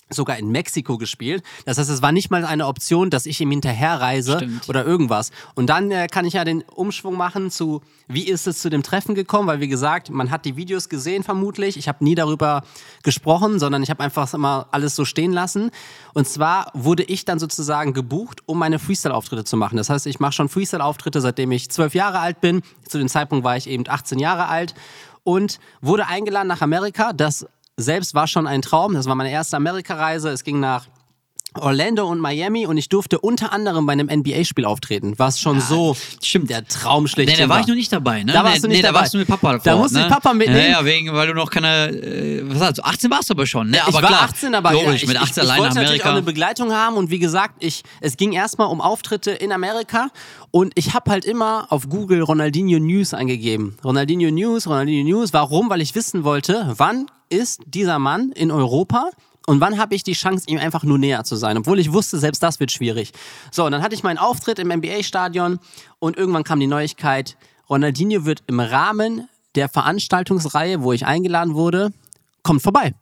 sogar 0.10 0.38
in 0.38 0.50
Mexiko 0.50 0.98
gespielt. 0.98 1.44
Das 1.66 1.78
heißt, 1.78 1.90
es 1.90 2.02
war 2.02 2.12
nicht 2.12 2.32
mal 2.32 2.46
eine 2.46 2.68
Option, 2.68 3.10
dass 3.10 3.26
ich 3.26 3.42
ihm 3.42 3.52
hinterherreise 3.52 4.38
Stimmt. 4.38 4.70
oder 4.70 4.86
irgendwas. 4.86 5.32
Und 5.56 5.68
dann 5.68 5.92
äh, 5.92 6.08
kann 6.08 6.26
ich 6.26 6.34
ja 6.34 6.46
den 6.46 6.62
Umschwung 6.64 7.18
machen 7.18 7.52
zu, 7.52 7.82
wie 8.08 8.28
ist 8.28 8.48
es 8.48 8.62
zu 8.62 8.70
dem 8.70 8.84
Treffen 8.84 9.16
gekommen? 9.16 9.48
Weil, 9.48 9.60
wie 9.60 9.68
gesagt, 9.68 10.10
man 10.10 10.32
hat 10.32 10.46
die 10.46 10.56
Videos 10.56 10.90
gesehen 10.90 11.24
vermutlich. 11.24 11.78
Ich 11.78 11.88
habe 11.88 12.04
nie 12.04 12.16
darüber 12.16 12.64
gesprochen, 13.04 13.60
sondern 13.60 13.84
ich 13.84 13.90
habe 13.90 14.04
einfach 14.04 14.34
immer 14.34 14.68
alles 14.72 14.96
so 14.96 15.04
stehen 15.04 15.34
lassen. 15.34 15.72
Und 16.14 16.28
zwar 16.28 16.72
wurde 16.74 17.04
ich 17.04 17.26
dann 17.26 17.40
sozusagen 17.40 17.94
gebucht, 17.94 18.42
um 18.46 18.58
meine 18.58 18.80
Freestyle-Auftritte 18.80 19.44
zu 19.44 19.58
machen. 19.58 19.78
Das 19.78 19.90
heißt, 19.90 20.08
ich 20.08 20.20
mache 20.20 20.34
schon 20.34 20.50
Freestyle-Auftritte, 20.50 21.20
seitdem 21.22 21.52
ich 21.52 21.70
zwölf 21.70 21.94
Jahre 21.94 22.20
alt 22.20 22.40
bin. 22.40 22.62
Zu 22.88 22.98
dem 22.98 23.10
Zeitpunkt 23.10 23.44
war 23.44 23.58
ich 23.58 23.68
eben 23.68 23.84
18 23.88 24.20
Jahre 24.20 24.48
alt 24.48 24.74
und 25.28 25.60
wurde 25.82 26.08
eingeladen 26.08 26.48
nach 26.48 26.62
Amerika. 26.62 27.12
Das 27.12 27.46
selbst 27.78 28.14
war 28.16 28.28
schon 28.28 28.48
ein 28.48 28.62
Traum. 28.62 28.94
Das 28.96 29.06
war 29.06 29.16
meine 29.16 29.32
erste 29.32 29.56
Amerikareise. 29.56 30.30
Es 30.30 30.44
ging 30.44 30.60
nach 30.60 30.88
Orlando 31.60 32.06
und 32.08 32.20
Miami 32.20 32.68
und 32.68 32.78
ich 32.78 32.90
durfte 32.90 33.20
unter 33.20 33.52
anderem 33.52 33.86
bei 33.86 33.94
einem 33.94 34.08
NBA-Spiel 34.08 34.66
auftreten, 34.66 35.14
was 35.18 35.40
schon 35.40 35.60
so 35.60 35.96
stimmt. 36.22 36.50
der 36.50 36.68
Traum 36.68 37.08
schlecht 37.08 37.30
Nee, 37.30 37.38
da 37.38 37.50
war 37.50 37.62
ich 37.62 37.68
noch 37.68 37.76
nicht 37.76 37.92
dabei, 37.92 38.24
ne? 38.24 38.34
Da 38.34 38.44
warst 38.44 38.58
nee, 38.58 38.62
du 38.62 38.68
nicht 38.68 38.78
nee, 38.78 38.82
da 38.82 38.90
dabei. 38.90 39.00
warst 39.02 39.14
du 39.14 39.18
mit 39.18 39.28
Papa 39.28 39.54
Da 39.54 39.60
vor 39.60 39.72
Ort, 39.74 39.82
musste 39.82 40.00
ne? 40.00 40.06
ich 40.06 40.12
Papa 40.12 40.34
mitnehmen. 40.34 40.60
Ja, 40.60 40.80
ja, 40.82 40.86
wegen, 40.86 41.12
weil 41.14 41.28
du 41.28 41.34
noch 41.34 41.50
keine, 41.50 41.90
äh, 41.90 42.44
was 42.44 42.60
sagst 42.60 42.78
du, 42.78 42.84
18 42.84 43.12
warst 43.12 43.30
du 43.30 43.34
aber 43.34 43.46
schon, 43.46 43.70
ne? 43.70 43.78
ich 43.78 43.84
aber 43.84 43.94
war 43.94 44.10
klar, 44.10 44.22
18, 44.24 44.56
aber 44.56 44.72
logisch, 44.74 44.88
ja, 44.88 44.94
ich, 44.94 45.08
mit 45.08 45.18
18 45.18 45.24
ich, 45.24 45.32
ich 45.32 45.40
allein 45.40 45.60
wollte 45.60 45.76
natürlich 45.76 46.06
auch 46.06 46.12
eine 46.12 46.22
Begleitung 46.22 46.74
haben 46.74 46.96
und 46.98 47.10
wie 47.10 47.20
gesagt, 47.20 47.56
ich, 47.60 47.84
es 48.02 48.18
ging 48.18 48.34
erstmal 48.34 48.68
um 48.68 48.82
Auftritte 48.82 49.32
in 49.32 49.52
Amerika 49.52 50.10
und 50.52 50.74
ich 50.76 50.94
habe 50.94 51.10
halt 51.10 51.26
immer 51.26 51.68
auf 51.70 51.90
Google 51.90 52.22
Ronaldinho 52.22 52.80
News 52.80 53.14
eingegeben. 53.14 53.78
Ronaldinho 53.84 54.32
News, 54.32 54.68
Ronaldinho 54.68 55.04
News. 55.04 55.34
Warum? 55.34 55.70
Weil 55.70 55.82
ich 55.82 55.96
wissen 55.96 56.24
wollte, 56.24 56.74
wann 56.78 57.08
ist 57.30 57.62
dieser 57.66 58.00
Mann 58.00 58.32
in 58.32 58.52
Europa 58.52 59.10
und 59.46 59.62
wann 59.62 59.78
habe 59.80 59.96
ich 59.96 60.04
die 60.04 60.14
Chance, 60.14 60.46
ihm 60.48 60.60
einfach 60.60 60.84
nur 60.84 60.98
näher 60.98 61.24
zu 61.24 61.38
sein? 61.38 61.58
Obwohl 61.58 61.80
ich 61.80 61.94
wusste, 61.94 62.20
selbst 62.20 62.44
das 62.44 62.60
wird 62.60 62.72
schwierig. 62.72 63.14
So, 63.50 63.66
und 63.66 63.72
dann 63.72 63.82
hatte 63.82 63.96
ich 63.96 64.04
meinen 64.04 64.18
Auftritt 64.18 64.60
im 64.60 64.68
NBA-Stadion 64.68 65.60
und 66.00 66.18
irgendwann 66.18 66.44
kam 66.44 66.60
die 66.60 66.68
Neuigkeit, 66.68 67.38
Ronaldinho 67.70 68.26
wird 68.26 68.44
im 68.48 68.60
Rahmen 68.60 69.30
der 69.56 69.70
Veranstaltungsreihe, 69.70 70.84
wo 70.84 70.92
ich 70.92 71.06
eingeladen 71.06 71.56
wurde, 71.56 71.94
kommt 72.44 72.62
vorbei. 72.62 72.94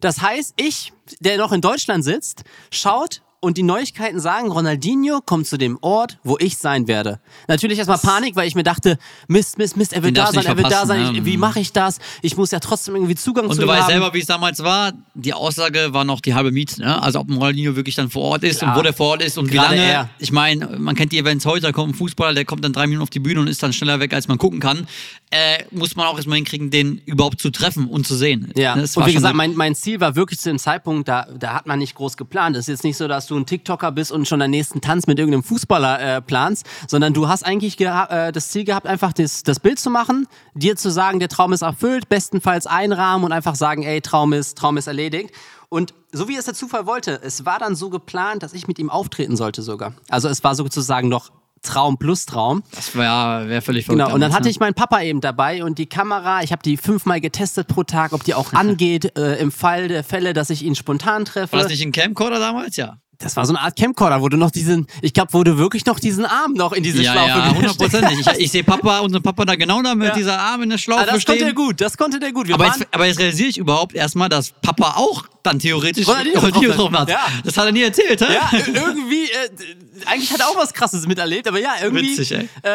Das 0.00 0.20
heißt, 0.20 0.54
ich, 0.56 0.92
der 1.20 1.38
noch 1.38 1.52
in 1.52 1.60
Deutschland 1.60 2.04
sitzt, 2.04 2.42
schaut 2.70 3.22
und 3.44 3.58
die 3.58 3.64
Neuigkeiten 3.64 4.20
sagen, 4.20 4.50
Ronaldinho 4.52 5.20
kommt 5.20 5.48
zu 5.48 5.58
dem 5.58 5.76
Ort, 5.80 6.18
wo 6.22 6.38
ich 6.38 6.56
sein 6.58 6.86
werde. 6.86 7.18
Natürlich 7.48 7.76
erstmal 7.78 7.98
Panik, 7.98 8.36
weil 8.36 8.46
ich 8.46 8.54
mir 8.54 8.62
dachte, 8.62 8.98
Mist, 9.26 9.58
Mist, 9.58 9.76
Mist, 9.76 9.92
er 9.92 10.02
wird 10.04 10.16
da 10.16 10.32
sein, 10.32 10.46
er 10.46 10.56
wird 10.56 10.70
da 10.70 10.86
sein. 10.86 11.02
Ich, 11.06 11.12
ne? 11.12 11.24
wie 11.26 11.36
mache 11.36 11.58
ich 11.58 11.72
das? 11.72 11.98
Ich 12.22 12.36
muss 12.36 12.52
ja 12.52 12.60
trotzdem 12.60 12.94
irgendwie 12.94 13.16
Zugang 13.16 13.46
Und 13.46 13.54
zu 13.54 13.58
du 13.60 13.66
ihm 13.66 13.68
weißt 13.70 13.82
haben. 13.82 13.90
selber, 13.90 14.14
wie 14.14 14.20
es 14.20 14.26
damals 14.26 14.62
war. 14.62 14.92
Die 15.14 15.34
Aussage 15.34 15.88
war 15.92 16.04
noch 16.04 16.20
die 16.20 16.34
halbe 16.34 16.52
Miete. 16.52 16.80
Ne? 16.80 17.02
Also 17.02 17.18
ob 17.18 17.28
ein 17.28 17.34
Ronaldinho 17.34 17.74
wirklich 17.76 17.96
dann 17.96 18.10
vor 18.10 18.22
Ort 18.22 18.44
ist 18.44 18.60
Klar. 18.60 18.72
und 18.74 18.78
wo 18.78 18.82
der 18.82 18.92
vor 18.94 19.08
Ort 19.08 19.22
ist 19.22 19.36
und 19.36 19.50
Gerade 19.50 19.74
wie 19.74 19.78
lange. 19.80 19.90
er. 19.90 20.10
Ich 20.18 20.30
meine, 20.30 20.78
man 20.78 20.94
kennt 20.94 21.10
die 21.10 21.18
Events 21.18 21.44
heute, 21.44 21.62
da 21.62 21.72
kommt 21.72 21.90
ein 21.90 21.94
Fußballer, 21.94 22.34
der 22.34 22.44
kommt 22.44 22.64
dann 22.64 22.72
drei 22.72 22.86
Minuten 22.86 23.02
auf 23.02 23.10
die 23.10 23.18
Bühne 23.20 23.40
und 23.40 23.48
ist 23.48 23.62
dann 23.62 23.72
schneller 23.72 23.98
weg, 23.98 24.14
als 24.14 24.28
man 24.28 24.38
gucken 24.38 24.60
kann. 24.60 24.86
äh, 25.34 25.64
muss 25.70 25.96
man 25.96 26.06
auch 26.06 26.16
erstmal 26.16 26.36
hinkriegen, 26.36 26.70
den 26.70 26.98
überhaupt 27.06 27.40
zu 27.40 27.50
treffen 27.50 27.88
und 27.88 28.06
zu 28.06 28.14
sehen. 28.14 28.52
Ja, 28.54 28.76
Das 28.76 28.96
und 28.96 29.06
wie 29.06 29.14
gesagt, 29.14 29.34
mein, 29.34 29.54
mein 29.56 29.74
Ziel 29.74 29.98
war 29.98 30.14
wirklich 30.14 30.38
zu 30.38 30.50
dem 30.50 30.58
Zeitpunkt, 30.58 31.08
da, 31.08 31.26
da 31.38 31.54
hat 31.54 31.66
man 31.66 31.78
nicht 31.78 31.94
groß 31.94 32.16
geplant. 32.18 32.54
Es 32.54 32.62
ist 32.62 32.68
jetzt 32.68 32.84
nicht 32.84 32.98
so, 32.98 33.08
dass 33.08 33.26
du 33.26 33.31
ein 33.36 33.46
TikToker 33.46 33.92
bist 33.92 34.12
und 34.12 34.26
schon 34.26 34.40
deinen 34.40 34.50
nächsten 34.50 34.80
Tanz 34.80 35.06
mit 35.06 35.18
irgendeinem 35.18 35.42
Fußballer 35.42 36.16
äh, 36.16 36.22
planst, 36.22 36.66
sondern 36.88 37.12
du 37.14 37.28
hast 37.28 37.44
eigentlich 37.44 37.80
äh, 37.80 38.32
das 38.32 38.48
Ziel 38.48 38.64
gehabt, 38.64 38.86
einfach 38.86 39.12
das, 39.12 39.42
das 39.42 39.60
Bild 39.60 39.78
zu 39.78 39.90
machen, 39.90 40.26
dir 40.54 40.76
zu 40.76 40.90
sagen, 40.90 41.18
der 41.18 41.28
Traum 41.28 41.52
ist 41.52 41.62
erfüllt, 41.62 42.08
bestenfalls 42.08 42.66
einrahmen 42.66 43.24
und 43.24 43.32
einfach 43.32 43.54
sagen, 43.54 43.82
ey, 43.82 44.00
Traum 44.00 44.32
ist, 44.32 44.58
Traum 44.58 44.76
ist 44.76 44.86
erledigt. 44.86 45.30
Und 45.68 45.94
so 46.12 46.28
wie 46.28 46.36
es 46.36 46.44
der 46.44 46.54
Zufall 46.54 46.86
wollte, 46.86 47.20
es 47.22 47.46
war 47.46 47.58
dann 47.58 47.74
so 47.74 47.88
geplant, 47.88 48.42
dass 48.42 48.52
ich 48.52 48.68
mit 48.68 48.78
ihm 48.78 48.90
auftreten 48.90 49.36
sollte 49.36 49.62
sogar. 49.62 49.94
Also 50.10 50.28
es 50.28 50.44
war 50.44 50.54
sozusagen 50.54 51.08
noch 51.08 51.30
Traum 51.62 51.96
plus 51.96 52.26
Traum. 52.26 52.62
das 52.72 52.94
wäre 52.96 53.48
wär 53.48 53.62
völlig 53.62 53.86
verrückt. 53.86 54.02
Genau, 54.02 54.14
und 54.14 54.20
dann 54.20 54.32
hatte 54.32 54.44
ne? 54.44 54.50
ich 54.50 54.60
meinen 54.60 54.74
Papa 54.74 55.00
eben 55.00 55.20
dabei 55.20 55.64
und 55.64 55.78
die 55.78 55.86
Kamera, 55.86 56.42
ich 56.42 56.50
habe 56.50 56.62
die 56.62 56.76
fünfmal 56.76 57.20
getestet 57.20 57.68
pro 57.68 57.84
Tag, 57.84 58.12
ob 58.12 58.24
die 58.24 58.34
auch 58.34 58.52
angeht, 58.52 59.16
äh, 59.16 59.36
im 59.36 59.52
Fall 59.52 59.88
der 59.88 60.02
Fälle, 60.02 60.32
dass 60.32 60.50
ich 60.50 60.62
ihn 60.64 60.74
spontan 60.74 61.24
treffe. 61.24 61.52
War 61.52 61.62
das 61.62 61.70
nicht 61.70 61.82
ein 61.82 61.92
Camcorder 61.92 62.40
damals? 62.40 62.76
Ja. 62.76 62.98
Das 63.22 63.36
war 63.36 63.46
so 63.46 63.54
eine 63.54 63.60
Art 63.60 63.76
Camcorder, 63.78 64.20
wo 64.20 64.28
du 64.28 64.36
noch 64.36 64.50
diesen, 64.50 64.86
ich 65.00 65.12
glaube, 65.14 65.32
wo 65.32 65.44
du 65.44 65.56
wirklich 65.56 65.86
noch 65.86 66.00
diesen 66.00 66.24
Arm 66.24 66.54
noch 66.54 66.72
in 66.72 66.82
diese 66.82 67.02
Ja, 67.02 67.12
Schlaufe 67.12 67.28
ja, 67.28 67.54
hundertprozentig. 67.54 68.18
Ich, 68.20 68.26
ich 68.38 68.50
sehe 68.50 68.64
Papa, 68.64 68.98
unseren 69.00 69.22
Papa 69.22 69.44
da 69.44 69.54
genau 69.54 69.80
da 69.82 69.94
mit 69.94 70.08
Ja. 70.08 70.14
dieser 70.14 70.38
Arm 70.40 70.62
in 70.62 70.70
der 70.70 70.78
Schlaufe 70.78 71.02
Ah, 71.02 71.06
das 71.06 71.24
konnte 71.24 71.44
er 71.44 71.50
stehen. 71.50 71.54
gut, 71.54 71.80
das 71.80 71.96
konnte 71.96 72.18
der 72.18 72.32
gut. 72.32 72.48
Wir 72.48 72.54
Aber 72.56 72.66
jetzt, 72.66 72.86
aber 72.90 73.06
jetzt 73.06 73.18
realisiere 73.20 73.48
ich 73.48 73.58
überhaupt 73.58 73.94
erstmal, 73.94 74.28
dass 74.28 74.50
Papa 74.50 74.94
auch 74.96 75.24
dann 75.42 75.58
theoretisch 75.58 76.06
getroffen 76.06 76.98
hat. 76.98 77.08
Ja. 77.08 77.20
Das 77.44 77.56
hat 77.56 77.66
er 77.66 77.72
nie 77.72 77.82
erzählt, 77.82 78.20
hä? 78.20 78.34
ja, 78.34 78.48
ir- 78.58 78.74
irgendwie, 78.74 79.24
äh, 79.24 80.06
eigentlich 80.06 80.32
hat 80.32 80.40
er 80.40 80.48
auch 80.48 80.56
was 80.56 80.72
Krasses 80.72 81.06
miterlebt, 81.06 81.46
aber 81.48 81.58
ja, 81.60 81.74
irgendwie 81.82 82.16
Witzig, 82.16 82.32
ey. 82.32 82.48
Äh, 82.62 82.70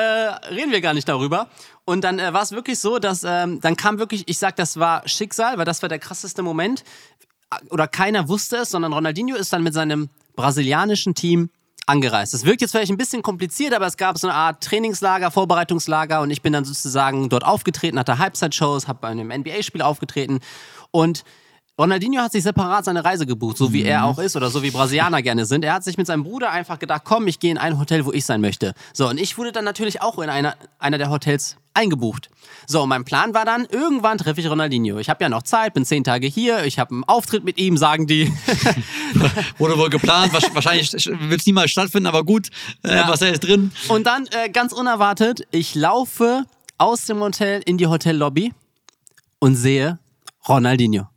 reden 0.53 0.71
wir 0.71 0.81
gar 0.81 0.93
nicht 0.93 1.07
darüber. 1.07 1.47
Und 1.85 2.03
dann 2.03 2.19
äh, 2.19 2.33
war 2.33 2.41
es 2.41 2.51
wirklich 2.51 2.79
so, 2.79 2.99
dass 2.99 3.23
ähm, 3.25 3.59
dann 3.61 3.75
kam 3.77 3.99
wirklich, 3.99 4.23
ich 4.27 4.37
sag, 4.37 4.55
das 4.57 4.77
war 4.77 5.07
Schicksal, 5.07 5.57
weil 5.57 5.65
das 5.65 5.81
war 5.81 5.89
der 5.89 5.99
krasseste 5.99 6.41
Moment. 6.41 6.83
Oder 7.69 7.87
keiner 7.87 8.27
wusste 8.27 8.57
es, 8.57 8.71
sondern 8.71 8.91
Ronaldinho 8.91 9.35
ist 9.37 9.53
dann 9.53 9.63
mit 9.63 9.73
seinem 9.73 10.09
brasilianischen 10.37 11.13
Team 11.15 11.49
angereist. 11.85 12.33
Das 12.33 12.45
wirkt 12.45 12.61
jetzt 12.61 12.71
vielleicht 12.71 12.91
ein 12.91 12.97
bisschen 12.97 13.21
kompliziert, 13.21 13.73
aber 13.73 13.87
es 13.87 13.97
gab 13.97 14.17
so 14.17 14.27
eine 14.27 14.35
Art 14.35 14.63
Trainingslager, 14.63 15.31
Vorbereitungslager 15.31 16.21
und 16.21 16.31
ich 16.31 16.41
bin 16.41 16.53
dann 16.53 16.63
sozusagen 16.63 17.27
dort 17.27 17.45
aufgetreten, 17.45 17.99
hatte 17.99 18.17
Halbzeitshows, 18.17 18.87
habe 18.87 18.99
bei 19.01 19.09
einem 19.09 19.29
NBA-Spiel 19.29 19.81
aufgetreten 19.81 20.39
und 20.91 21.25
Ronaldinho 21.79 22.21
hat 22.21 22.31
sich 22.31 22.41
separat 22.41 22.85
seine 22.85 23.05
Reise 23.05 23.27
gebucht, 23.27 23.57
so 23.57 23.71
wie 23.71 23.83
er 23.83 24.05
auch 24.05 24.17
ist 24.17 24.35
oder 24.35 24.49
so 24.49 24.63
wie 24.63 24.71
Brasilianer 24.71 25.21
gerne 25.21 25.45
sind. 25.45 25.63
Er 25.63 25.73
hat 25.73 25.83
sich 25.83 25.95
mit 25.95 26.07
seinem 26.07 26.23
Bruder 26.23 26.49
einfach 26.49 26.79
gedacht, 26.79 27.03
komm, 27.05 27.27
ich 27.27 27.39
gehe 27.39 27.51
in 27.51 27.59
ein 27.59 27.77
Hotel, 27.79 28.03
wo 28.05 28.11
ich 28.11 28.25
sein 28.25 28.41
möchte. 28.41 28.73
So, 28.93 29.07
und 29.07 29.19
ich 29.19 29.37
wurde 29.37 29.51
dann 29.51 29.63
natürlich 29.63 30.01
auch 30.01 30.17
in 30.17 30.29
einer, 30.29 30.55
einer 30.79 30.97
der 30.97 31.11
Hotels 31.11 31.57
eingebucht. 31.77 32.29
So, 32.65 32.85
mein 32.85 33.05
Plan 33.05 33.33
war 33.33 33.45
dann, 33.45 33.65
irgendwann 33.65 34.17
treffe 34.17 34.41
ich 34.41 34.49
Ronaldinho. 34.49 34.97
Ich 34.97 35.09
habe 35.09 35.23
ja 35.23 35.29
noch 35.29 35.43
Zeit, 35.43 35.73
bin 35.73 35.85
zehn 35.85 36.03
Tage 36.03 36.27
hier, 36.27 36.65
ich 36.65 36.79
habe 36.79 36.91
einen 36.91 37.03
Auftritt 37.05 37.43
mit 37.45 37.57
ihm, 37.57 37.77
sagen 37.77 38.07
die. 38.07 38.31
Wurde 39.57 39.77
wohl 39.77 39.89
geplant. 39.89 40.33
Wahrscheinlich 40.33 40.91
wird 40.91 41.39
es 41.39 41.45
niemals 41.45 41.71
stattfinden, 41.71 42.07
aber 42.07 42.23
gut, 42.25 42.49
äh, 42.83 42.95
Ja. 42.95 43.07
was 43.07 43.21
er 43.21 43.31
ist 43.31 43.41
drin. 43.41 43.71
Und 43.87 44.05
dann, 44.05 44.27
äh, 44.27 44.49
ganz 44.49 44.73
unerwartet, 44.73 45.41
ich 45.51 45.75
laufe 45.75 46.43
aus 46.77 47.05
dem 47.05 47.19
Hotel 47.21 47.61
in 47.65 47.77
die 47.77 47.87
Hotellobby 47.87 48.53
und 49.39 49.55
sehe 49.55 49.99
Ronaldinho. 50.47 51.07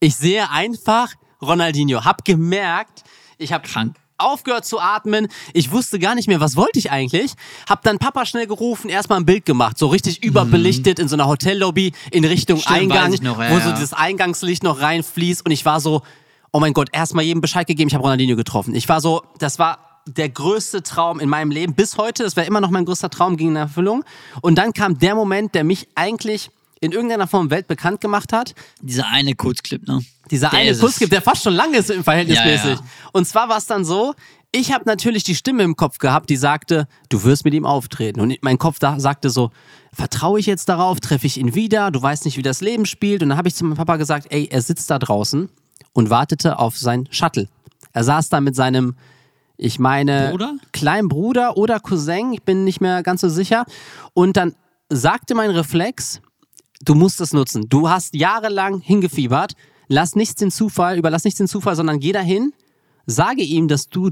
Ich 0.00 0.16
sehe 0.16 0.50
einfach 0.50 1.12
Ronaldinho. 1.40 2.04
Hab 2.04 2.24
gemerkt, 2.24 3.02
ich 3.38 3.52
habe 3.52 3.66
Krank. 3.66 3.96
Aufgehört 4.22 4.64
zu 4.64 4.80
atmen. 4.80 5.28
Ich 5.52 5.72
wusste 5.72 5.98
gar 5.98 6.14
nicht 6.14 6.28
mehr, 6.28 6.40
was 6.40 6.56
wollte 6.56 6.78
ich 6.78 6.90
eigentlich. 6.90 7.32
Hab 7.68 7.82
dann 7.82 7.98
Papa 7.98 8.24
schnell 8.26 8.46
gerufen, 8.46 8.88
erstmal 8.88 9.18
ein 9.20 9.26
Bild 9.26 9.44
gemacht, 9.44 9.78
so 9.78 9.88
richtig 9.88 10.22
überbelichtet 10.24 10.98
in 10.98 11.08
so 11.08 11.16
einer 11.16 11.26
Hotellobby 11.26 11.92
in 12.10 12.24
Richtung 12.24 12.58
Mhm. 12.58 12.62
Stimmt, 12.62 12.92
Eingang, 12.92 13.22
noch, 13.22 13.40
ja, 13.40 13.50
wo 13.50 13.60
so 13.60 13.72
dieses 13.72 13.92
Eingangslicht 13.92 14.62
noch 14.62 14.80
reinfließt 14.80 15.44
und 15.44 15.52
ich 15.52 15.64
war 15.64 15.80
so, 15.80 16.02
oh 16.52 16.60
mein 16.60 16.72
Gott, 16.72 16.88
erstmal 16.92 17.24
jedem 17.24 17.40
Bescheid 17.40 17.66
gegeben, 17.66 17.88
ich 17.88 17.94
habe 17.94 18.02
Ronaldinho 18.02 18.36
getroffen. 18.36 18.74
Ich 18.74 18.88
war 18.88 19.00
so, 19.00 19.22
das 19.38 19.58
war 19.58 19.78
der 20.06 20.28
größte 20.28 20.82
Traum 20.82 21.20
in 21.20 21.28
meinem 21.28 21.50
Leben 21.50 21.74
bis 21.74 21.96
heute. 21.96 22.24
Das 22.24 22.36
wäre 22.36 22.46
immer 22.46 22.60
noch 22.60 22.70
mein 22.70 22.84
größter 22.84 23.08
Traum, 23.10 23.36
ging 23.36 23.48
in 23.48 23.56
Erfüllung. 23.56 24.04
Und 24.40 24.56
dann 24.56 24.72
kam 24.72 24.98
der 24.98 25.14
Moment, 25.14 25.54
der 25.54 25.64
mich 25.64 25.88
eigentlich 25.94 26.50
in 26.82 26.90
irgendeiner 26.90 27.28
Form 27.28 27.48
weltbekannt 27.50 28.00
gemacht 28.00 28.32
hat. 28.32 28.54
Dieser 28.80 29.06
eine 29.06 29.34
Kurzclip, 29.34 29.86
ne? 29.86 30.00
Dieser 30.30 30.50
Der 30.50 30.58
eine 30.58 30.74
gibt, 30.74 31.12
der 31.12 31.22
fast 31.22 31.44
schon 31.44 31.54
lang 31.54 31.72
ist 31.74 31.90
im 31.90 32.02
Verhältnismäßig. 32.02 32.64
Ja, 32.64 32.74
ja. 32.74 32.80
Und 33.12 33.26
zwar 33.26 33.48
war 33.48 33.58
es 33.58 33.66
dann 33.66 33.84
so, 33.84 34.14
ich 34.50 34.72
habe 34.72 34.84
natürlich 34.86 35.22
die 35.22 35.36
Stimme 35.36 35.62
im 35.62 35.76
Kopf 35.76 35.98
gehabt, 35.98 36.28
die 36.28 36.36
sagte, 36.36 36.88
du 37.08 37.22
wirst 37.22 37.44
mit 37.44 37.54
ihm 37.54 37.64
auftreten. 37.64 38.20
Und 38.20 38.36
mein 38.42 38.58
Kopf 38.58 38.80
da 38.80 38.98
sagte 38.98 39.30
so, 39.30 39.50
vertraue 39.92 40.40
ich 40.40 40.46
jetzt 40.46 40.68
darauf, 40.68 40.98
treffe 40.98 41.26
ich 41.26 41.38
ihn 41.38 41.54
wieder, 41.54 41.92
du 41.92 42.02
weißt 42.02 42.24
nicht, 42.24 42.36
wie 42.36 42.42
das 42.42 42.60
Leben 42.60 42.84
spielt. 42.84 43.22
Und 43.22 43.28
dann 43.28 43.38
habe 43.38 43.46
ich 43.46 43.54
zu 43.54 43.64
meinem 43.64 43.76
Papa 43.76 43.96
gesagt, 43.96 44.26
ey, 44.30 44.48
er 44.50 44.60
sitzt 44.60 44.90
da 44.90 44.98
draußen 44.98 45.48
und 45.92 46.10
wartete 46.10 46.58
auf 46.58 46.76
sein 46.76 47.08
Shuttle. 47.12 47.48
Er 47.92 48.02
saß 48.02 48.28
da 48.28 48.40
mit 48.40 48.56
seinem, 48.56 48.96
ich 49.56 49.78
meine, 49.78 50.30
Bruder? 50.30 50.56
kleinen 50.72 51.08
Bruder 51.08 51.56
oder 51.56 51.78
Cousin, 51.78 52.32
ich 52.32 52.42
bin 52.42 52.64
nicht 52.64 52.80
mehr 52.80 53.04
ganz 53.04 53.20
so 53.20 53.28
sicher. 53.28 53.66
Und 54.14 54.36
dann 54.36 54.56
sagte 54.88 55.36
mein 55.36 55.50
Reflex, 55.50 56.20
du 56.82 56.94
musst 56.94 57.20
es 57.20 57.32
nutzen. 57.32 57.68
Du 57.68 57.88
hast 57.88 58.14
jahrelang 58.14 58.80
hingefiebert. 58.80 59.54
Lass 59.88 60.14
nichts 60.16 60.36
den 60.36 60.50
Zufall, 60.50 60.98
überlass 60.98 61.24
nichts 61.24 61.38
den 61.38 61.48
Zufall, 61.48 61.76
sondern 61.76 62.00
geh 62.00 62.12
dahin, 62.12 62.52
sage 63.06 63.42
ihm, 63.42 63.68
dass 63.68 63.88
du 63.88 64.10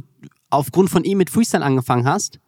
aufgrund 0.51 0.91
von 0.91 1.05
ihm 1.05 1.19
mit 1.19 1.31
Freestyle 1.31 1.65
angefangen 1.65 2.07
hast. 2.07 2.39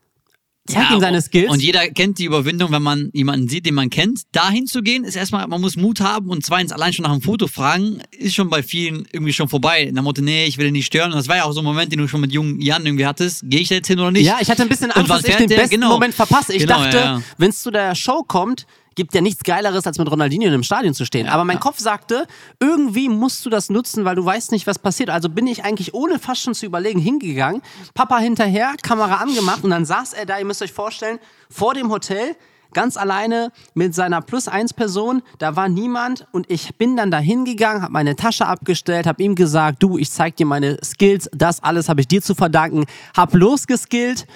Zeig 0.66 0.92
ihm 0.92 1.00
seine 1.00 1.20
Skills. 1.20 1.50
Und 1.50 1.60
jeder 1.60 1.88
kennt 1.88 2.18
die 2.18 2.24
Überwindung, 2.24 2.70
wenn 2.70 2.82
man 2.82 3.10
jemanden 3.12 3.48
sieht, 3.48 3.66
den 3.66 3.74
man 3.74 3.90
kennt. 3.90 4.22
Dahin 4.30 4.66
zu 4.66 4.80
gehen, 4.82 5.02
ist 5.02 5.16
erstmal, 5.16 5.48
man 5.48 5.60
muss 5.60 5.76
Mut 5.76 6.00
haben 6.00 6.30
und 6.30 6.44
zweitens 6.44 6.70
allein 6.70 6.92
schon 6.92 7.02
nach 7.02 7.10
einem 7.10 7.20
Foto 7.20 7.48
fragen, 7.48 8.00
ist 8.16 8.36
schon 8.36 8.48
bei 8.48 8.62
vielen 8.62 9.04
irgendwie 9.10 9.32
schon 9.32 9.48
vorbei. 9.48 9.82
In 9.82 9.94
der 9.94 10.04
Motto, 10.04 10.22
nee, 10.22 10.44
ich 10.46 10.58
will 10.58 10.66
ihn 10.66 10.74
nicht 10.74 10.86
stören. 10.86 11.10
Und 11.10 11.18
das 11.18 11.26
war 11.26 11.36
ja 11.36 11.44
auch 11.44 11.52
so 11.52 11.62
ein 11.62 11.64
Moment, 11.64 11.90
den 11.90 11.98
du 11.98 12.06
schon 12.06 12.20
mit 12.20 12.32
jungen 12.32 12.60
Jan 12.60 12.86
irgendwie 12.86 13.06
hattest. 13.06 13.42
Gehe 13.44 13.58
ich 13.60 13.68
da 13.68 13.76
jetzt 13.76 13.88
hin 13.88 13.98
oder 13.98 14.12
nicht? 14.12 14.24
ja, 14.24 14.38
ich 14.40 14.50
hatte 14.50 14.62
ein 14.62 14.68
bisschen 14.68 14.92
Angst, 14.92 15.10
dass 15.10 15.24
ich 15.24 15.34
den 15.34 15.48
der? 15.48 15.56
besten 15.56 15.74
Genau. 15.76 15.94
Moment 15.94 16.14
verpasse. 16.14 16.52
Ich 16.54 16.60
Genau, 16.62 16.78
dachte, 16.78 16.96
ja, 16.96 17.04
ja. 17.04 17.22
wenn 17.38 17.50
es 17.50 17.60
zu 17.60 17.72
der 17.72 17.96
Show 17.96 18.22
kommt, 18.22 18.66
gibt 18.94 19.14
ja 19.14 19.20
nichts 19.20 19.42
Geileres, 19.44 19.86
als 19.86 19.98
mit 19.98 20.10
Ronaldinho 20.10 20.46
in 20.46 20.54
einem 20.54 20.62
Stadion 20.62 20.94
zu 20.94 21.04
stehen. 21.04 21.28
Aber 21.28 21.44
mein 21.44 21.60
Kopf 21.60 21.78
sagte, 21.78 22.26
irgendwie 22.60 23.08
musst 23.08 23.44
du 23.46 23.50
das 23.50 23.70
nutzen, 23.70 24.04
weil 24.04 24.16
du 24.16 24.24
weißt 24.24 24.52
nicht, 24.52 24.66
was 24.66 24.78
passiert. 24.78 25.10
Also 25.10 25.28
bin 25.28 25.46
ich 25.46 25.64
eigentlich 25.64 25.94
ohne 25.94 26.18
fast 26.18 26.42
schon 26.42 26.54
zu 26.54 26.66
überlegen 26.66 27.00
hingegangen, 27.00 27.62
Papa 27.94 28.18
hinterher, 28.18 28.74
Kamera 28.82 29.16
angemacht 29.16 29.64
und 29.64 29.70
dann 29.70 29.84
saß 29.84 30.12
er 30.12 30.26
da, 30.26 30.38
ihr 30.38 30.44
müsst 30.44 30.62
euch 30.62 30.72
vorstellen, 30.72 31.18
vor 31.50 31.74
dem 31.74 31.90
Hotel, 31.90 32.36
ganz 32.72 32.96
alleine 32.96 33.52
mit 33.74 33.94
seiner 33.94 34.20
Plus-1-Person, 34.20 35.22
da 35.38 35.56
war 35.56 35.68
niemand 35.68 36.26
und 36.32 36.50
ich 36.50 36.76
bin 36.76 36.96
dann 36.96 37.10
da 37.10 37.18
hingegangen, 37.18 37.82
habe 37.82 37.92
meine 37.92 38.16
Tasche 38.16 38.46
abgestellt, 38.46 39.06
habe 39.06 39.22
ihm 39.22 39.34
gesagt, 39.34 39.82
du, 39.82 39.98
ich 39.98 40.10
zeig 40.10 40.36
dir 40.36 40.46
meine 40.46 40.78
Skills, 40.82 41.28
das 41.32 41.62
alles 41.62 41.88
habe 41.88 42.00
ich 42.00 42.08
dir 42.08 42.22
zu 42.22 42.34
verdanken, 42.34 42.84
hab 43.16 43.34
losgeskillt, 43.34 44.26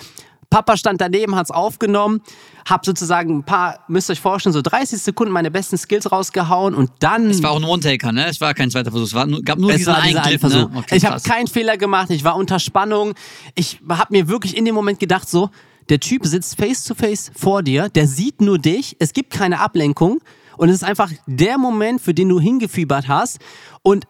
Papa 0.50 0.76
stand 0.76 1.00
daneben, 1.00 1.35
hat's 1.37 1.50
aufgenommen, 1.50 2.20
hab 2.68 2.85
sozusagen 2.87 3.38
ein 3.38 3.44
paar, 3.44 3.80
müsst 3.88 4.09
ihr 4.11 4.12
euch 4.12 4.20
vorstellen, 4.20 4.52
so 4.52 4.62
30 4.62 5.00
Sekunden 5.00 5.32
meine 5.32 5.50
besten 5.50 5.76
Skills 5.76 6.11
rausgehauen 6.11 6.74
und 6.74 6.90
dann 7.00 7.30
Es 7.30 7.42
war 7.42 7.50
auch 7.50 7.56
ein 7.56 7.64
One-Taker, 7.64 8.12
ne? 8.12 8.26
Es 8.26 8.40
war 8.40 8.54
kein 8.54 8.70
zweiter 8.70 8.90
Versuch. 8.90 9.06
Es 9.06 9.14
war 9.14 9.26
nur, 9.26 9.42
gab 9.42 9.59
nur 9.59 9.70
es 9.70 9.78
diesen 9.78 9.94
einen 9.94 10.14
Clip, 10.22 10.26
eine 10.26 10.38
Versuch. 10.38 10.70
ne? 10.70 10.78
Okay, 10.78 10.96
ich 10.96 11.04
habe 11.04 11.20
keinen 11.20 11.46
Fehler 11.46 11.76
gemacht, 11.76 12.11
ich 12.11 12.24
war 12.24 12.37
unter 12.37 12.59
Spannung. 12.59 13.14
Ich 13.54 13.80
habe 13.88 14.12
mir 14.16 14.28
wirklich 14.28 14.56
in 14.56 14.64
dem 14.64 14.74
Moment 14.74 14.98
gedacht, 15.00 15.28
so, 15.28 15.50
der 15.88 16.00
Typ 16.00 16.26
sitzt 16.26 16.56
face 16.56 16.85
to 16.85 16.94
face 16.94 17.30
vor 17.37 17.62
dir, 17.62 17.88
der 17.88 18.06
sieht 18.06 18.40
nur 18.40 18.59
dich, 18.59 18.96
es 18.98 19.12
gibt 19.12 19.32
keine 19.32 19.61
Ablenkung 19.61 20.18
und 20.56 20.68
es 20.68 20.76
ist 20.76 20.85
einfach 20.85 21.11
der 21.26 21.59
Moment, 21.59 22.00
für 22.00 22.14
den 22.14 22.28
du 22.28 22.40
hingefiebert 22.40 23.09
hast 23.09 23.38
und 23.82 24.06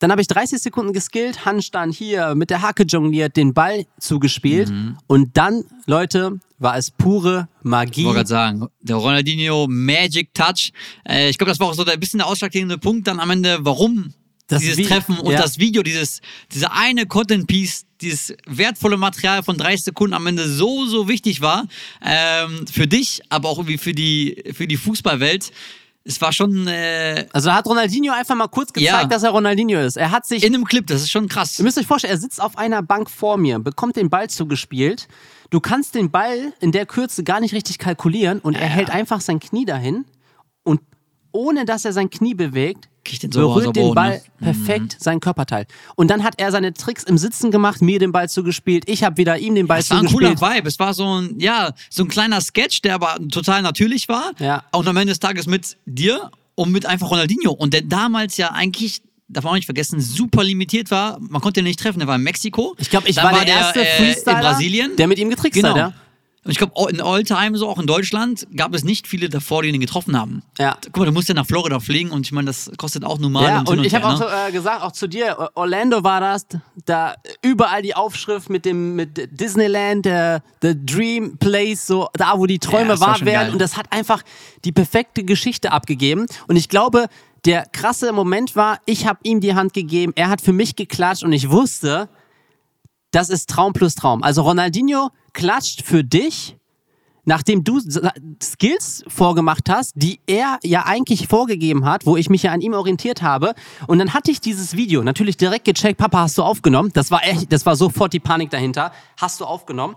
dann 0.00 0.10
habe 0.10 0.20
ich 0.20 0.26
30 0.26 0.58
Sekunden 0.60 0.92
geskillt, 0.92 1.44
Handstand 1.44 1.94
hier, 1.94 2.34
mit 2.34 2.50
der 2.50 2.60
Hacke 2.62 2.82
jongliert, 2.82 3.36
den 3.36 3.54
Ball 3.54 3.86
zugespielt 4.00 4.68
Mhm. 4.70 4.98
und 5.06 5.36
dann, 5.36 5.62
Leute, 5.86 6.40
war 6.58 6.76
es 6.76 6.90
pure 6.90 7.48
Magie. 7.62 8.00
Ich 8.00 8.06
wollte 8.06 8.16
gerade 8.18 8.28
sagen, 8.28 8.66
der 8.80 8.96
Ronaldinho 8.96 9.66
Magic 9.68 10.34
Touch. 10.34 10.72
Äh, 11.08 11.30
ich 11.30 11.38
glaube, 11.38 11.50
das 11.52 11.60
war 11.60 11.68
auch 11.68 11.74
so 11.74 11.84
der 11.84 11.96
bisschen 11.96 12.18
der 12.18 12.26
ausschlaggebende 12.26 12.76
Punkt 12.78 13.06
dann 13.06 13.20
am 13.20 13.30
Ende, 13.30 13.58
warum 13.62 14.12
Das 14.46 14.60
dieses 14.62 14.76
Vi- 14.78 14.86
Treffen 14.88 15.16
und 15.18 15.32
ja. 15.32 15.38
das 15.40 15.58
Video, 15.58 15.82
dieses, 15.82 16.20
dieser 16.52 16.72
eine 16.72 17.06
Content 17.06 17.46
Piece, 17.46 17.86
dieses 18.00 18.34
wertvolle 18.46 18.96
Material 18.96 19.42
von 19.42 19.56
30 19.56 19.84
Sekunden 19.84 20.12
am 20.14 20.26
Ende 20.26 20.48
so, 20.48 20.86
so 20.86 21.08
wichtig 21.08 21.40
war. 21.40 21.66
Ähm, 22.04 22.66
für 22.66 22.86
dich, 22.86 23.20
aber 23.28 23.48
auch 23.48 23.58
irgendwie 23.58 23.78
für 23.78 23.92
die, 23.94 24.42
für 24.54 24.66
die 24.66 24.76
Fußballwelt. 24.76 25.52
Es 26.04 26.20
war 26.20 26.32
schon 26.32 26.66
äh, 26.66 27.26
Also 27.32 27.52
hat 27.52 27.66
Ronaldinho 27.66 28.12
einfach 28.14 28.34
mal 28.34 28.48
kurz 28.48 28.72
gezeigt, 28.72 29.02
Ja. 29.02 29.04
dass 29.04 29.22
er 29.22 29.30
Ronaldinho 29.30 29.80
ist. 29.80 29.96
Er 29.96 30.10
hat 30.10 30.26
sich 30.26 30.44
in 30.44 30.54
einem 30.54 30.64
Clip, 30.64 30.86
das 30.86 31.02
ist 31.02 31.10
schon 31.10 31.28
krass. 31.28 31.58
Ihr 31.58 31.64
müsst 31.64 31.78
euch 31.78 31.86
vorstellen, 31.86 32.14
er 32.14 32.18
sitzt 32.18 32.40
auf 32.40 32.56
einer 32.56 32.82
Bank 32.82 33.10
vor 33.10 33.36
mir, 33.36 33.58
bekommt 33.58 33.96
den 33.96 34.08
Ball 34.08 34.30
zugespielt. 34.30 35.08
Du 35.50 35.60
kannst 35.60 35.94
den 35.94 36.10
Ball 36.10 36.52
in 36.60 36.72
der 36.72 36.86
Kürze 36.86 37.22
gar 37.22 37.40
nicht 37.40 37.52
richtig 37.54 37.78
kalkulieren 37.78 38.38
und 38.40 38.54
er 38.54 38.68
hält 38.68 38.88
einfach 38.90 39.20
sein 39.20 39.40
Knie 39.40 39.64
dahin 39.66 40.04
ohne 41.32 41.64
dass 41.64 41.84
er 41.84 41.92
sein 41.92 42.10
Knie 42.10 42.34
bewegt, 42.34 42.88
den 43.22 43.32
so 43.32 43.40
berührt 43.40 43.76
der 43.76 43.84
den 43.84 43.94
Ball 43.94 44.22
ne? 44.38 44.52
perfekt 44.52 44.96
sein 45.00 45.20
Körperteil. 45.20 45.66
Und 45.96 46.08
dann 46.08 46.22
hat 46.22 46.34
er 46.38 46.52
seine 46.52 46.72
Tricks 46.72 47.02
im 47.04 47.18
Sitzen 47.18 47.50
gemacht, 47.50 47.82
mir 47.82 47.98
den 47.98 48.12
Ball 48.12 48.28
zugespielt, 48.28 48.84
ich 48.88 49.02
habe 49.02 49.16
wieder 49.16 49.38
ihm 49.38 49.54
den 49.54 49.66
Ball 49.66 49.80
Es 49.80 49.90
war 49.90 49.98
ein 49.98 50.06
cooler 50.06 50.30
zugespielt. 50.30 50.56
Vibe. 50.56 50.68
Es 50.68 50.78
war 50.78 50.94
so 50.94 51.20
ein, 51.20 51.40
ja, 51.40 51.72
so 51.88 52.04
ein 52.04 52.08
kleiner 52.08 52.40
Sketch, 52.40 52.82
der 52.82 52.94
aber 52.94 53.16
total 53.30 53.62
natürlich 53.62 54.08
war. 54.08 54.32
Ja. 54.38 54.64
Und 54.72 54.86
am 54.86 54.96
Ende 54.96 55.12
des 55.12 55.20
Tages 55.20 55.46
mit 55.46 55.76
dir 55.86 56.30
und 56.54 56.72
mit 56.72 56.86
einfach 56.86 57.10
Ronaldinho. 57.10 57.52
Und 57.52 57.74
der 57.74 57.82
damals 57.82 58.36
ja 58.36 58.52
eigentlich, 58.52 59.02
darf 59.28 59.44
man 59.44 59.52
auch 59.52 59.56
nicht 59.56 59.66
vergessen, 59.66 60.00
super 60.00 60.44
limitiert 60.44 60.90
war. 60.90 61.18
Man 61.20 61.40
konnte 61.40 61.60
ihn 61.60 61.64
nicht 61.64 61.80
treffen. 61.80 61.98
Der 61.98 62.08
war 62.08 62.16
in 62.16 62.22
Mexiko. 62.22 62.74
Ich 62.78 62.90
glaube, 62.90 63.08
ich 63.08 63.16
Dann 63.16 63.32
war 63.32 63.44
der 63.44 63.54
erste 63.54 63.84
äh, 63.84 63.96
Freestyler, 63.96 64.36
in 64.36 64.42
Brasilien. 64.42 64.96
der 64.96 65.06
mit 65.06 65.18
ihm 65.18 65.30
getrickst 65.30 65.60
genau. 65.60 65.70
hat. 65.70 65.76
Ja? 65.76 65.92
Und 66.42 66.52
ich 66.52 66.56
glaube, 66.56 66.90
in 66.90 67.02
All-Time, 67.02 67.58
so 67.58 67.68
auch 67.68 67.78
in 67.78 67.86
Deutschland, 67.86 68.46
gab 68.56 68.74
es 68.74 68.82
nicht 68.82 69.06
viele 69.06 69.28
davor, 69.28 69.62
die 69.62 69.68
ihn 69.68 69.80
getroffen 69.80 70.18
haben. 70.18 70.42
Ja. 70.58 70.78
Guck 70.86 70.98
mal, 70.98 71.04
du 71.04 71.12
musst 71.12 71.28
ja 71.28 71.34
nach 71.34 71.44
Florida 71.46 71.80
fliegen 71.80 72.10
und 72.12 72.24
ich 72.26 72.32
meine, 72.32 72.46
das 72.46 72.70
kostet 72.78 73.04
auch 73.04 73.18
normal. 73.18 73.44
Ja, 73.44 73.58
und, 73.60 73.68
und 73.68 73.84
ich 73.84 73.94
habe 73.94 74.06
auch 74.06 74.12
ne? 74.12 74.16
so, 74.16 74.24
äh, 74.24 74.50
gesagt, 74.50 74.82
auch 74.82 74.92
zu 74.92 75.06
dir, 75.06 75.50
Orlando 75.54 76.02
war 76.02 76.20
das, 76.20 76.46
da 76.86 77.14
überall 77.42 77.82
die 77.82 77.94
Aufschrift 77.94 78.48
mit 78.48 78.64
dem 78.64 78.96
mit 78.96 79.38
Disneyland, 79.38 80.06
äh, 80.06 80.40
The 80.62 80.74
Dream 80.82 81.36
Place, 81.36 81.86
so 81.86 82.08
da, 82.14 82.38
wo 82.38 82.46
die 82.46 82.54
Ja, 82.54 82.70
Träume 82.70 82.98
war 83.00 83.08
wahr 83.08 83.20
werden. 83.20 83.32
geil. 83.32 83.52
Und 83.52 83.58
das 83.60 83.76
hat 83.76 83.92
einfach 83.92 84.22
die 84.64 84.72
perfekte 84.72 85.24
Geschichte 85.24 85.72
abgegeben. 85.72 86.26
Und 86.48 86.56
ich 86.56 86.70
glaube, 86.70 87.08
der 87.44 87.66
krasse 87.72 88.12
Moment 88.12 88.56
war, 88.56 88.80
ich 88.86 89.06
habe 89.06 89.18
ihm 89.24 89.40
die 89.40 89.54
Hand 89.54 89.74
gegeben, 89.74 90.12
er 90.16 90.30
hat 90.30 90.40
für 90.40 90.52
mich 90.52 90.74
geklatscht 90.76 91.22
und 91.22 91.32
ich 91.32 91.50
wusste, 91.50 92.08
das 93.10 93.30
ist 93.30 93.48
Traum 93.48 93.72
plus 93.72 93.94
Traum. 93.94 94.22
Also 94.22 94.42
Ronaldinho 94.42 95.10
klatscht 95.32 95.82
für 95.82 96.04
dich, 96.04 96.56
nachdem 97.24 97.64
du 97.64 97.80
Skills 98.42 99.04
vorgemacht 99.08 99.68
hast, 99.68 99.92
die 99.94 100.20
er 100.26 100.58
ja 100.62 100.86
eigentlich 100.86 101.28
vorgegeben 101.28 101.84
hat, 101.84 102.06
wo 102.06 102.16
ich 102.16 102.30
mich 102.30 102.42
ja 102.44 102.52
an 102.52 102.60
ihm 102.60 102.74
orientiert 102.74 103.22
habe. 103.22 103.54
Und 103.86 103.98
dann 103.98 104.14
hatte 104.14 104.30
ich 104.30 104.40
dieses 104.40 104.76
Video 104.76 105.02
natürlich 105.02 105.36
direkt 105.36 105.64
gecheckt, 105.64 105.98
Papa, 105.98 106.20
hast 106.20 106.38
du 106.38 106.42
aufgenommen? 106.42 106.90
Das 106.94 107.10
war 107.10 107.24
echt, 107.24 107.52
das 107.52 107.66
war 107.66 107.76
sofort 107.76 108.12
die 108.12 108.20
Panik 108.20 108.50
dahinter. 108.50 108.92
Hast 109.16 109.40
du 109.40 109.44
aufgenommen? 109.44 109.96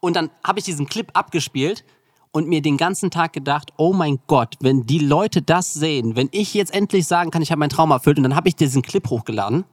Und 0.00 0.16
dann 0.16 0.30
habe 0.42 0.58
ich 0.58 0.64
diesen 0.64 0.86
Clip 0.86 1.08
abgespielt 1.14 1.84
und 2.30 2.48
mir 2.48 2.60
den 2.60 2.76
ganzen 2.76 3.10
Tag 3.10 3.32
gedacht, 3.32 3.72
oh 3.76 3.92
mein 3.92 4.18
Gott, 4.26 4.56
wenn 4.60 4.84
die 4.84 4.98
Leute 4.98 5.40
das 5.40 5.72
sehen, 5.72 6.16
wenn 6.16 6.28
ich 6.32 6.52
jetzt 6.52 6.74
endlich 6.74 7.06
sagen 7.06 7.30
kann, 7.30 7.42
ich 7.42 7.50
habe 7.50 7.60
meinen 7.60 7.70
Traum 7.70 7.92
erfüllt 7.92 8.18
und 8.18 8.24
dann 8.24 8.34
habe 8.34 8.48
ich 8.48 8.56
diesen 8.56 8.82
Clip 8.82 9.08
hochgeladen 9.08 9.64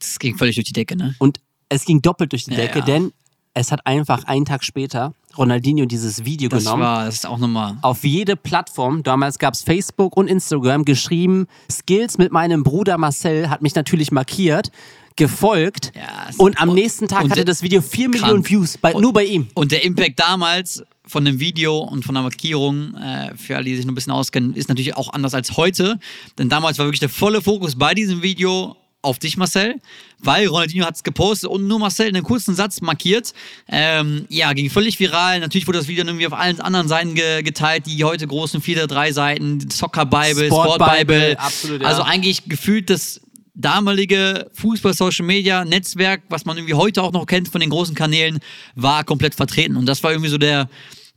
Das 0.00 0.18
ging 0.18 0.36
völlig 0.36 0.56
durch 0.56 0.66
die 0.66 0.72
Decke, 0.72 0.96
ne? 0.96 1.14
und 1.18 1.38
es 1.68 1.84
ging 1.84 2.02
doppelt 2.02 2.32
durch 2.32 2.44
die 2.44 2.52
Ja, 2.52 2.56
Decke, 2.58 2.80
ja. 2.80 2.84
denn 2.84 3.12
es 3.54 3.72
hat 3.72 3.86
einfach 3.86 4.24
einen 4.24 4.44
Tag 4.44 4.62
später 4.64 5.12
Ronaldinho 5.36 5.84
dieses 5.86 6.24
Video 6.24 6.48
Das 6.48 6.64
genommen 6.64 6.82
war, 6.82 7.04
das 7.06 7.16
ist 7.16 7.26
auch 7.26 7.38
nochmal. 7.38 7.76
auf 7.82 8.04
jede 8.04 8.36
Plattform, 8.36 9.02
damals 9.02 9.38
gab 9.38 9.54
es 9.54 9.62
Facebook 9.62 10.16
und 10.16 10.28
Instagram, 10.28 10.84
geschrieben, 10.84 11.46
Skills 11.70 12.18
mit 12.18 12.32
meinem 12.32 12.62
Bruder 12.62 12.98
Marcel 12.98 13.48
hat 13.50 13.62
mich 13.62 13.74
natürlich 13.74 14.10
markiert, 14.12 14.70
gefolgt 15.16 15.92
Ja, 15.96 16.28
und 16.38 16.60
am 16.60 16.72
nächsten 16.74 17.08
Tag 17.08 17.28
hatte 17.28 17.44
das 17.44 17.62
Video 17.62 17.80
4 17.82 18.10
krank. 18.10 18.22
Millionen 18.22 18.48
Views, 18.48 18.78
bei, 18.78 18.94
Und- 18.94 19.02
nur 19.02 19.12
bei 19.12 19.24
ihm. 19.24 19.48
Und 19.54 19.72
der 19.72 19.84
Impact 19.84 20.20
damals 20.20 20.82
von 21.06 21.24
dem 21.24 21.40
Video 21.40 21.78
und 21.78 22.04
von 22.04 22.14
der 22.14 22.22
Markierung, 22.22 22.94
äh, 22.94 23.34
für 23.36 23.56
alle, 23.56 23.64
die 23.64 23.74
sich 23.76 23.84
noch 23.84 23.92
ein 23.92 23.94
bisschen 23.96 24.12
auskennen, 24.12 24.54
ist 24.54 24.68
natürlich 24.68 24.96
auch 24.96 25.12
anders 25.12 25.34
als 25.34 25.56
heute. 25.56 25.98
Denn 26.38 26.48
damals 26.48 26.78
war 26.78 26.86
wirklich 26.86 27.00
der 27.00 27.08
volle 27.08 27.42
Fokus 27.42 27.74
bei 27.76 27.94
diesem 27.94 28.22
Video 28.22 28.76
auf 29.08 29.18
dich, 29.18 29.36
Marcel, 29.36 29.76
weil 30.20 30.46
Ronaldinho 30.46 30.86
hat 30.86 30.94
es 30.96 31.02
gepostet 31.02 31.50
und 31.50 31.66
nur 31.66 31.78
Marcel 31.78 32.08
in 32.08 32.14
einem 32.16 32.24
kurzen 32.24 32.54
Satz 32.54 32.80
markiert. 32.80 33.32
Ähm, 33.68 34.26
ja, 34.28 34.52
ging 34.52 34.70
völlig 34.70 34.98
viral. 35.00 35.40
Natürlich 35.40 35.66
wurde 35.66 35.78
das 35.78 35.88
Video 35.88 36.04
irgendwie 36.04 36.26
auf 36.26 36.32
allen 36.32 36.60
anderen 36.60 36.88
Seiten 36.88 37.14
ge 37.14 37.42
geteilt, 37.42 37.86
die 37.86 38.04
heute 38.04 38.26
großen 38.26 38.60
4-3 38.62 39.12
Seiten, 39.12 39.70
Soccer 39.70 40.06
Bible, 40.06 40.46
Sport 40.46 40.74
Sport 40.74 40.78
Bible. 40.98 41.04
Bible, 41.20 41.38
absolut, 41.40 41.82
ja. 41.82 41.88
Also 41.88 42.02
eigentlich 42.02 42.44
gefühlt 42.44 42.90
das 42.90 43.20
damalige 43.54 44.48
Fußball-Social-Media-Netzwerk, 44.54 46.22
was 46.28 46.44
man 46.44 46.56
irgendwie 46.56 46.74
heute 46.74 47.02
auch 47.02 47.12
noch 47.12 47.26
kennt 47.26 47.48
von 47.48 47.60
den 47.60 47.70
großen 47.70 47.94
Kanälen, 47.94 48.38
war 48.74 49.04
komplett 49.04 49.34
vertreten. 49.34 49.76
Und 49.76 49.86
das 49.86 50.02
war 50.02 50.12
irgendwie 50.12 50.30
so 50.30 50.38
der, 50.38 50.68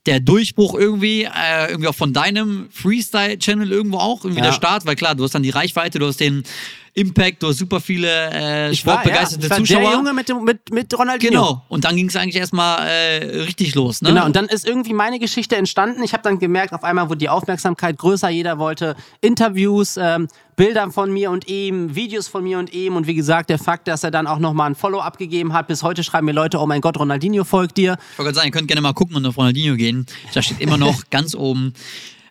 der 0.07 0.19
Durchbruch 0.19 0.73
irgendwie, 0.73 1.23
äh, 1.25 1.67
irgendwie 1.69 1.87
auch 1.87 1.95
von 1.95 2.13
deinem 2.13 2.67
Freestyle-Channel 2.71 3.71
irgendwo 3.71 3.97
auch, 3.97 4.23
irgendwie 4.23 4.41
Ja. 4.41 4.47
der 4.47 4.53
Start, 4.53 4.85
weil 4.87 4.95
klar, 4.95 5.13
du 5.15 5.23
hast 5.23 5.35
dann 5.35 5.43
die 5.43 5.51
Reichweite, 5.51 5.99
du 5.99 6.07
hast 6.07 6.19
den 6.19 6.43
Impact, 6.93 7.41
du 7.41 7.47
hast 7.47 7.57
super 7.57 7.79
viele 7.79 8.07
äh, 8.07 8.71
Ich 8.71 8.85
war, 8.85 8.95
ja, 8.95 9.01
sportbegeisterte 9.01 9.45
ich 9.45 9.49
war 9.49 9.57
Zuschauer. 9.57 9.81
der 9.81 9.91
Junge 9.91 10.13
mit, 10.13 10.29
dem, 10.29 10.43
mit, 10.43 10.73
mit 10.73 10.97
Ronaldinho. 10.97 11.31
Genau. 11.31 11.65
Und 11.69 11.85
dann 11.85 11.95
ging 11.95 12.09
es 12.09 12.15
eigentlich 12.15 12.35
erstmal 12.35 12.85
äh, 12.87 13.41
richtig 13.43 13.75
los. 13.75 14.01
Ne? 14.01 14.09
Genau, 14.09 14.25
und 14.25 14.35
dann 14.35 14.45
ist 14.45 14.67
irgendwie 14.67 14.93
meine 14.93 15.17
Geschichte 15.19 15.55
entstanden. 15.55 16.03
Ich 16.03 16.13
habe 16.13 16.23
dann 16.23 16.39
gemerkt, 16.39 16.73
auf 16.73 16.83
einmal 16.83 17.07
wurde 17.07 17.19
die 17.19 17.29
Aufmerksamkeit 17.29 17.97
größer. 17.97 18.29
Jeder 18.29 18.59
wollte 18.59 18.95
Interviews, 19.21 19.95
ähm, 19.97 20.27
Bilder 20.57 20.91
von 20.91 21.11
mir 21.13 21.31
und 21.31 21.47
ihm, 21.47 21.95
Videos 21.95 22.27
von 22.27 22.43
mir 22.43 22.59
und 22.59 22.73
ihm. 22.73 22.95
Und 22.95 23.07
wie 23.07 23.15
gesagt, 23.15 23.49
der 23.49 23.57
Fakt, 23.57 23.87
dass 23.87 24.03
er 24.03 24.11
dann 24.11 24.27
auch 24.27 24.39
nochmal 24.39 24.69
ein 24.69 24.75
Follow 24.75 24.99
abgegeben 24.99 25.53
hat. 25.53 25.67
Bis 25.67 25.83
heute 25.83 26.03
schreiben 26.03 26.25
mir 26.25 26.33
Leute, 26.33 26.59
oh 26.59 26.67
mein 26.67 26.81
Gott, 26.81 26.99
Ronaldinho 26.99 27.45
folgt 27.45 27.77
dir. 27.77 27.97
Ich 28.11 28.19
wollte 28.19 28.27
gerade 28.27 28.35
sagen, 28.35 28.47
ihr 28.47 28.51
könnt 28.51 28.67
gerne 28.67 28.81
mal 28.81 28.93
gucken 28.93 29.15
und 29.15 29.25
auf 29.25 29.37
Ronaldinho 29.37 29.75
gehen. 29.75 30.05
Da 30.33 30.41
steht 30.41 30.59
immer 30.59 30.77
noch 30.77 31.03
ganz 31.09 31.35
oben. 31.35 31.73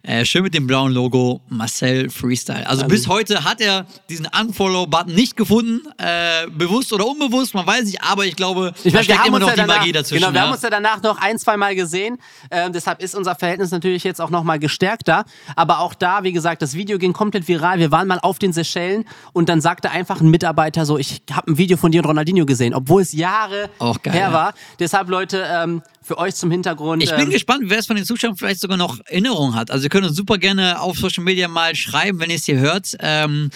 Äh, 0.02 0.24
schön 0.24 0.42
mit 0.42 0.54
dem 0.54 0.66
blauen 0.66 0.92
Logo 0.92 1.42
Marcel 1.50 2.08
Freestyle. 2.08 2.66
Also 2.66 2.86
bis 2.86 3.06
heute 3.06 3.44
hat 3.44 3.60
er 3.60 3.84
diesen 4.08 4.26
Unfollow-Button 4.26 5.14
nicht 5.14 5.36
gefunden, 5.36 5.82
äh, 5.98 6.46
bewusst 6.48 6.90
oder 6.94 7.06
unbewusst, 7.06 7.52
man 7.52 7.66
weiß 7.66 7.84
nicht, 7.84 8.02
aber 8.02 8.24
ich 8.24 8.34
glaube, 8.34 8.72
Ich 8.82 8.94
da 8.94 9.02
steckt 9.02 9.26
immer 9.26 9.38
noch 9.38 9.48
ja 9.48 9.54
die 9.54 9.60
danach, 9.60 9.76
Magie 9.76 9.92
dazwischen. 9.92 10.22
genau, 10.22 10.32
wir 10.32 10.40
ja. 10.40 10.46
haben 10.46 10.52
uns 10.54 10.62
ja 10.62 10.70
danach 10.70 11.02
noch 11.02 11.18
ein, 11.18 11.38
zwei 11.38 11.58
Mal 11.58 11.74
gesehen. 11.74 12.16
Ähm, 12.50 12.72
deshalb 12.72 13.02
ist 13.02 13.14
unser 13.14 13.34
Verhältnis 13.34 13.72
natürlich 13.72 14.02
jetzt 14.02 14.22
auch 14.22 14.30
nochmal 14.30 14.58
gestärkter. 14.58 15.26
Aber 15.54 15.80
auch 15.80 15.92
da, 15.92 16.24
wie 16.24 16.32
gesagt, 16.32 16.62
das 16.62 16.72
Video 16.72 16.96
ging 16.96 17.12
komplett 17.12 17.46
viral. 17.46 17.78
Wir 17.78 17.90
waren 17.90 18.08
mal 18.08 18.20
auf 18.20 18.38
den 18.38 18.54
Seychellen 18.54 19.04
und 19.34 19.50
dann 19.50 19.60
sagte 19.60 19.90
einfach 19.90 20.22
ein 20.22 20.30
Mitarbeiter 20.30 20.86
so, 20.86 20.96
ich 20.96 21.22
habe 21.30 21.52
ein 21.52 21.58
Video 21.58 21.76
von 21.76 21.92
dir 21.92 22.00
und 22.00 22.06
Ronaldinho 22.06 22.46
gesehen, 22.46 22.72
obwohl 22.72 23.02
es 23.02 23.12
Jahre 23.12 23.68
geil, 23.78 24.14
her 24.14 24.28
ja. 24.28 24.32
war. 24.32 24.54
Deshalb, 24.78 25.10
Leute, 25.10 25.46
ähm, 25.46 25.82
für 26.10 26.18
euch 26.18 26.34
zum 26.34 26.50
Hintergrund. 26.50 27.04
Ich 27.04 27.10
bin 27.10 27.20
ähm, 27.20 27.30
gespannt, 27.30 27.62
wer 27.66 27.78
es 27.78 27.86
von 27.86 27.94
den 27.94 28.04
Zuschauern 28.04 28.34
vielleicht 28.36 28.58
sogar 28.58 28.76
noch 28.76 28.98
Erinnerung 29.06 29.54
hat. 29.54 29.70
Also 29.70 29.84
ihr 29.84 29.90
könnt 29.90 30.04
uns 30.04 30.16
super 30.16 30.38
gerne 30.38 30.80
auf 30.80 30.98
Social 30.98 31.22
Media 31.22 31.46
mal 31.46 31.76
schreiben, 31.76 32.18
wenn 32.18 32.30
ihr 32.30 32.36
es 32.36 32.46
hier 32.46 32.58
hört. 32.58 32.96
Ähm, 32.98 33.50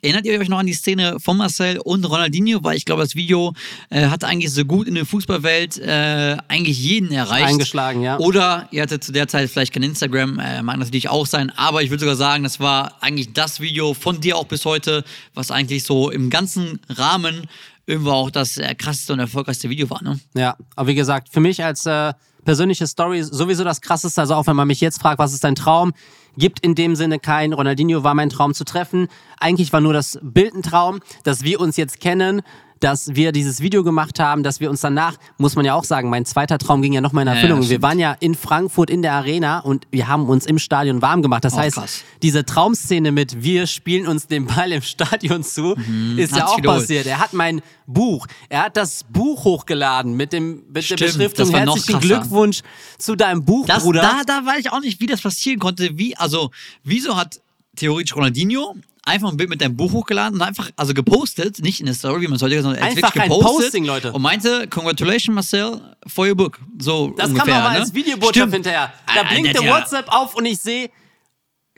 Erinnert 0.00 0.26
ihr 0.26 0.38
euch 0.38 0.48
noch 0.48 0.60
an 0.60 0.66
die 0.66 0.74
Szene 0.74 1.18
von 1.18 1.36
Marcel 1.36 1.80
und 1.80 2.04
Ronaldinho? 2.04 2.62
Weil 2.62 2.76
ich 2.76 2.84
glaube, 2.84 3.02
das 3.02 3.16
Video 3.16 3.52
äh, 3.90 4.06
hat 4.06 4.22
eigentlich 4.22 4.52
so 4.52 4.64
gut 4.64 4.86
in 4.86 4.94
der 4.94 5.04
Fußballwelt 5.04 5.76
äh, 5.78 6.36
eigentlich 6.46 6.78
jeden 6.78 7.10
erreicht. 7.10 7.48
Eingeschlagen, 7.48 8.02
ja. 8.02 8.16
Oder 8.20 8.68
ihr 8.70 8.82
hattet 8.82 9.02
zu 9.02 9.10
der 9.10 9.26
Zeit 9.26 9.50
vielleicht 9.50 9.74
kein 9.74 9.82
Instagram, 9.82 10.38
äh, 10.38 10.62
mag 10.62 10.78
natürlich 10.78 11.08
auch 11.08 11.26
sein, 11.26 11.50
aber 11.56 11.82
ich 11.82 11.90
würde 11.90 12.00
sogar 12.00 12.14
sagen, 12.14 12.44
das 12.44 12.60
war 12.60 12.96
eigentlich 13.00 13.32
das 13.32 13.58
Video 13.58 13.92
von 13.92 14.20
dir 14.20 14.36
auch 14.36 14.46
bis 14.46 14.64
heute, 14.64 15.02
was 15.34 15.50
eigentlich 15.50 15.82
so 15.82 16.10
im 16.10 16.30
ganzen 16.30 16.78
Rahmen 16.88 17.48
irgendwo 17.88 18.10
auch 18.10 18.30
das 18.30 18.58
äh, 18.58 18.74
krasseste 18.74 19.14
und 19.14 19.18
erfolgreichste 19.18 19.70
Video 19.70 19.88
war. 19.88 20.02
Ne? 20.02 20.20
Ja, 20.34 20.56
aber 20.76 20.88
wie 20.88 20.94
gesagt, 20.94 21.30
für 21.30 21.40
mich 21.40 21.64
als 21.64 21.86
äh, 21.86 22.12
persönliche 22.44 22.86
Story 22.86 23.22
sowieso 23.22 23.64
das 23.64 23.80
krasseste. 23.80 24.20
Also 24.20 24.34
auch 24.34 24.46
wenn 24.46 24.56
man 24.56 24.68
mich 24.68 24.80
jetzt 24.80 25.00
fragt, 25.00 25.18
was 25.18 25.32
ist 25.32 25.42
dein 25.42 25.54
Traum, 25.54 25.92
gibt 26.36 26.60
in 26.60 26.74
dem 26.74 26.96
Sinne 26.96 27.18
kein. 27.18 27.54
Ronaldinho 27.54 28.04
war 28.04 28.14
mein 28.14 28.28
Traum 28.28 28.52
zu 28.52 28.64
treffen. 28.64 29.08
Eigentlich 29.40 29.72
war 29.72 29.80
nur 29.80 29.94
das 29.94 30.18
Bild 30.22 30.54
ein 30.54 30.62
Traum, 30.62 31.00
dass 31.24 31.42
wir 31.42 31.60
uns 31.60 31.78
jetzt 31.78 31.98
kennen, 31.98 32.42
dass 32.80 33.14
wir 33.14 33.32
dieses 33.32 33.60
Video 33.60 33.82
gemacht 33.84 34.20
haben, 34.20 34.42
dass 34.42 34.60
wir 34.60 34.70
uns 34.70 34.80
danach, 34.80 35.16
muss 35.38 35.56
man 35.56 35.64
ja 35.64 35.74
auch 35.74 35.84
sagen, 35.84 36.10
mein 36.10 36.24
zweiter 36.24 36.58
Traum 36.58 36.82
ging 36.82 36.92
ja 36.92 37.00
noch 37.00 37.12
mal 37.12 37.22
in 37.22 37.28
Erfüllung. 37.28 37.62
ja, 37.62 37.68
wir 37.70 37.82
waren 37.82 37.98
ja 37.98 38.16
in 38.20 38.34
Frankfurt 38.34 38.90
in 38.90 39.02
der 39.02 39.12
Arena 39.14 39.60
und 39.60 39.86
wir 39.90 40.08
haben 40.08 40.26
uns 40.28 40.46
im 40.46 40.58
Stadion 40.58 41.02
warm 41.02 41.22
gemacht. 41.22 41.44
Das 41.44 41.54
Oh, 41.54 41.58
heißt, 41.58 41.76
krass. 41.76 42.04
diese 42.22 42.44
Traumszene 42.44 43.12
mit 43.12 43.42
wir 43.42 43.66
spielen 43.66 44.06
uns 44.06 44.26
den 44.26 44.46
Ball 44.46 44.72
im 44.72 44.82
Stadion 44.82 45.42
zu, 45.42 45.74
ist 46.16 46.36
ja 46.36 46.46
auch 46.46 46.58
wiederholt. 46.58 46.82
passiert. 46.82 47.06
Er 47.06 47.18
hat 47.18 47.32
mein 47.32 47.60
Buch, 47.86 48.26
er 48.48 48.64
hat 48.64 48.76
das 48.76 49.04
Buch 49.10 49.44
hochgeladen 49.44 50.14
mit 50.14 50.32
dem 50.32 50.62
mit 50.72 50.84
Stimmt, 50.84 51.00
der 51.00 51.06
Beschriftung 51.06 51.50
herzlichen. 51.54 52.00
Glückwunsch 52.00 52.60
zu 52.98 53.16
deinem 53.16 53.44
Buch, 53.44 53.66
Das, 53.66 53.82
Bruder. 53.82 54.02
da, 54.02 54.22
da 54.26 54.44
weiß 54.46 54.60
ich 54.60 54.72
auch 54.72 54.80
nicht, 54.80 55.00
wie 55.00 55.06
das 55.06 55.20
passieren 55.22 55.58
konnte. 55.58 55.96
Wie, 55.98 56.16
also, 56.16 56.50
wieso 56.84 57.16
hat 57.16 57.40
theoretisch 57.76 58.14
Ronaldinho 58.16 58.74
einfach 59.08 59.30
ein 59.30 59.36
Bild 59.36 59.50
mit 59.50 59.60
deinem 59.60 59.76
Buch 59.76 59.92
hochgeladen 59.92 60.34
und 60.40 60.46
einfach, 60.46 60.70
also 60.76 60.94
gepostet, 60.94 61.60
nicht 61.60 61.80
in 61.80 61.86
der 61.86 61.94
Story, 61.94 62.20
wie 62.22 62.28
man 62.28 62.36
es 62.36 62.42
heute 62.42 62.54
er 62.56 62.64
hat 62.64 62.76
Einfach 62.78 62.96
wirklich 63.14 63.22
ein 63.22 63.28
gepostet 63.28 63.60
Posting, 63.62 63.84
Leute. 63.84 64.12
Und 64.12 64.22
meinte, 64.22 64.68
congratulations 64.68 65.34
Marcel 65.34 65.80
for 66.06 66.26
your 66.28 66.34
book. 66.34 66.58
So 66.78 67.14
das 67.16 67.30
ungefähr, 67.30 67.54
kam 67.54 67.62
aber 67.64 67.72
ne? 67.74 67.80
als 67.80 67.92
Videobotschaft 67.94 68.36
Stimmt. 68.36 68.54
hinterher. 68.54 68.92
Da 69.06 69.20
Ah, 69.20 69.24
blinkte 69.24 69.52
der- 69.54 69.62
der- 69.62 69.70
WhatsApp 69.72 70.06
auf 70.08 70.34
und 70.36 70.44
ich 70.46 70.58
sehe, 70.58 70.90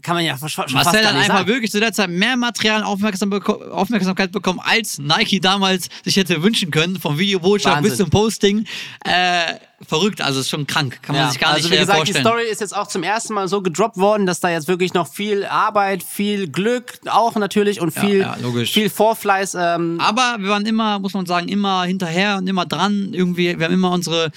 kann 0.03 0.16
man 0.16 0.24
ja 0.24 0.36
schon 0.38 0.48
fast 0.48 0.72
Marcel 0.72 1.03
gar 1.03 1.11
hat 1.12 1.16
einfach 1.20 1.36
sagen. 1.38 1.48
wirklich 1.48 1.70
zu 1.70 1.80
der 1.80 1.92
Zeit 1.92 2.11
mehr 2.11 2.36
Material 2.36 2.80
und 2.80 2.86
Aufmerksam 2.86 3.30
beko 3.30 3.53
Aufmerksamkeit 3.70 4.32
bekommen, 4.32 4.61
als 4.62 4.98
Nike 4.98 5.40
damals 5.40 5.88
sich 6.05 6.16
hätte 6.16 6.42
wünschen 6.42 6.70
können, 6.70 6.98
vom 7.01 7.18
Videobotschaft 7.18 7.76
Wahnsinn. 7.76 7.90
bis 7.90 7.98
zum 7.98 8.11
Posting. 8.11 8.66
Äh, 9.05 9.55
verrückt, 9.86 10.20
also 10.20 10.40
ist 10.40 10.51
schon 10.51 10.66
krank, 10.66 10.98
kann 11.03 11.14
man 11.16 11.24
Ja, 11.24 11.30
sich 11.30 11.40
gar 11.40 11.53
also 11.53 11.62
nicht 11.68 11.72
wie 11.72 11.76
äh, 11.76 11.80
gesagt, 11.80 11.96
vorstellen. 11.98 12.24
die 12.24 12.28
Story 12.28 12.42
ist 12.51 12.61
jetzt 12.61 12.76
auch 12.76 12.86
zum 12.86 13.03
ersten 13.03 13.32
Mal 13.34 13.48
so 13.48 13.62
gedroppt 13.62 13.96
worden, 13.96 14.26
dass 14.26 14.40
da 14.40 14.51
jetzt 14.51 14.68
wirklich 14.68 14.92
noch 14.92 15.09
viel 15.09 15.46
Arbeit, 15.46 16.03
viel 16.03 16.48
Glück 16.48 16.98
auch 17.07 17.34
natürlich 17.36 17.80
und 17.80 17.94
Ja, 17.96 18.01
viel, 18.03 18.20
ja, 18.20 18.36
logisch. 18.42 18.72
viel 18.72 18.90
Vorfleiß. 18.90 19.55
Ähm, 19.59 19.98
Aber 20.01 20.36
wir 20.38 20.51
waren 20.51 20.66
immer, 20.66 20.98
muss 20.98 21.14
man 21.14 21.24
sagen, 21.26 21.48
immer 21.48 21.84
hinterher 21.84 22.36
und 22.36 22.46
immer 22.46 22.66
dran. 22.66 23.11
Irgendwie, 23.14 23.59
wir 23.59 23.64
haben 23.66 23.72
immer 23.74 23.90
unsere 23.92 24.30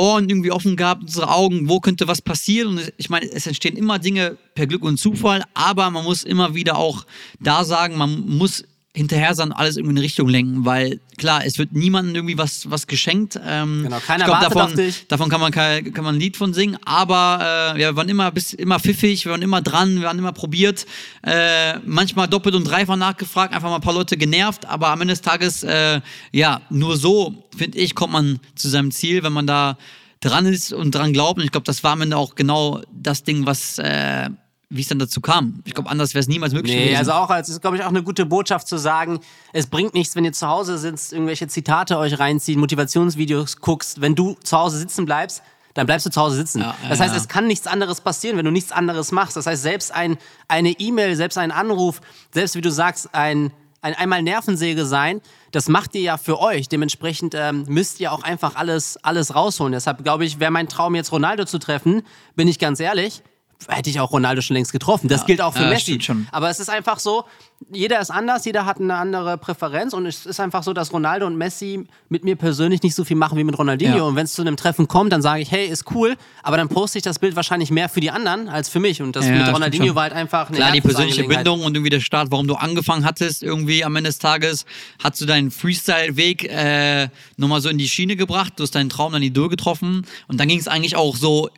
Ohren 0.00 0.28
irgendwie 0.28 0.50
offen 0.50 0.76
gehabt, 0.76 1.02
unsere 1.02 1.30
Augen, 1.30 1.68
wo 1.68 1.80
könnte 1.80 2.08
was 2.08 2.22
passieren. 2.22 2.68
Und 2.68 2.92
ich 2.96 3.10
meine, 3.10 3.30
es 3.30 3.46
entstehen 3.46 3.76
immer 3.76 3.98
Dinge 3.98 4.36
per 4.54 4.66
Glück 4.66 4.82
und 4.82 4.98
Zufall, 4.98 5.44
aber 5.54 5.90
man 5.90 6.04
muss 6.04 6.24
immer 6.24 6.54
wieder 6.54 6.78
auch 6.78 7.04
da 7.38 7.64
sagen, 7.64 7.96
man 7.96 8.26
muss 8.26 8.64
hinterher 8.92 9.34
sein 9.36 9.52
alles 9.52 9.76
irgendwie 9.76 9.92
in 9.92 9.98
eine 9.98 10.04
Richtung 10.04 10.28
lenken, 10.28 10.64
weil 10.64 10.98
klar, 11.16 11.44
es 11.46 11.58
wird 11.58 11.72
niemandem 11.72 12.16
irgendwie 12.16 12.36
was, 12.38 12.68
was 12.70 12.88
geschenkt. 12.88 13.38
Ähm, 13.46 13.84
Genau, 13.84 13.98
keiner 14.00 14.24
ich 14.24 14.24
glaub, 14.26 14.40
davon, 14.40 14.76
dich. 14.76 15.06
Davon 15.06 15.28
kann 15.28 15.40
man, 15.40 15.52
kein- 15.52 15.92
kann 15.92 16.02
man 16.04 16.16
ein 16.16 16.20
Lied 16.20 16.36
von 16.36 16.52
singen, 16.52 16.76
aber 16.84 17.74
äh, 17.76 17.80
ja, 17.80 17.90
wir 17.92 17.96
waren 17.96 18.08
immer, 18.08 18.32
bis, 18.32 18.52
immer 18.52 18.80
pfiffig, 18.80 19.24
wir 19.26 19.30
waren 19.32 19.42
immer 19.42 19.62
dran, 19.62 19.94
wir 20.00 20.02
waren 20.08 20.18
immer 20.18 20.32
probiert, 20.32 20.86
äh, 21.22 21.78
manchmal 21.86 22.26
doppelt 22.26 22.56
und 22.56 22.64
dreifach 22.64 22.96
nachgefragt, 22.96 23.54
einfach 23.54 23.68
mal 23.68 23.76
ein 23.76 23.80
paar 23.80 23.94
Leute 23.94 24.16
genervt, 24.16 24.66
aber 24.66 24.88
am 24.88 25.00
Ende 25.02 25.12
des 25.12 25.20
Tages, 25.22 25.62
äh, 25.62 26.00
ja, 26.32 26.60
nur 26.68 26.96
so, 26.96 27.44
finde 27.56 27.78
ich, 27.78 27.94
kommt 27.94 28.12
man 28.12 28.40
zu 28.56 28.68
seinem 28.68 28.90
Ziel, 28.90 29.22
wenn 29.22 29.32
man 29.32 29.46
da 29.46 29.78
dran 30.18 30.46
ist 30.46 30.72
und 30.72 30.94
dran 30.96 31.12
glaubt 31.12 31.38
und 31.38 31.44
ich 31.44 31.52
glaube, 31.52 31.64
das 31.64 31.84
war 31.84 31.92
am 31.92 32.02
Ende 32.02 32.16
auch 32.16 32.34
genau 32.34 32.80
das 32.92 33.22
Ding, 33.22 33.46
was, 33.46 33.78
äh, 33.78 34.28
wie 34.70 34.82
es 34.82 34.88
dann 34.88 35.00
dazu 35.00 35.20
kam. 35.20 35.62
Ich 35.64 35.74
glaube, 35.74 35.90
anders 35.90 36.14
wäre 36.14 36.20
es 36.20 36.28
niemals 36.28 36.52
möglich 36.52 36.74
Nee, 36.74 36.84
gewesen. 36.84 36.98
also 36.98 37.12
auch 37.12 37.28
als 37.28 37.48
ist, 37.48 37.60
glaube 37.60 37.76
ich, 37.76 37.82
auch 37.82 37.88
eine 37.88 38.04
gute 38.04 38.24
Botschaft 38.24 38.68
zu 38.68 38.78
sagen, 38.78 39.18
es 39.52 39.66
bringt 39.66 39.94
nichts, 39.94 40.14
wenn 40.14 40.24
ihr 40.24 40.32
zu 40.32 40.46
Hause 40.46 40.78
sitzt, 40.78 41.12
irgendwelche 41.12 41.48
Zitate 41.48 41.98
euch 41.98 42.20
reinziehen, 42.20 42.60
Motivationsvideos 42.60 43.56
guckst. 43.56 44.00
Wenn 44.00 44.14
du 44.14 44.36
zu 44.44 44.56
Hause 44.56 44.78
sitzen 44.78 45.06
bleibst, 45.06 45.42
dann 45.74 45.86
bleibst 45.86 46.06
du 46.06 46.10
zu 46.10 46.20
Hause 46.20 46.36
sitzen. 46.36 46.60
Ja, 46.60 46.76
ja, 46.82 46.88
das 46.88 47.00
heißt, 47.00 47.14
ja. 47.14 47.20
es 47.20 47.26
kann 47.28 47.48
nichts 47.48 47.66
anderes 47.66 48.00
passieren, 48.00 48.36
wenn 48.36 48.44
du 48.44 48.52
nichts 48.52 48.70
anderes 48.70 49.10
machst. 49.10 49.36
Das 49.36 49.46
heißt, 49.46 49.62
selbst 49.62 49.92
ein, 49.92 50.18
eine 50.46 50.70
E-Mail, 50.70 51.16
selbst 51.16 51.36
ein 51.36 51.50
Anruf, 51.50 52.00
selbst 52.32 52.54
wie 52.54 52.60
du 52.60 52.70
sagst, 52.70 53.12
ein, 53.12 53.52
ein 53.82 53.94
einmal 53.94 54.22
Nervensäge 54.22 54.86
sein, 54.86 55.20
das 55.50 55.68
macht 55.68 55.96
ihr 55.96 56.02
ja 56.02 56.16
für 56.16 56.38
euch. 56.38 56.68
Dementsprechend 56.68 57.34
ähm, 57.36 57.64
müsst 57.66 57.98
ihr 57.98 58.12
auch 58.12 58.22
einfach 58.22 58.54
alles, 58.54 58.98
alles 59.02 59.34
rausholen. 59.34 59.72
Deshalb 59.72 60.04
glaube 60.04 60.24
ich, 60.24 60.38
wäre 60.38 60.52
mein 60.52 60.68
Traum 60.68 60.94
jetzt 60.94 61.10
Ronaldo 61.10 61.44
zu 61.44 61.58
treffen, 61.58 62.02
bin 62.36 62.46
ich 62.46 62.60
ganz 62.60 62.78
ehrlich, 62.78 63.22
hätte 63.68 63.90
ich 63.90 64.00
auch 64.00 64.10
Ronaldo 64.12 64.42
schon 64.42 64.54
längst 64.54 64.72
getroffen. 64.72 65.08
Das 65.08 65.26
gilt 65.26 65.40
auch 65.40 65.54
für 65.54 65.62
ja, 65.62 65.68
Messi. 65.68 66.00
Aber 66.32 66.50
es 66.50 66.60
ist 66.60 66.70
einfach 66.70 66.98
so, 66.98 67.24
jeder 67.70 68.00
ist 68.00 68.10
anders, 68.10 68.44
jeder 68.46 68.64
hat 68.64 68.80
eine 68.80 68.94
andere 68.94 69.36
Präferenz 69.36 69.92
und 69.92 70.06
es 70.06 70.24
ist 70.24 70.40
einfach 70.40 70.62
so, 70.62 70.72
dass 70.72 70.92
Ronaldo 70.92 71.26
und 71.26 71.36
Messi 71.36 71.86
mit 72.08 72.24
mir 72.24 72.36
persönlich 72.36 72.82
nicht 72.82 72.94
so 72.94 73.04
viel 73.04 73.16
machen 73.16 73.36
wie 73.36 73.44
mit 73.44 73.58
Ronaldinho. 73.58 73.98
Ja. 73.98 74.02
Und 74.04 74.16
wenn 74.16 74.24
es 74.24 74.32
zu 74.32 74.42
einem 74.42 74.56
Treffen 74.56 74.88
kommt, 74.88 75.12
dann 75.12 75.20
sage 75.20 75.42
ich, 75.42 75.50
hey, 75.50 75.66
ist 75.66 75.84
cool, 75.94 76.16
aber 76.42 76.56
dann 76.56 76.68
poste 76.68 76.98
ich 76.98 77.04
das 77.04 77.18
Bild 77.18 77.36
wahrscheinlich 77.36 77.70
mehr 77.70 77.88
für 77.88 78.00
die 78.00 78.10
anderen 78.10 78.48
als 78.48 78.70
für 78.70 78.80
mich. 78.80 79.02
Und 79.02 79.14
das 79.14 79.26
Ja, 79.26 79.32
mit 79.32 79.52
Ronaldinho 79.52 79.94
war 79.94 80.04
halt 80.04 80.14
einfach 80.14 80.48
eine 80.48 80.56
Klar, 80.56 80.72
die 80.72 80.80
persönliche. 80.80 81.24
Bindung 81.24 81.62
und 81.62 81.74
irgendwie 81.76 81.90
der 81.90 82.00
Start, 82.00 82.30
warum 82.30 82.48
du 82.48 82.54
angefangen 82.54 83.04
hattest, 83.04 83.42
irgendwie 83.42 83.84
am 83.84 83.94
Ende 83.94 84.08
des 84.08 84.18
Tages, 84.18 84.64
hast 85.02 85.20
du 85.20 85.26
deinen 85.26 85.50
Freestyle-Weg 85.50 86.44
äh, 86.44 87.08
nochmal 87.36 87.60
so 87.60 87.68
in 87.68 87.78
die 87.78 87.88
Schiene 87.88 88.16
gebracht, 88.16 88.54
du 88.56 88.62
hast 88.62 88.74
deinen 88.74 88.88
Traum 88.88 89.12
dann 89.12 89.22
Idol 89.22 89.48
getroffen 89.48 90.06
und 90.28 90.40
dann 90.40 90.48
ging 90.48 90.58
es 90.58 90.66
eigentlich 90.66 90.96
auch 90.96 91.14
so 91.14 91.50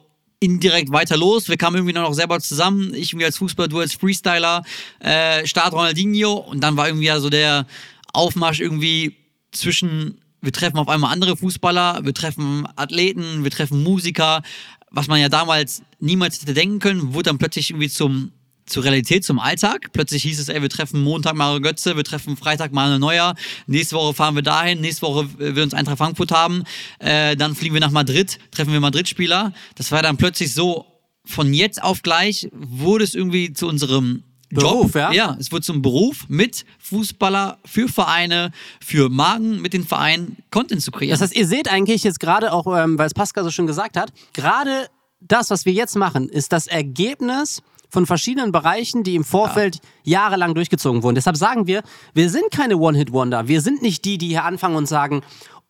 indirekt 0.43 0.93
weiter 0.93 1.16
los. 1.16 1.49
Wir 1.49 1.57
kamen 1.57 1.76
irgendwie 1.76 1.97
auch 1.99 2.14
selber 2.14 2.40
zusammen. 2.40 2.93
Ich 2.95 3.12
irgendwie 3.12 3.26
als 3.26 3.38
Fußballer, 3.38 3.68
du 3.68 3.78
als 3.78 3.95
Freestyler, 3.95 4.64
äh, 5.01 5.47
Start 5.47 5.72
Ronaldinho 5.72 6.32
und 6.32 6.61
dann 6.61 6.76
war 6.76 6.88
irgendwie 6.88 7.07
ja 7.07 7.20
so 7.20 7.30
der 7.30 7.66
Aufmarsch 8.12 8.61
irgendwie 8.61 9.16
zwischen, 9.53 10.20
wir 10.40 10.53
treffen 10.53 10.78
auf 10.78 10.88
einmal 10.88 11.12
andere 11.12 11.36
Fußballer, 11.36 12.01
wir 12.05 12.14
treffen 12.14 12.66
Athleten, 12.76 13.45
wir 13.45 13.51
treffen 13.51 13.82
Musiker, 13.82 14.43
was 14.90 15.07
man 15.07 15.20
ja 15.20 15.28
damals 15.28 15.82
niemals 16.01 16.40
hätte 16.40 16.55
denken 16.55 16.78
können, 16.78 17.14
wurde 17.14 17.30
dann 17.30 17.38
plötzlich 17.38 17.70
irgendwie 17.70 17.88
zum 17.88 18.32
zur 18.66 18.84
Realität, 18.84 19.24
zum 19.24 19.38
Alltag. 19.38 19.88
Plötzlich 19.92 20.22
hieß 20.22 20.40
es, 20.40 20.48
ey, 20.48 20.62
wir 20.62 20.68
treffen 20.68 21.02
Montag 21.02 21.34
Mario 21.34 21.60
Götze, 21.60 21.96
wir 21.96 22.04
treffen 22.04 22.36
Freitag 22.36 22.72
Manuel 22.72 22.98
Neuer, 22.98 23.34
nächste 23.66 23.96
Woche 23.96 24.14
fahren 24.14 24.34
wir 24.34 24.42
dahin, 24.42 24.80
nächste 24.80 25.02
Woche 25.02 25.28
will 25.38 25.62
uns 25.62 25.74
Eintracht 25.74 25.98
Frankfurt 25.98 26.32
haben, 26.32 26.64
äh, 26.98 27.36
dann 27.36 27.54
fliegen 27.54 27.74
wir 27.74 27.80
nach 27.80 27.90
Madrid, 27.90 28.38
treffen 28.50 28.72
wir 28.72 28.80
Madrid-Spieler. 28.80 29.52
Das 29.74 29.92
war 29.92 30.02
dann 30.02 30.16
plötzlich 30.16 30.54
so, 30.54 30.86
von 31.24 31.52
jetzt 31.54 31.82
auf 31.82 32.02
gleich 32.02 32.48
wurde 32.52 33.04
es 33.04 33.14
irgendwie 33.14 33.52
zu 33.52 33.68
unserem 33.68 34.24
Beruf, 34.52 34.86
Job. 34.86 34.94
ja? 34.94 35.12
Ja, 35.12 35.36
es 35.40 35.50
wurde 35.50 35.62
zum 35.62 35.80
Beruf 35.80 36.26
mit 36.28 36.66
Fußballer, 36.78 37.58
für 37.64 37.88
Vereine, 37.88 38.52
für 38.84 39.08
Magen, 39.08 39.62
mit 39.62 39.72
den 39.72 39.86
Vereinen 39.86 40.36
Content 40.50 40.82
zu 40.82 40.90
kreieren. 40.90 41.12
Das 41.12 41.22
heißt, 41.22 41.34
ihr 41.34 41.46
seht 41.46 41.70
eigentlich 41.70 42.04
jetzt 42.04 42.20
gerade 42.20 42.52
auch, 42.52 42.66
ähm, 42.76 42.98
weil 42.98 43.06
es 43.06 43.14
Pascal 43.14 43.44
so 43.44 43.50
schön 43.50 43.66
gesagt 43.66 43.96
hat, 43.96 44.12
gerade 44.34 44.88
das, 45.20 45.50
was 45.50 45.64
wir 45.64 45.72
jetzt 45.72 45.96
machen, 45.96 46.28
ist 46.28 46.52
das 46.52 46.66
Ergebnis 46.66 47.62
von 47.93 48.07
verschiedenen 48.07 48.53
Bereichen, 48.53 49.03
die 49.03 49.14
im 49.14 49.22
Vorfeld 49.22 49.80
jahrelang 50.03 50.55
durchgezogen 50.55 51.03
wurden. 51.03 51.14
Deshalb 51.14 51.36
sagen 51.36 51.66
wir, 51.66 51.82
wir 52.14 52.30
sind 52.30 52.51
keine 52.51 52.78
One-Hit-Wonder. 52.78 53.49
Wir 53.49 53.61
sind 53.61 53.82
nicht 53.82 54.07
die, 54.07 54.16
die 54.16 54.28
hier 54.28 54.45
anfangen 54.45 54.76
und 54.76 54.86
sagen, 54.86 55.20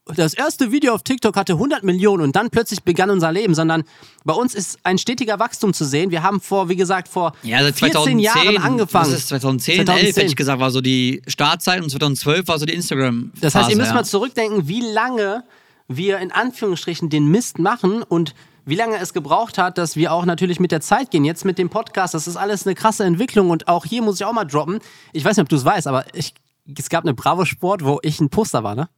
das 0.07 0.35
erste 0.35 0.73
Video 0.73 0.95
auf 0.95 1.03
TikTok 1.03 1.37
hatte 1.37 1.55
100 1.55 1.85
Millionen 1.85 2.23
und 2.23 2.35
dann 2.35 2.51
plötzlich 2.51 2.83
begann 2.83 3.11
unser 3.11 3.33
Leben, 3.33 3.55
sondern 3.55 3.85
bei 4.25 4.35
uns 4.35 4.55
ist 4.55 4.79
ein 4.85 4.99
stetiger 4.99 5.39
Wachstum 5.39 5.73
zu 5.75 5.85
sehen. 5.85 6.11
Wir 6.11 6.23
haben 6.23 6.41
vor, 6.41 6.68
wie 6.68 6.77
gesagt, 6.77 7.09
vor 7.09 7.33
Ja, 7.43 7.62
seit 7.62 7.77
14 7.77 7.93
2010, 7.93 8.18
Jahren 8.18 8.59
angefangen. 8.59 9.11
Das 9.11 9.20
ist 9.20 9.29
2010, 9.29 9.87
11, 9.87 10.16
hätte 10.16 10.27
ich 10.27 10.37
gesagt, 10.37 10.61
war 10.61 10.70
so 10.70 10.81
die 10.81 11.23
Startzeit 11.27 11.83
und 11.83 11.91
2012 11.91 12.49
war 12.49 12.59
so 12.59 12.66
die 12.66 12.75
Instagram. 12.75 13.33
Das 13.41 13.55
heißt, 13.55 13.70
ihr 13.70 13.77
müsst 13.77 13.91
ja. 13.91 13.95
mal 13.95 14.05
zurückdenken, 14.05 14.68
wie 14.68 14.81
lange 14.81 15.45
wir 15.89 16.18
in 16.18 16.33
Anführungsstrichen 16.33 17.09
den 17.09 17.27
Mist 17.27 17.59
machen 17.59 18.03
und 18.03 18.35
wie 18.65 18.75
lange 18.75 18.97
es 18.99 19.13
gebraucht 19.13 19.59
hat, 19.59 19.79
dass 19.79 19.97
wir 19.97 20.13
auch 20.13 20.25
natürlich 20.25 20.61
mit 20.61 20.73
der 20.73 20.81
Zeit 20.81 21.11
gehen. 21.11 21.25
Jetzt 21.25 21.45
mit 21.45 21.59
dem 21.59 21.69
Podcast, 21.71 22.15
das 22.15 22.27
ist 22.27 22.37
alles 22.37 22.67
eine 22.67 22.75
krasse 22.75 23.05
Entwicklung 23.05 23.51
und 23.51 23.69
auch 23.69 23.85
hier 23.85 24.03
muss 24.03 24.21
ich 24.21 24.25
auch 24.25 24.33
mal 24.33 24.45
droppen. 24.45 24.79
Ich 25.13 25.25
weiß 25.25 25.37
nicht, 25.37 25.43
ob 25.43 25.49
du 25.49 25.57
es 25.57 25.65
weißt, 25.65 25.87
aber 25.87 26.05
ich, 26.15 26.35
es 26.79 26.89
gab 26.89 27.05
eine 27.05 27.15
Bravo 27.15 27.45
Sport, 27.45 27.85
wo 27.85 27.99
ich 28.03 28.21
ein 28.21 28.31
Poster 28.31 28.63
war, 28.63 28.75
ne? 28.75 28.89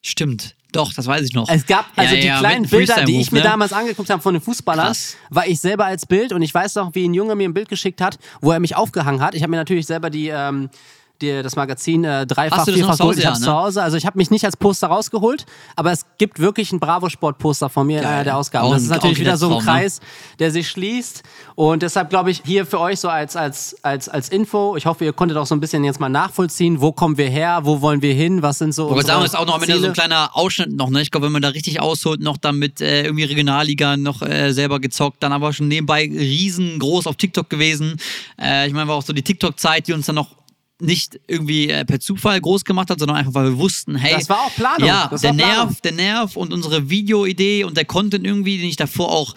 Stimmt, 0.00 0.56
doch, 0.72 0.92
das 0.92 1.06
weiß 1.06 1.22
ich 1.22 1.34
noch. 1.34 1.48
Es 1.48 1.66
gab 1.66 1.86
also 1.96 2.14
Ja, 2.14 2.20
die 2.20 2.26
ja, 2.26 2.38
kleinen 2.38 2.68
Bilder, 2.68 3.04
die 3.04 3.20
ich 3.20 3.32
mir 3.32 3.38
ne? 3.38 3.44
damals 3.44 3.72
angeguckt 3.72 4.10
habe 4.10 4.22
von 4.22 4.34
den 4.34 4.40
Fußballern, 4.42 4.86
Krass. 4.86 5.16
war 5.28 5.46
ich 5.46 5.60
selber 5.60 5.86
als 5.86 6.06
Bild 6.06 6.32
und 6.32 6.42
ich 6.42 6.54
weiß 6.54 6.76
noch, 6.76 6.94
wie 6.94 7.08
ein 7.08 7.14
Junge 7.14 7.34
mir 7.34 7.48
ein 7.48 7.54
Bild 7.54 7.68
geschickt 7.68 8.00
hat, 8.00 8.18
wo 8.40 8.52
er 8.52 8.60
mich 8.60 8.76
aufgehangen 8.76 9.20
hat. 9.20 9.34
Ich 9.34 9.42
habe 9.42 9.50
mir 9.50 9.56
natürlich 9.56 9.86
selber 9.86 10.08
die, 10.10 10.28
ähm, 10.28 10.70
die 11.20 11.42
das 11.42 11.56
Magazin 11.56 12.04
äh, 12.04 12.26
dreifach, 12.26 12.58
Hast 12.58 12.68
du 12.68 12.72
das 12.72 12.80
vierfach 12.80 12.98
geholt. 12.98 13.18
Ich 13.18 13.24
ja, 13.24 13.30
hab's 13.30 13.40
ne? 13.40 13.46
zu 13.46 13.52
Hause. 13.52 13.82
Also 13.82 13.96
ich 13.96 14.06
habe 14.06 14.18
mich 14.18 14.30
nicht 14.30 14.44
als 14.44 14.56
Poster 14.56 14.88
rausgeholt, 14.88 15.46
aber 15.76 15.92
es 15.92 16.06
gibt 16.18 16.38
wirklich 16.40 16.72
ein 16.72 16.80
Bravo 16.80 17.08
Sport 17.08 17.38
Poster 17.38 17.68
von 17.68 17.86
mir 17.86 17.98
in 17.98 18.04
Geil. 18.04 18.12
einer 18.12 18.24
der 18.24 18.36
Ausgaben. 18.36 18.70
Das 18.70 18.82
ist 18.82 18.88
natürlich 18.88 19.18
wieder 19.18 19.36
so 19.36 19.50
ein 19.50 19.58
ne? 19.58 19.62
Kreis, 19.62 20.00
der 20.38 20.50
sich 20.50 20.68
schließt 20.68 21.22
und 21.54 21.82
deshalb 21.82 22.10
glaube 22.10 22.30
ich 22.30 22.42
hier 22.44 22.66
für 22.66 22.80
euch 22.80 23.00
so 23.00 23.08
als 23.08 23.36
als 23.36 23.76
als 23.82 24.08
als 24.08 24.28
Info. 24.28 24.76
Ich 24.76 24.86
hoffe, 24.86 25.04
ihr 25.04 25.12
konntet 25.12 25.36
auch 25.36 25.46
so 25.46 25.54
ein 25.54 25.60
bisschen 25.60 25.84
jetzt 25.84 26.00
mal 26.00 26.08
nachvollziehen, 26.08 26.80
wo 26.80 26.92
kommen 26.92 27.18
wir 27.18 27.28
her, 27.28 27.60
wo 27.64 27.80
wollen 27.80 28.02
wir 28.02 28.14
hin, 28.14 28.42
was 28.42 28.58
sind 28.58 28.74
so 28.74 28.90
Aber 28.90 29.02
sagen 29.02 29.20
wir 29.20 29.26
ist 29.26 29.36
auch 29.36 29.46
noch 29.46 29.56
am 29.56 29.62
Ende 29.62 29.78
so 29.78 29.86
ein 29.86 29.92
kleiner 29.92 30.30
Ausschnitt 30.36 30.72
noch, 30.72 30.90
ne? 30.90 31.02
Ich 31.02 31.10
glaube, 31.10 31.26
wenn 31.26 31.32
man 31.32 31.42
da 31.42 31.48
richtig 31.48 31.80
ausholt, 31.80 32.20
noch 32.20 32.36
dann 32.36 32.58
mit 32.58 32.80
äh, 32.80 33.04
irgendwie 33.04 33.24
Regionalliga 33.24 33.96
noch 33.96 34.22
äh, 34.22 34.52
selber 34.52 34.80
gezockt, 34.80 35.22
dann 35.22 35.32
aber 35.32 35.52
schon 35.52 35.68
nebenbei 35.68 36.02
riesengroß 36.02 37.06
auf 37.06 37.16
TikTok 37.16 37.50
gewesen. 37.50 37.96
Äh, 38.40 38.66
ich 38.68 38.72
meine, 38.72 38.88
war 38.88 38.96
auch 38.96 39.02
so 39.02 39.12
die 39.12 39.22
TikTok-Zeit, 39.22 39.88
die 39.88 39.92
uns 39.92 40.06
dann 40.06 40.14
noch 40.14 40.38
nicht 40.80 41.18
irgendwie 41.26 41.70
äh, 41.70 41.84
per 41.84 41.98
Zufall 42.00 42.40
groß 42.40 42.64
gemacht 42.64 42.90
hat, 42.90 42.98
sondern 42.98 43.16
einfach, 43.16 43.34
weil 43.34 43.50
wir 43.50 43.58
wussten, 43.58 43.96
hey, 43.96 44.14
Das 44.14 44.28
war 44.28 44.42
auch 44.42 44.54
Planung. 44.54 44.86
Ja, 44.86 45.08
Das 45.10 45.22
der 45.22 45.32
Planung. 45.32 45.66
Nerv, 45.66 45.80
der 45.80 45.92
Nerv 45.92 46.36
und 46.36 46.52
unsere 46.52 46.88
Videoidee 46.88 47.64
und 47.64 47.76
der 47.76 47.84
Content 47.84 48.24
irgendwie, 48.24 48.58
den 48.58 48.68
ich 48.68 48.76
davor 48.76 49.10
auch 49.10 49.34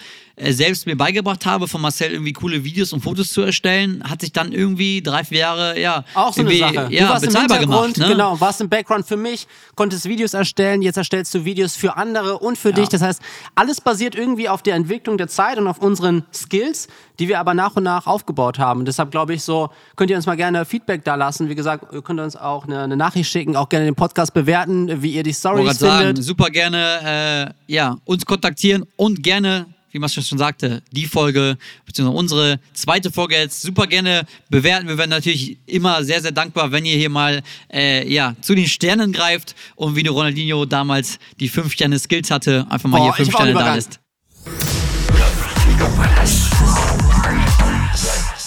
selbst 0.50 0.86
mir 0.86 0.96
beigebracht 0.96 1.46
habe, 1.46 1.68
von 1.68 1.82
Marcel 1.82 2.12
irgendwie 2.12 2.34
coole 2.34 2.64
Videos 2.64 2.94
und 2.94 3.02
Fotos 3.02 3.32
zu 3.32 3.42
erstellen, 3.42 4.04
hat 4.10 4.22
sich 4.22 4.32
dann 4.32 4.52
irgendwie 4.52 5.02
drei, 5.02 5.24
vier 5.24 5.40
Jahre, 5.40 5.80
ja, 5.80 6.04
Auch 6.16 6.34
so 6.34 6.42
eine 6.42 6.56
Sache. 6.58 6.88
ja, 6.90 7.06
du 7.06 7.10
warst 7.10 7.24
im 7.24 7.30
bezahlbar 7.30 7.60
Hintergrund, 7.60 7.94
gemacht. 7.96 8.10
Ne? 8.10 8.16
genau, 8.16 8.40
warst 8.40 8.62
im 8.62 8.70
Background 8.70 9.06
für 9.06 9.18
mich, 9.18 9.48
konntest 9.76 10.06
Videos 10.06 10.34
erstellen, 10.34 10.82
jetzt 10.82 10.98
erstellst 10.98 11.34
du 11.34 11.46
Videos 11.46 11.76
für 11.76 11.98
andere 11.98 12.40
und 12.40 12.58
für 12.58 12.74
dich. 12.74 12.90
Das 12.90 13.02
heißt, 13.02 13.22
alles 13.56 13.82
basiert 13.82 14.16
irgendwie 14.16 14.50
auf 14.50 14.62
der 14.64 14.76
Entwicklung 14.76 15.18
der 15.18 15.28
Zeit 15.28 15.58
und 15.58 15.68
auf 15.68 15.80
unseren 15.80 16.24
Skills, 16.34 16.88
die 17.20 17.28
wir 17.28 17.40
aber 17.40 17.54
nach 17.54 17.76
und 17.76 17.84
nach 17.84 18.08
aufgebaut 18.08 18.58
haben. 18.58 18.86
Deshalb 18.86 19.12
glaube 19.12 19.34
ich 19.34 19.44
so, 19.44 19.70
könnt 19.96 20.10
ihr 20.10 20.18
uns 20.18 20.26
mal 20.26 20.36
gerne 20.36 20.66
Feedback 20.66 21.04
da 21.04 21.16
lassen. 21.16 21.50
Wie 21.50 21.56
gesagt, 21.56 21.94
ihr 21.94 22.02
könnt 22.02 22.20
uns 22.20 22.36
auch 22.36 22.66
eine, 22.66 22.82
eine 22.82 22.98
Nachricht 22.98 23.30
schicken, 23.30 23.56
auch 23.56 23.70
gerne 23.70 23.86
den 23.86 23.96
Podcast 23.96 24.34
bewerten, 24.34 25.02
wie 25.02 25.12
ihr 25.12 25.24
die 25.24 25.34
Stories 25.34 25.66
gerade 25.66 25.78
sagen, 25.78 26.06
findet. 26.08 26.24
super 26.24 26.50
gerne 26.50 27.54
äh, 27.68 27.72
ja, 27.72 27.98
uns 28.06 28.26
kontaktieren 28.26 28.86
und 28.96 29.22
gerne, 29.24 29.68
wie 29.92 30.00
man 30.00 30.10
schon 30.10 30.38
sagte, 30.38 30.82
die 30.92 31.06
Folge, 31.06 31.58
beziehungsweise 31.86 32.18
unsere 32.18 32.60
zweite 32.74 33.12
Folge 33.12 33.36
jetzt 33.36 33.62
super 33.62 33.88
gerne 33.88 34.26
bewerten. 34.50 34.88
Wir 34.88 34.98
werden 34.98 35.10
natürlich 35.10 35.58
immer 35.66 36.04
sehr, 36.04 36.22
sehr 36.22 36.32
dankbar, 36.32 36.72
wenn 36.72 36.86
ihr 36.86 36.98
hier 36.98 37.10
mal 37.10 37.44
äh, 37.72 38.08
ja, 38.12 38.36
zu 38.42 38.56
den 38.56 38.68
Sternen 38.68 39.12
greift 39.14 39.56
und 39.76 39.96
wie 39.96 40.04
der 40.04 40.12
Ronaldinho 40.12 40.66
damals 40.66 41.20
die 41.40 41.50
fünf 41.50 41.74
Sterne 41.74 42.00
Skills 42.00 42.32
hatte, 42.32 42.66
einfach 42.70 42.90
mal 42.90 42.98
Boah, 42.98 43.04
hier 43.06 43.14
fünf 43.14 43.30
ich 43.30 43.34
hab 43.34 43.42
auch 43.42 43.46
Sterne 43.46 43.60
einen 43.60 43.68
da 43.68 43.76
lässt. 43.76 44.00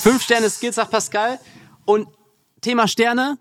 Fünf 0.03 0.23
Sterne 0.23 0.51
Skills, 0.51 0.77
sagt 0.77 0.91
Pascal. 0.91 1.39
Und 1.85 2.09
Thema 2.61 2.89
Sterne. 2.89 3.39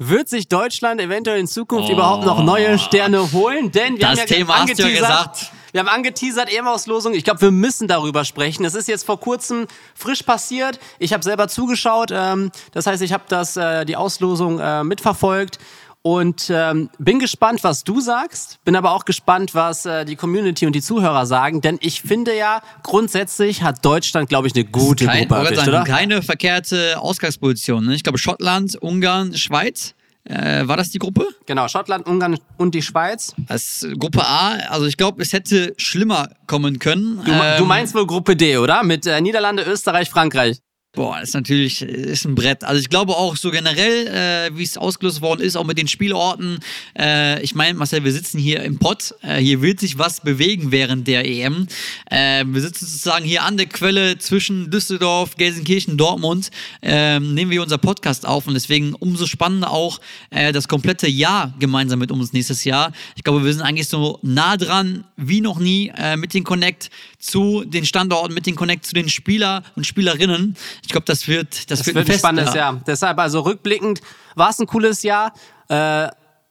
Wird 0.00 0.28
sich 0.28 0.46
Deutschland 0.46 1.00
eventuell 1.00 1.40
in 1.40 1.48
Zukunft 1.48 1.90
überhaupt 1.90 2.24
noch 2.24 2.44
neue 2.44 2.78
Sterne 2.78 3.32
holen? 3.32 3.72
Denn 3.72 3.94
wir 3.94 4.00
Das 4.00 4.10
haben 4.10 4.18
ja 4.18 4.24
Thema 4.26 4.60
hast 4.60 4.78
du 4.78 4.82
ja 4.84 4.88
gesagt. 4.90 5.52
Wir 5.72 5.80
haben 5.80 5.88
angeteasert, 5.88 6.52
EM-Auslosung. 6.52 7.14
Ich 7.14 7.24
glaube, 7.24 7.40
wir 7.40 7.50
müssen 7.50 7.88
darüber 7.88 8.24
sprechen. 8.24 8.62
Das 8.62 8.74
ist 8.74 8.88
jetzt 8.88 9.04
vor 9.04 9.20
kurzem 9.20 9.66
frisch 9.94 10.22
passiert. 10.22 10.78
Ich 10.98 11.12
habe 11.12 11.22
selber 11.22 11.48
zugeschaut. 11.48 12.10
Ähm, 12.12 12.50
das 12.72 12.86
heißt, 12.86 13.02
ich 13.02 13.12
habe 13.12 13.24
das 13.28 13.56
äh, 13.56 13.84
die 13.84 13.96
Auslosung 13.96 14.58
äh, 14.58 14.84
mitverfolgt. 14.84 15.58
Und 16.02 16.48
ähm, 16.48 16.90
bin 16.98 17.18
gespannt, 17.18 17.64
was 17.64 17.84
du 17.84 18.00
sagst. 18.00 18.64
Bin 18.64 18.76
aber 18.76 18.92
auch 18.92 19.04
gespannt, 19.04 19.54
was 19.54 19.84
äh, 19.84 20.04
die 20.04 20.16
Community 20.16 20.64
und 20.64 20.72
die 20.72 20.80
Zuhörer 20.80 21.26
sagen. 21.26 21.60
Denn 21.60 21.76
ich 21.82 22.02
finde 22.02 22.36
ja, 22.36 22.62
grundsätzlich 22.82 23.62
hat 23.62 23.84
Deutschland, 23.84 24.28
glaube 24.28 24.46
ich, 24.46 24.54
eine 24.54 24.64
gute 24.64 25.06
Kein, 25.06 25.28
Gruppe 25.28 25.44
erwischt, 25.44 25.68
oder? 25.68 25.84
Keine 25.84 26.22
verkehrte 26.22 26.98
Ausgangsposition. 27.00 27.84
Ne? 27.84 27.94
Ich 27.94 28.04
glaube, 28.04 28.18
Schottland, 28.18 28.76
Ungarn, 28.80 29.36
Schweiz. 29.36 29.94
Äh, 30.28 30.68
war 30.68 30.76
das 30.76 30.90
die 30.90 30.98
Gruppe? 30.98 31.26
Genau, 31.46 31.68
Schottland, 31.68 32.06
Ungarn 32.06 32.38
und 32.58 32.74
die 32.74 32.82
Schweiz. 32.82 33.34
Das 33.48 33.82
ist 33.82 33.98
Gruppe 33.98 34.22
A. 34.26 34.56
Also 34.68 34.84
ich 34.86 34.98
glaube, 34.98 35.22
es 35.22 35.32
hätte 35.32 35.72
schlimmer 35.78 36.28
kommen 36.46 36.78
können. 36.78 37.22
Du, 37.24 37.32
Ähm, 37.32 37.58
du 37.58 37.64
meinst 37.64 37.94
wohl 37.94 38.06
Gruppe 38.06 38.36
D, 38.36 38.58
oder? 38.58 38.82
Mit 38.82 39.06
äh, 39.06 39.20
Niederlande, 39.22 39.62
Österreich, 39.62 40.10
Frankreich. 40.10 40.58
Boah, 40.94 41.20
ist 41.20 41.34
natürlich 41.34 41.82
ist 41.82 42.24
ein 42.24 42.34
Brett. 42.34 42.64
Also 42.64 42.80
ich 42.80 42.88
glaube 42.88 43.12
auch 43.14 43.36
so 43.36 43.50
generell, 43.50 44.06
äh, 44.06 44.56
wie 44.56 44.62
es 44.62 44.78
ausgelöst 44.78 45.20
worden 45.20 45.42
ist, 45.42 45.54
auch 45.54 45.66
mit 45.66 45.76
den 45.76 45.86
Spielorten. 45.86 46.60
Äh, 46.98 47.42
ich 47.42 47.54
meine, 47.54 47.78
Marcel, 47.78 48.04
wir 48.04 48.12
sitzen 48.12 48.38
hier 48.38 48.62
im 48.62 48.78
Pott. 48.78 49.14
Äh, 49.20 49.36
hier 49.36 49.60
wird 49.60 49.80
sich 49.80 49.98
was 49.98 50.22
bewegen 50.22 50.72
während 50.72 51.06
der 51.06 51.26
EM. 51.26 51.68
Äh, 52.10 52.46
wir 52.46 52.62
sitzen 52.62 52.86
sozusagen 52.86 53.26
hier 53.26 53.42
an 53.42 53.58
der 53.58 53.66
Quelle 53.66 54.16
zwischen 54.16 54.70
Düsseldorf, 54.70 55.36
Gelsenkirchen, 55.36 55.98
Dortmund. 55.98 56.50
Ähm, 56.80 57.34
nehmen 57.34 57.50
wir 57.50 57.62
unser 57.62 57.78
Podcast 57.78 58.26
auf 58.26 58.46
und 58.46 58.54
deswegen 58.54 58.94
umso 58.94 59.26
spannender 59.26 59.70
auch 59.70 60.00
äh, 60.30 60.52
das 60.52 60.68
komplette 60.68 61.06
Jahr 61.06 61.54
gemeinsam 61.58 61.98
mit 61.98 62.10
uns 62.10 62.32
nächstes 62.32 62.64
Jahr. 62.64 62.92
Ich 63.14 63.24
glaube, 63.24 63.44
wir 63.44 63.52
sind 63.52 63.62
eigentlich 63.62 63.88
so 63.88 64.20
nah 64.22 64.56
dran 64.56 65.04
wie 65.16 65.42
noch 65.42 65.58
nie 65.58 65.92
äh, 65.96 66.16
mit 66.16 66.32
den 66.32 66.44
Connect 66.44 66.90
zu 67.18 67.64
den 67.64 67.84
Standorten, 67.84 68.32
mit 68.32 68.46
den 68.46 68.54
Connect 68.54 68.86
zu 68.86 68.94
den 68.94 69.08
Spieler 69.08 69.62
und 69.76 69.86
Spielerinnen. 69.86 70.56
Ich 70.82 70.88
glaube, 70.88 71.04
das 71.06 71.26
wird, 71.26 71.70
das, 71.70 71.78
Das 71.80 71.86
wird, 71.86 71.96
wird 71.96 72.04
ein 72.04 72.06
Fest, 72.06 72.18
spannendes 72.20 72.54
ja. 72.54 72.72
Jahr. 72.72 72.80
Deshalb, 72.86 73.18
also 73.18 73.40
rückblickend, 73.40 74.00
war 74.34 74.50
es 74.50 74.58
ein 74.58 74.66
cooles 74.66 75.02
Jahr. 75.02 75.32
Äh, 75.68 76.08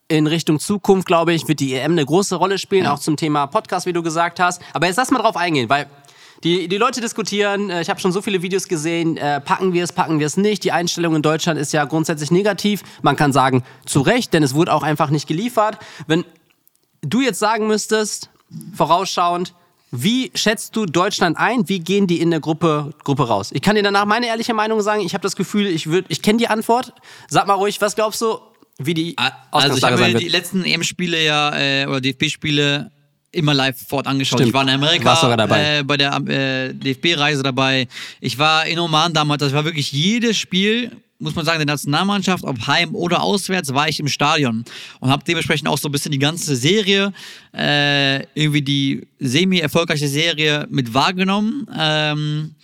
in 0.09 0.27
Richtung 0.27 0.59
Zukunft, 0.59 1.07
glaube 1.07 1.33
ich, 1.33 1.47
wird 1.47 1.59
die 1.59 1.73
EM 1.73 1.91
eine 1.91 2.05
große 2.05 2.35
Rolle 2.35 2.57
spielen, 2.57 2.87
auch 2.87 2.99
zum 2.99 3.17
Thema 3.17 3.45
Podcast, 3.47 3.85
wie 3.85 3.93
du 3.93 4.01
gesagt 4.01 4.39
hast. 4.39 4.61
Aber 4.73 4.87
jetzt 4.87 4.95
lass 4.95 5.11
mal 5.11 5.19
drauf 5.19 5.35
eingehen, 5.35 5.69
weil 5.69 5.87
die, 6.43 6.67
die 6.67 6.77
Leute 6.77 7.01
diskutieren, 7.01 7.69
äh, 7.69 7.81
ich 7.81 7.89
habe 7.89 7.99
schon 7.99 8.11
so 8.11 8.21
viele 8.21 8.41
Videos 8.41 8.67
gesehen, 8.67 9.17
äh, 9.17 9.41
packen 9.41 9.73
wir 9.73 9.83
es, 9.83 9.91
packen 9.91 10.19
wir 10.19 10.27
es 10.27 10.37
nicht. 10.37 10.63
Die 10.63 10.71
Einstellung 10.71 11.15
in 11.15 11.21
Deutschland 11.21 11.59
ist 11.59 11.73
ja 11.73 11.85
grundsätzlich 11.85 12.31
negativ. 12.31 12.83
Man 13.01 13.15
kann 13.15 13.33
sagen, 13.33 13.63
zu 13.85 14.01
Recht, 14.01 14.33
denn 14.33 14.43
es 14.43 14.53
wurde 14.53 14.73
auch 14.73 14.83
einfach 14.83 15.09
nicht 15.09 15.27
geliefert. 15.27 15.77
Wenn 16.05 16.25
du 17.01 17.21
jetzt 17.21 17.39
sagen 17.39 17.67
müsstest, 17.67 18.29
vorausschauend, 18.75 19.53
wie 19.91 20.31
schätzt 20.35 20.75
du 20.75 20.85
Deutschland 20.85 21.37
ein? 21.37 21.67
Wie 21.69 21.79
gehen 21.79 22.07
die 22.07 22.19
in 22.19 22.29
der 22.31 22.39
Gruppe, 22.39 22.93
Gruppe 23.03 23.27
raus? 23.27 23.51
Ich 23.53 23.61
kann 23.61 23.75
dir 23.75 23.83
danach 23.83 24.05
meine 24.05 24.27
ehrliche 24.27 24.53
Meinung 24.53 24.81
sagen. 24.81 25.01
Ich 25.01 25.13
habe 25.13 25.21
das 25.21 25.35
Gefühl, 25.35 25.67
ich, 25.67 25.85
würd- 25.85 26.05
ich 26.09 26.21
kenne 26.21 26.37
die 26.39 26.47
Antwort. 26.47 26.93
Sag 27.29 27.47
mal 27.47 27.53
ruhig, 27.53 27.79
was 27.79 27.95
glaubst 27.95 28.21
du, 28.21 28.37
wie 28.79 28.93
die 28.93 29.15
Also 29.51 29.77
ich 29.77 29.83
habe 29.83 29.97
mir 29.97 30.07
die 30.13 30.25
wird? 30.25 30.31
letzten 30.31 30.63
EM-Spiele 30.65 31.23
ja, 31.23 31.55
äh, 31.57 31.85
oder 31.87 32.01
DFB-Spiele 32.01 32.91
immer 33.31 33.53
live 33.53 33.77
fort 33.87 34.07
angeschaut. 34.07 34.39
Stimmt. 34.39 34.49
Ich 34.49 34.53
war 34.53 34.63
in 34.63 34.69
Amerika. 34.69 35.45
Äh, 35.79 35.83
bei 35.83 35.97
der 35.97 36.15
äh, 36.27 36.73
DFB-Reise 36.73 37.43
dabei. 37.43 37.87
Ich 38.19 38.37
war 38.39 38.65
in 38.65 38.79
Oman 38.79 39.13
damals, 39.13 39.39
das 39.41 39.53
war 39.53 39.63
wirklich 39.65 39.91
jedes 39.91 40.37
Spiel, 40.37 40.91
muss 41.19 41.35
man 41.35 41.45
sagen, 41.45 41.59
der 41.59 41.65
Nationalmannschaft, 41.65 42.43
ob 42.43 42.67
heim 42.67 42.93
oder 42.93 43.21
auswärts, 43.21 43.73
war 43.73 43.89
ich 43.89 43.99
im 43.99 44.07
Stadion 44.07 44.63
und 44.99 45.09
habe 45.09 45.23
dementsprechend 45.23 45.67
auch 45.67 45.77
so 45.77 45.89
ein 45.89 45.91
bisschen 45.91 46.11
die 46.11 46.19
ganze 46.19 46.55
Serie, 46.55 47.13
äh, 47.53 48.23
irgendwie 48.35 48.61
die 48.61 49.07
semi-erfolgreiche 49.19 50.07
Serie 50.07 50.67
mit 50.69 50.93
wahrgenommen. 50.93 51.67
Ähm, 51.75 52.55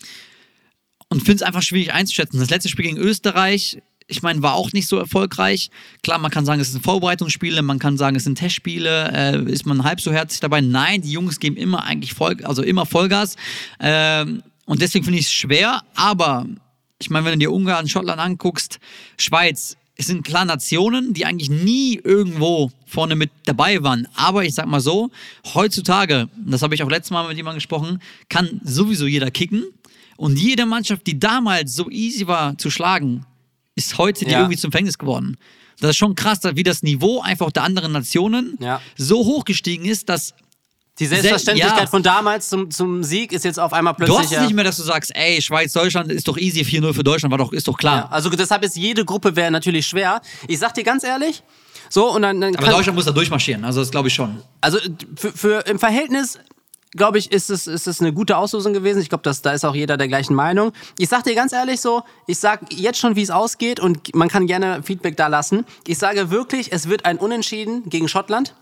und 1.09 1.19
finde 1.19 1.35
es 1.35 1.41
einfach 1.43 1.61
schwierig 1.61 1.93
einzuschätzen. 1.93 2.39
Das 2.39 2.49
letzte 2.49 2.69
Spiel 2.69 2.85
gegen 2.85 2.97
Österreich, 2.97 3.77
ich 4.07 4.21
meine, 4.21 4.41
war 4.41 4.55
auch 4.55 4.73
nicht 4.73 4.87
so 4.87 4.97
erfolgreich. 4.97 5.69
Klar, 6.01 6.17
man 6.17 6.31
kann 6.31 6.45
sagen, 6.45 6.59
es 6.59 6.71
sind 6.71 6.83
Vorbereitungsspiele, 6.83 7.61
man 7.61 7.79
kann 7.79 7.97
sagen, 7.97 8.15
es 8.15 8.23
sind 8.23 8.37
Testspiele, 8.37 9.11
äh, 9.13 9.51
ist 9.51 9.65
man 9.65 9.83
halb 9.83 10.01
so 10.01 10.11
herzlich 10.11 10.39
dabei. 10.39 10.61
Nein, 10.61 11.01
die 11.01 11.11
Jungs 11.11 11.39
geben 11.39 11.55
immer 11.55 11.83
eigentlich 11.83 12.13
Voll, 12.13 12.37
also 12.43 12.63
immer 12.63 12.85
Vollgas. 12.85 13.35
Ähm, 13.79 14.43
und 14.65 14.81
deswegen 14.81 15.05
finde 15.05 15.19
ich 15.19 15.25
es 15.25 15.33
schwer, 15.33 15.81
aber 15.95 16.47
ich 17.03 17.09
meine, 17.09 17.25
wenn 17.25 17.33
du 17.33 17.39
dir 17.45 17.51
Ungarn, 17.51 17.87
Schottland 17.87 18.19
anguckst, 18.21 18.79
Schweiz, 19.17 19.75
es 19.95 20.07
sind 20.07 20.23
klar 20.23 20.45
Nationen, 20.45 21.13
die 21.13 21.25
eigentlich 21.25 21.49
nie 21.49 21.99
irgendwo 22.03 22.71
vorne 22.85 23.15
mit 23.15 23.29
dabei 23.45 23.83
waren. 23.83 24.07
Aber 24.15 24.43
ich 24.43 24.55
sag 24.55 24.65
mal 24.67 24.79
so, 24.79 25.11
heutzutage, 25.53 26.29
das 26.45 26.61
habe 26.61 26.73
ich 26.75 26.81
auch 26.83 26.89
letztes 26.89 27.11
Mal 27.11 27.27
mit 27.27 27.37
jemandem 27.37 27.57
gesprochen, 27.57 28.01
kann 28.29 28.59
sowieso 28.63 29.05
jeder 29.05 29.29
kicken. 29.31 29.63
Und 30.15 30.39
jede 30.39 30.65
Mannschaft, 30.65 31.05
die 31.07 31.19
damals 31.19 31.75
so 31.75 31.89
easy 31.89 32.25
war 32.27 32.57
zu 32.57 32.69
schlagen, 32.69 33.25
ist 33.75 33.97
heute 33.97 34.25
die 34.25 34.31
Ja. 34.31 34.39
irgendwie 34.39 34.57
zum 34.57 34.71
Verhängnis 34.71 34.97
geworden. 34.97 35.37
Das 35.79 35.91
ist 35.91 35.97
schon 35.97 36.15
krass, 36.15 36.39
wie 36.53 36.63
das 36.63 36.83
Niveau 36.83 37.21
einfach 37.21 37.51
der 37.51 37.63
anderen 37.63 37.91
Nationen 37.91 38.57
Ja. 38.59 38.79
so 38.95 39.17
hoch 39.25 39.43
gestiegen 39.45 39.85
ist, 39.85 40.07
dass 40.09 40.33
Die 40.99 41.07
Selbstverständlichkeit 41.07 41.79
ja. 41.79 41.87
von 41.87 42.03
damals 42.03 42.49
zum, 42.49 42.69
zum 42.69 43.03
Sieg 43.03 43.31
ist 43.31 43.43
jetzt 43.45 43.59
auf 43.59 43.73
einmal 43.73 43.93
du 43.93 44.05
plötzlich. 44.05 44.17
hast 44.19 44.25
es 44.25 44.31
ja- 44.31 44.43
nicht 44.43 44.53
mehr, 44.53 44.63
dass 44.63 44.77
du 44.77 44.83
sagst, 44.83 45.11
ey, 45.15 45.41
Schweiz, 45.41 45.73
Deutschland 45.73 46.11
ist 46.11 46.27
doch 46.27 46.37
easy, 46.37 46.61
4-0 46.61 46.93
für 46.93 47.03
Deutschland, 47.03 47.31
war 47.31 47.39
doch, 47.39 47.51
ist 47.51 47.67
doch 47.67 47.77
klar. 47.77 47.95
Ja, 47.97 48.09
also 48.09 48.29
deshalb 48.29 48.63
ist 48.63 48.77
jede 48.77 49.03
Gruppe 49.03 49.35
wäre 49.35 49.49
natürlich 49.49 49.87
schwer. 49.87 50.21
Ich 50.47 50.59
sag 50.59 50.75
dir 50.75 50.83
ganz 50.83 51.03
ehrlich, 51.03 51.41
so 51.89 52.11
und 52.11 52.21
dann, 52.21 52.39
dann 52.39 52.55
Aber 52.55 52.67
Deutschland 52.67 52.95
muss 52.95 53.05
da 53.05 53.11
durchmarschieren, 53.11 53.65
also 53.65 53.79
das 53.79 53.89
glaube 53.89 54.07
ich 54.09 54.13
schon. 54.13 54.41
also 54.61 54.77
für, 55.15 55.31
für 55.31 55.65
im 55.65 55.79
Verhältnis 55.79 56.37
glaube 56.95 57.17
ich, 57.17 57.31
ist 57.31 57.49
es, 57.49 57.67
ist 57.67 57.87
es 57.87 58.01
eine 58.01 58.13
gute 58.13 58.37
Auslosung 58.37 58.73
gewesen. 58.73 59.01
Ich 59.01 59.09
glaube, 59.09 59.23
da 59.23 59.51
ist 59.51 59.65
auch 59.65 59.75
jeder 59.75 59.97
der 59.97 60.07
gleichen 60.07 60.33
Meinung. 60.33 60.71
Ich 60.97 61.09
sag 61.09 61.23
dir 61.23 61.35
ganz 61.35 61.53
ehrlich 61.53 61.81
so, 61.81 62.03
ich 62.27 62.39
sag 62.39 62.71
jetzt 62.73 62.99
schon, 62.99 63.15
wie 63.15 63.21
es 63.21 63.31
ausgeht 63.31 63.79
und 63.79 64.15
man 64.15 64.29
kann 64.29 64.47
gerne 64.47 64.83
Feedback 64.83 65.17
da 65.17 65.27
lassen. 65.27 65.65
Ich 65.87 65.97
sage 65.97 66.29
wirklich, 66.29 66.71
es 66.71 66.89
wird 66.89 67.05
ein 67.05 67.17
Unentschieden 67.17 67.89
gegen 67.89 68.07
Schottland. 68.07 68.55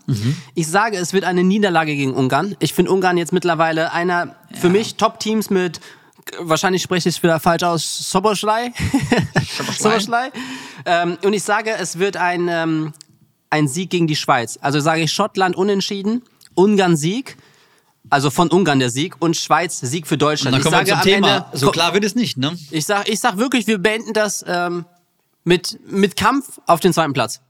Ich 0.54 0.68
sage, 0.68 0.96
es 0.96 1.12
wird 1.12 1.24
eine 1.24 1.44
Niederlage 1.44 1.94
gegen 1.94 2.14
Ungarn. 2.14 2.56
Ich 2.58 2.72
finde 2.74 2.90
Ungarn 2.92 3.16
jetzt 3.16 3.32
mittlerweile 3.32 3.92
einer 3.92 4.36
für 4.60 4.68
mich 4.68 4.96
Top-Teams 4.96 5.50
mit 5.50 5.80
Wahrscheinlich 6.38 6.82
spreche 6.82 7.08
ich 7.08 7.16
es 7.16 7.22
wieder 7.22 7.40
falsch 7.40 7.64
aus. 7.64 8.10
Soboschlei. 8.10 8.72
Soboschlei. 9.78 10.30
Ähm, 10.84 11.16
und 11.22 11.32
ich 11.32 11.44
sage, 11.44 11.70
es 11.70 12.00
wird 12.00 12.16
ein, 12.16 12.48
ähm, 12.48 12.92
ein 13.50 13.68
Sieg 13.68 13.90
gegen 13.90 14.08
die 14.08 14.16
Schweiz. 14.16 14.58
Also 14.60 14.80
sage 14.80 15.02
ich 15.02 15.12
Schottland 15.12 15.54
unentschieden, 15.54 16.22
Ungarn 16.56 16.96
Sieg, 16.96 17.36
also 18.12 18.28
von 18.30 18.50
Ungarn 18.50 18.78
der 18.78 18.90
Sieg 18.90 19.14
und 19.20 19.36
Schweiz 19.38 19.80
Sieg 19.80 20.06
für 20.06 20.14
Und 20.16 20.22
Deutschland. 20.22 20.52
dann 20.54 20.60
ich 20.60 20.64
kommen 20.64 20.74
wir 20.74 20.86
sage 20.86 20.90
zum 20.90 20.98
am 20.98 21.04
Thema. 21.04 21.36
Ende, 21.50 21.58
so 21.58 21.70
klar 21.70 21.94
wird 21.94 22.04
es 22.04 22.14
nicht, 22.14 22.36
ne? 22.36 22.56
Ich 22.70 22.84
sag, 22.84 23.08
ich 23.08 23.18
sag 23.18 23.38
wirklich, 23.38 23.66
wir 23.66 23.78
beenden 23.78 24.12
das 24.12 24.44
ähm, 24.46 24.84
mit, 25.44 25.78
mit 25.90 26.14
Kampf 26.14 26.60
auf 26.66 26.80
den 26.80 26.92
zweiten 26.92 27.14
Platz. 27.14 27.40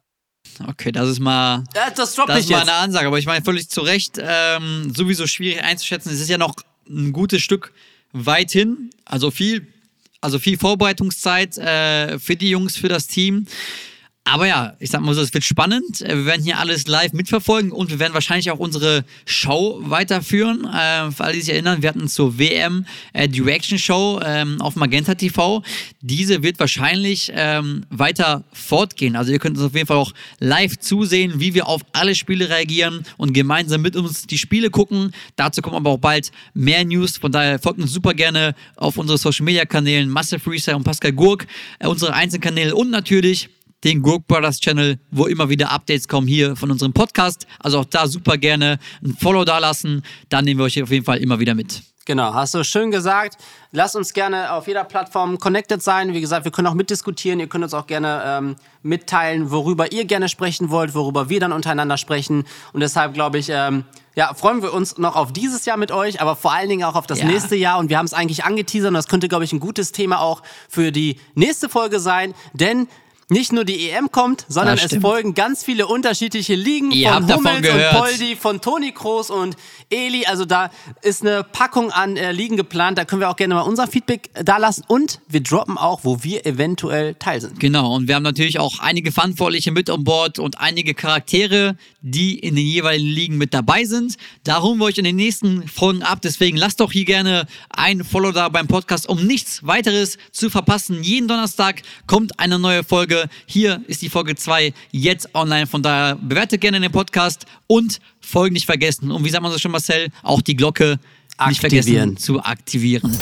Okay, 0.69 0.93
das 0.93 1.09
ist 1.09 1.19
mal. 1.19 1.65
Ja, 1.75 1.91
das 1.91 2.15
Das 2.15 2.39
ich 2.39 2.45
ist 2.45 2.51
mal 2.51 2.59
jetzt. 2.59 2.69
eine 2.69 2.73
Ansage, 2.75 3.09
aber 3.09 3.19
ich 3.19 3.27
meine 3.27 3.45
völlig 3.45 3.69
zu 3.71 3.81
Recht, 3.81 4.19
ähm, 4.21 4.93
sowieso 4.97 5.27
schwierig 5.27 5.63
einzuschätzen. 5.63 6.13
Es 6.13 6.21
ist 6.21 6.29
ja 6.29 6.39
noch 6.39 6.55
ein 6.89 7.13
gutes 7.13 7.43
Stück 7.43 7.73
weit 8.13 8.53
hin, 8.53 8.91
also 9.05 9.33
viel, 9.33 9.67
also 10.21 10.39
viel 10.39 10.59
Vorbereitungszeit 10.59 11.59
äh, 11.59 12.21
für 12.21 12.37
die 12.37 12.51
Jungs, 12.51 12.77
für 12.77 12.89
das 12.89 13.09
Team. 13.09 13.47
Aber 14.25 14.47
ja, 14.47 14.75
ich 14.79 14.91
sag 14.91 15.01
mal 15.01 15.15
so, 15.15 15.21
es 15.21 15.35
wird 15.35 15.43
spannend. 15.43 16.01
Äh, 16.01 16.17
Wir 16.17 16.27
werden 16.27 16.45
hier 16.45 16.59
alles 16.59 16.87
live 16.87 17.13
mitverfolgen 17.13 17.73
und 17.73 17.91
wir 17.91 17.99
werden 17.99 18.15
wahrscheinlich 18.15 18.51
auch 18.53 18.61
unsere 18.61 19.05
Show 19.27 19.81
weiterführen. 19.85 20.65
Äh, 20.65 21.11
für 21.11 21.25
alle, 21.25 21.35
die 21.35 21.41
sich 21.41 21.53
erinnern, 21.53 21.83
wir 21.83 21.89
hatten 21.89 22.07
zur 22.07 22.39
WM 22.39 22.87
äh, 23.15 23.29
die 23.29 23.41
Reaction 23.41 23.79
Show 23.79 24.21
ähm, 24.25 24.61
auf 24.61 24.77
Magenta 24.77 25.17
TV. 25.17 25.63
Diese 26.03 26.45
wird 26.45 26.61
wahrscheinlich 26.61 27.33
ähm, 27.35 27.85
weiter 27.91 28.45
fortgehen. 28.53 29.17
Also 29.17 29.33
ihr 29.33 29.41
könnt 29.41 29.57
uns 29.57 29.67
auf 29.67 29.75
jeden 29.75 29.89
Fall 29.89 29.97
auch 29.97 30.13
live 30.39 30.79
zusehen, 30.79 31.41
wie 31.41 31.55
wir 31.55 31.67
auf 31.67 31.83
alle 31.93 32.15
Spiele 32.15 32.49
reagieren 32.49 33.05
und 33.17 33.33
gemeinsam 33.33 33.83
mit 33.83 33.97
uns 33.97 34.29
die 34.29 34.39
Spiele 34.39 34.71
gucken. 34.71 35.13
Dazu 35.35 35.63
kommen 35.63 35.77
aber 35.77 35.91
auch 35.91 35.99
bald 35.99 36.31
mehr 36.55 36.85
News. 36.85 37.19
Von 37.19 37.33
daher 37.33 37.59
folgt 37.59 37.81
uns 37.81 37.93
super 37.93 38.15
gerne 38.15 38.55
auf 38.77 38.99
unsere 38.99 39.19
Social 39.19 39.45
Media 39.45 39.65
Kanälen 39.65 40.09
Master 40.09 40.39
Freestyle 40.39 40.77
und 40.77 40.85
Pascal 40.85 41.13
Gurk, 41.13 41.49
äh, 41.81 41.89
unsere 41.89 42.15
Einzelkanäle 42.15 42.77
und 42.77 42.91
natürlich 42.91 43.49
den 43.85 44.03
Gurk 44.03 44.27
Brothers 44.27 44.61
Channel, 44.61 44.99
wo 45.11 45.27
immer 45.27 45.49
wieder 45.49 45.71
Updates 45.71 46.09
kommen 46.09 46.27
hier 46.27 46.57
von 46.57 46.71
unserem 46.71 46.93
Podcast. 46.93 47.47
Also 47.59 47.81
auch 47.81 47.85
da 47.85 48.07
super 48.07 48.37
gerne 48.39 48.79
ein 49.05 49.17
Follow 49.19 49.45
da 49.45 49.59
lassen. 49.59 50.03
Dann 50.29 50.45
nehmen 50.45 50.61
wir 50.61 50.65
euch 50.65 50.83
auf 50.83 50.91
jeden 50.91 51.05
Fall 51.05 51.19
immer 51.19 51.39
wieder 51.41 51.55
mit. 51.55 51.83
Genau, 52.05 52.35
hast 52.35 52.55
du 52.55 52.65
schön 52.65 52.91
gesagt. 52.91 53.37
Lasst 53.71 53.95
uns 53.95 54.13
gerne 54.13 54.53
auf 54.53 54.67
jeder 54.67 54.83
Plattform 54.83 55.39
connected 55.39 55.81
sein. 55.83 56.13
Wie 56.13 56.21
gesagt, 56.21 56.45
wir 56.45 56.51
können 56.51 56.67
auch 56.67 56.75
mitdiskutieren. 56.75 57.39
Ihr 57.39 57.47
könnt 57.47 57.63
uns 57.63 57.75
auch 57.75 57.87
gerne 57.87 58.23
ähm, 58.27 58.57
mitteilen, 58.83 59.53
worüber 59.53 59.93
ihr 59.93 60.05
gerne 60.05 60.29
sprechen 60.29 60.71
wollt, 60.71 60.95
worüber 60.95 61.29
wir 61.29 61.39
dann 61.39 61.53
untereinander 61.53 61.97
sprechen. 61.97 62.43
Und 62.73 62.81
deshalb 62.81 63.15
glaube 63.15 63.39
ich, 63.39 63.51
ähm, 63.51 63.85
ja, 64.17 64.35
freuen 64.35 64.63
wir 64.63 64.75
uns 64.75 64.99
noch 64.99 65.15
auf 65.15 65.33
dieses 65.33 65.65
Jahr 65.65 65.77
mit 65.77 65.93
euch, 65.93 66.21
aber 66.21 66.35
vor 66.35 66.53
allen 66.53 66.69
Dingen 66.69 66.83
auch 66.85 66.97
auf 66.97 67.07
das 67.07 67.21
Ja. 67.21 67.27
nächste 67.27 67.55
Jahr. 67.55 67.79
Und 67.79 67.89
wir 67.89 67.99
haben 67.99 68.07
es 68.07 68.15
eigentlich 68.15 68.45
angeteasert 68.45 68.89
und 68.89 68.95
das 68.95 69.07
könnte, 69.07 69.29
glaube 69.29 69.45
ich, 69.45 69.53
ein 69.53 69.61
gutes 69.61 69.93
Thema 69.93 70.21
auch 70.21 70.43
für 70.69 70.91
die 70.91 71.21
nächste 71.37 71.69
Folge 71.69 72.01
sein. 72.01 72.35
Denn 72.53 72.89
nicht 73.33 73.53
nur 73.53 73.65
die 73.65 73.91
EM 73.91 74.11
kommt, 74.11 74.45
sondern 74.49 74.77
Das 74.77 74.93
es 74.93 75.01
folgen 75.01 75.35
ganz 75.35 75.65
viele 75.65 75.87
unterschiedliche 75.87 76.55
Ligen 76.55 76.91
Ihr 76.91 77.11
von 77.13 77.35
Hummels 77.35 77.69
und. 77.69 77.99
Poldi, 77.99 78.37
von 78.37 78.61
Toni 78.61 78.93
Kroos 78.93 79.31
und 79.31 79.57
Eli. 79.91 80.27
Also 80.27 80.45
da 80.45 80.71
ist 81.03 81.23
eine 81.23 81.45
Packung 81.45 81.91
an 81.91 82.17
äh, 82.17 82.33
Ligen 82.33 82.57
geplant. 82.57 82.99
Da 82.99 83.05
können 83.05 83.21
wir 83.21 83.31
auch 83.31 83.37
gerne 83.37 83.55
mal 83.55 83.63
unser 83.63 83.87
Feedback 83.87 84.31
da 84.35 84.59
lassen. 84.59 84.85
Und 84.87 85.21
wir 85.29 85.43
droppen 85.43 85.79
auch, 85.79 86.01
wo 86.05 86.23
wir 86.23 86.47
eventuell 86.47 87.15
teil 87.15 87.41
sind. 87.41 87.59
Genau, 87.61 87.95
und 87.95 88.09
wir 88.09 88.15
haben 88.15 88.23
natürlich 88.23 88.59
auch 88.59 88.79
einige 88.79 89.13
Verantwortliche 89.13 89.73
mit 89.73 89.91
an 89.91 90.05
Bord 90.05 90.39
und 90.39 90.61
einige 90.61 90.95
Charaktere, 90.95 91.77
die 92.01 92.39
in 92.39 92.57
den 92.57 92.67
jeweiligen 92.67 93.09
Ligen 93.09 93.39
mit 93.39 93.55
dabei 93.55 93.85
sind. 93.85 94.17
Da 94.45 94.63
holen 94.63 94.79
wir 94.79 94.87
euch 94.87 94.99
in 94.99 95.05
den 95.05 95.17
nächsten 95.17 95.69
Folgen 95.69 96.03
ab. 96.03 96.21
Deswegen 96.23 96.57
lasst 96.57 96.81
doch 96.81 96.93
hier 96.93 97.05
gerne 97.05 97.47
ein 97.71 98.05
Follow 98.05 98.33
da 98.33 98.49
beim 98.49 98.67
Podcast, 98.67 99.09
um 99.09 99.25
nichts 99.27 99.67
weiteres 99.67 100.19
zu 100.33 100.51
verpassen. 100.51 101.03
Jeden 101.03 101.29
Donnerstag 101.29 101.83
kommt 102.07 102.39
eine 102.39 102.59
neue 102.59 102.85
Folge. 102.85 103.22
Hier 103.47 103.81
ist 103.87 104.03
die 104.03 104.09
Folge 104.09 104.35
2 104.35 104.73
jetzt 104.91 105.35
online. 105.35 105.67
Von 105.67 105.83
daher 105.83 106.17
bewertet 106.17 106.61
gerne 106.61 106.81
den 106.81 106.93
Podcast 106.93 107.47
und 107.67 108.01
Folgen 108.21 108.55
nicht 108.55 108.67
vergessen. 108.67 109.11
Und 109.11 109.25
wie 109.25 109.31
sagt 109.31 109.43
man 109.43 109.53
so 109.53 109.59
schon, 109.59 109.71
Marcel, 109.73 110.09
auch 110.23 110.41
die 110.41 110.57
Glocke 110.57 110.99
nicht 111.49 111.65
Aktivieren. 111.65 111.85
vergessen 111.85 112.17
zu 112.19 112.43
aktivieren. 112.43 113.19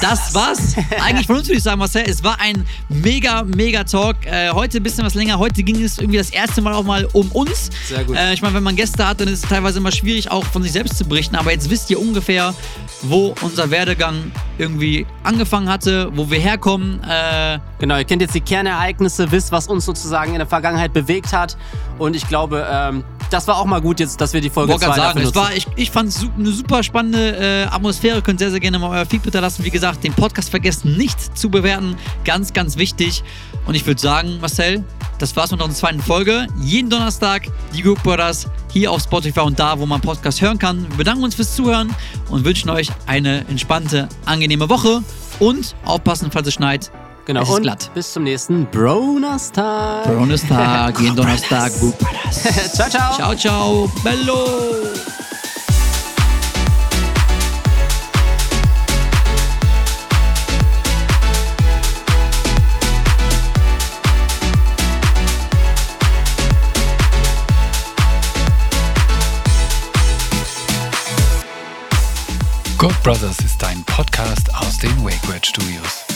Das 0.00 0.34
war's. 0.34 0.76
Eigentlich 1.04 1.26
von 1.26 1.36
uns 1.36 1.48
würde 1.48 1.58
ich 1.58 1.62
sagen, 1.62 1.78
Marcel. 1.78 2.04
Es 2.06 2.24
war 2.24 2.40
ein 2.40 2.64
mega, 2.88 3.42
mega 3.42 3.84
Talk. 3.84 4.24
Äh, 4.24 4.50
heute 4.50 4.78
ein 4.78 4.82
bisschen 4.82 5.04
was 5.04 5.14
länger. 5.14 5.38
Heute 5.38 5.62
ging 5.62 5.82
es 5.82 5.98
irgendwie 5.98 6.16
das 6.16 6.30
erste 6.30 6.62
Mal 6.62 6.72
auch 6.72 6.84
mal 6.84 7.06
um 7.12 7.30
uns. 7.32 7.70
Sehr 7.86 8.04
gut. 8.04 8.16
Äh, 8.16 8.32
ich 8.32 8.40
meine, 8.40 8.54
wenn 8.54 8.62
man 8.62 8.76
Gäste 8.76 9.06
hat, 9.06 9.20
dann 9.20 9.28
ist 9.28 9.44
es 9.44 9.50
teilweise 9.50 9.78
immer 9.78 9.92
schwierig, 9.92 10.30
auch 10.30 10.44
von 10.46 10.62
sich 10.62 10.72
selbst 10.72 10.96
zu 10.96 11.04
berichten. 11.04 11.36
Aber 11.36 11.52
jetzt 11.52 11.68
wisst 11.68 11.90
ihr 11.90 12.00
ungefähr, 12.00 12.54
wo 13.02 13.34
unser 13.42 13.70
Werdegang 13.70 14.32
irgendwie 14.56 15.06
angefangen 15.22 15.68
hatte, 15.68 16.10
wo 16.14 16.30
wir 16.30 16.38
herkommen. 16.38 17.02
Äh, 17.04 17.58
Genau, 17.80 17.96
ihr 17.96 18.04
kennt 18.04 18.20
jetzt 18.20 18.34
die 18.34 18.42
Kernereignisse, 18.42 19.32
wisst, 19.32 19.52
was 19.52 19.66
uns 19.66 19.86
sozusagen 19.86 20.32
in 20.32 20.38
der 20.38 20.46
Vergangenheit 20.46 20.92
bewegt 20.92 21.32
hat. 21.32 21.56
Und 21.98 22.14
ich 22.14 22.28
glaube, 22.28 22.66
ähm, 22.70 23.04
das 23.30 23.48
war 23.48 23.56
auch 23.56 23.64
mal 23.64 23.80
gut 23.80 24.00
jetzt, 24.00 24.20
dass 24.20 24.34
wir 24.34 24.42
die 24.42 24.50
Folge 24.50 24.72
wollte 24.72 24.84
2 24.84 24.94
gerade 24.94 25.14
sagen, 25.14 25.26
es 25.26 25.34
war, 25.34 25.54
ich, 25.54 25.66
ich 25.76 25.90
fand 25.90 26.10
es 26.10 26.26
eine 26.36 26.50
super 26.50 26.82
spannende 26.82 27.36
äh, 27.38 27.74
Atmosphäre. 27.74 28.20
Könnt 28.20 28.38
sehr, 28.38 28.49
sehr 28.50 28.60
gerne 28.60 28.78
mal 28.78 28.90
euer 28.90 29.06
Feedback 29.06 29.32
da 29.32 29.40
lassen. 29.40 29.64
Wie 29.64 29.70
gesagt, 29.70 30.04
den 30.04 30.12
Podcast 30.12 30.50
vergessen 30.50 30.96
nicht 30.96 31.38
zu 31.38 31.50
bewerten. 31.50 31.96
Ganz, 32.24 32.52
ganz 32.52 32.76
wichtig. 32.76 33.22
Und 33.66 33.74
ich 33.74 33.86
würde 33.86 34.00
sagen, 34.00 34.38
Marcel, 34.40 34.84
das 35.18 35.36
war's 35.36 35.50
mit 35.50 35.60
unserer 35.60 35.78
zweiten 35.78 36.00
Folge. 36.00 36.46
Jeden 36.60 36.90
Donnerstag 36.90 37.42
die 37.74 37.82
Group 37.82 38.02
Brothers 38.02 38.46
hier 38.72 38.90
auf 38.90 39.02
Spotify 39.02 39.40
und 39.40 39.58
da, 39.58 39.78
wo 39.78 39.86
man 39.86 40.00
Podcast 40.00 40.40
hören 40.40 40.58
kann. 40.58 40.88
Wir 40.90 40.98
bedanken 40.98 41.24
uns 41.24 41.34
fürs 41.34 41.54
Zuhören 41.54 41.94
und 42.30 42.44
wünschen 42.44 42.70
euch 42.70 42.88
eine 43.06 43.46
entspannte, 43.48 44.08
angenehme 44.26 44.68
Woche. 44.68 45.02
Und 45.38 45.74
aufpassen, 45.84 46.30
falls 46.30 46.48
es 46.48 46.54
schneit. 46.54 46.90
genau, 47.26 47.42
es 47.42 47.48
ist 47.48 47.54
und 47.54 47.62
glatt. 47.62 47.90
bis 47.94 48.12
zum 48.12 48.24
nächsten 48.24 48.66
Bronastag. 48.66 50.04
Donnerstag, 50.06 51.00
jeden 51.00 51.16
Donnerstag, 51.16 51.72
Group 51.78 51.98
Brothers. 51.98 52.72
ciao, 52.74 52.88
ciao. 52.88 53.14
Ciao, 53.14 53.34
ciao, 53.34 53.92
bello. 54.02 55.19
Good 72.80 73.02
Brothers 73.02 73.38
ist 73.40 73.62
ein 73.62 73.84
Podcast 73.84 74.54
aus 74.54 74.78
den 74.78 75.04
WakeWord 75.04 75.44
Studios. 75.44 76.09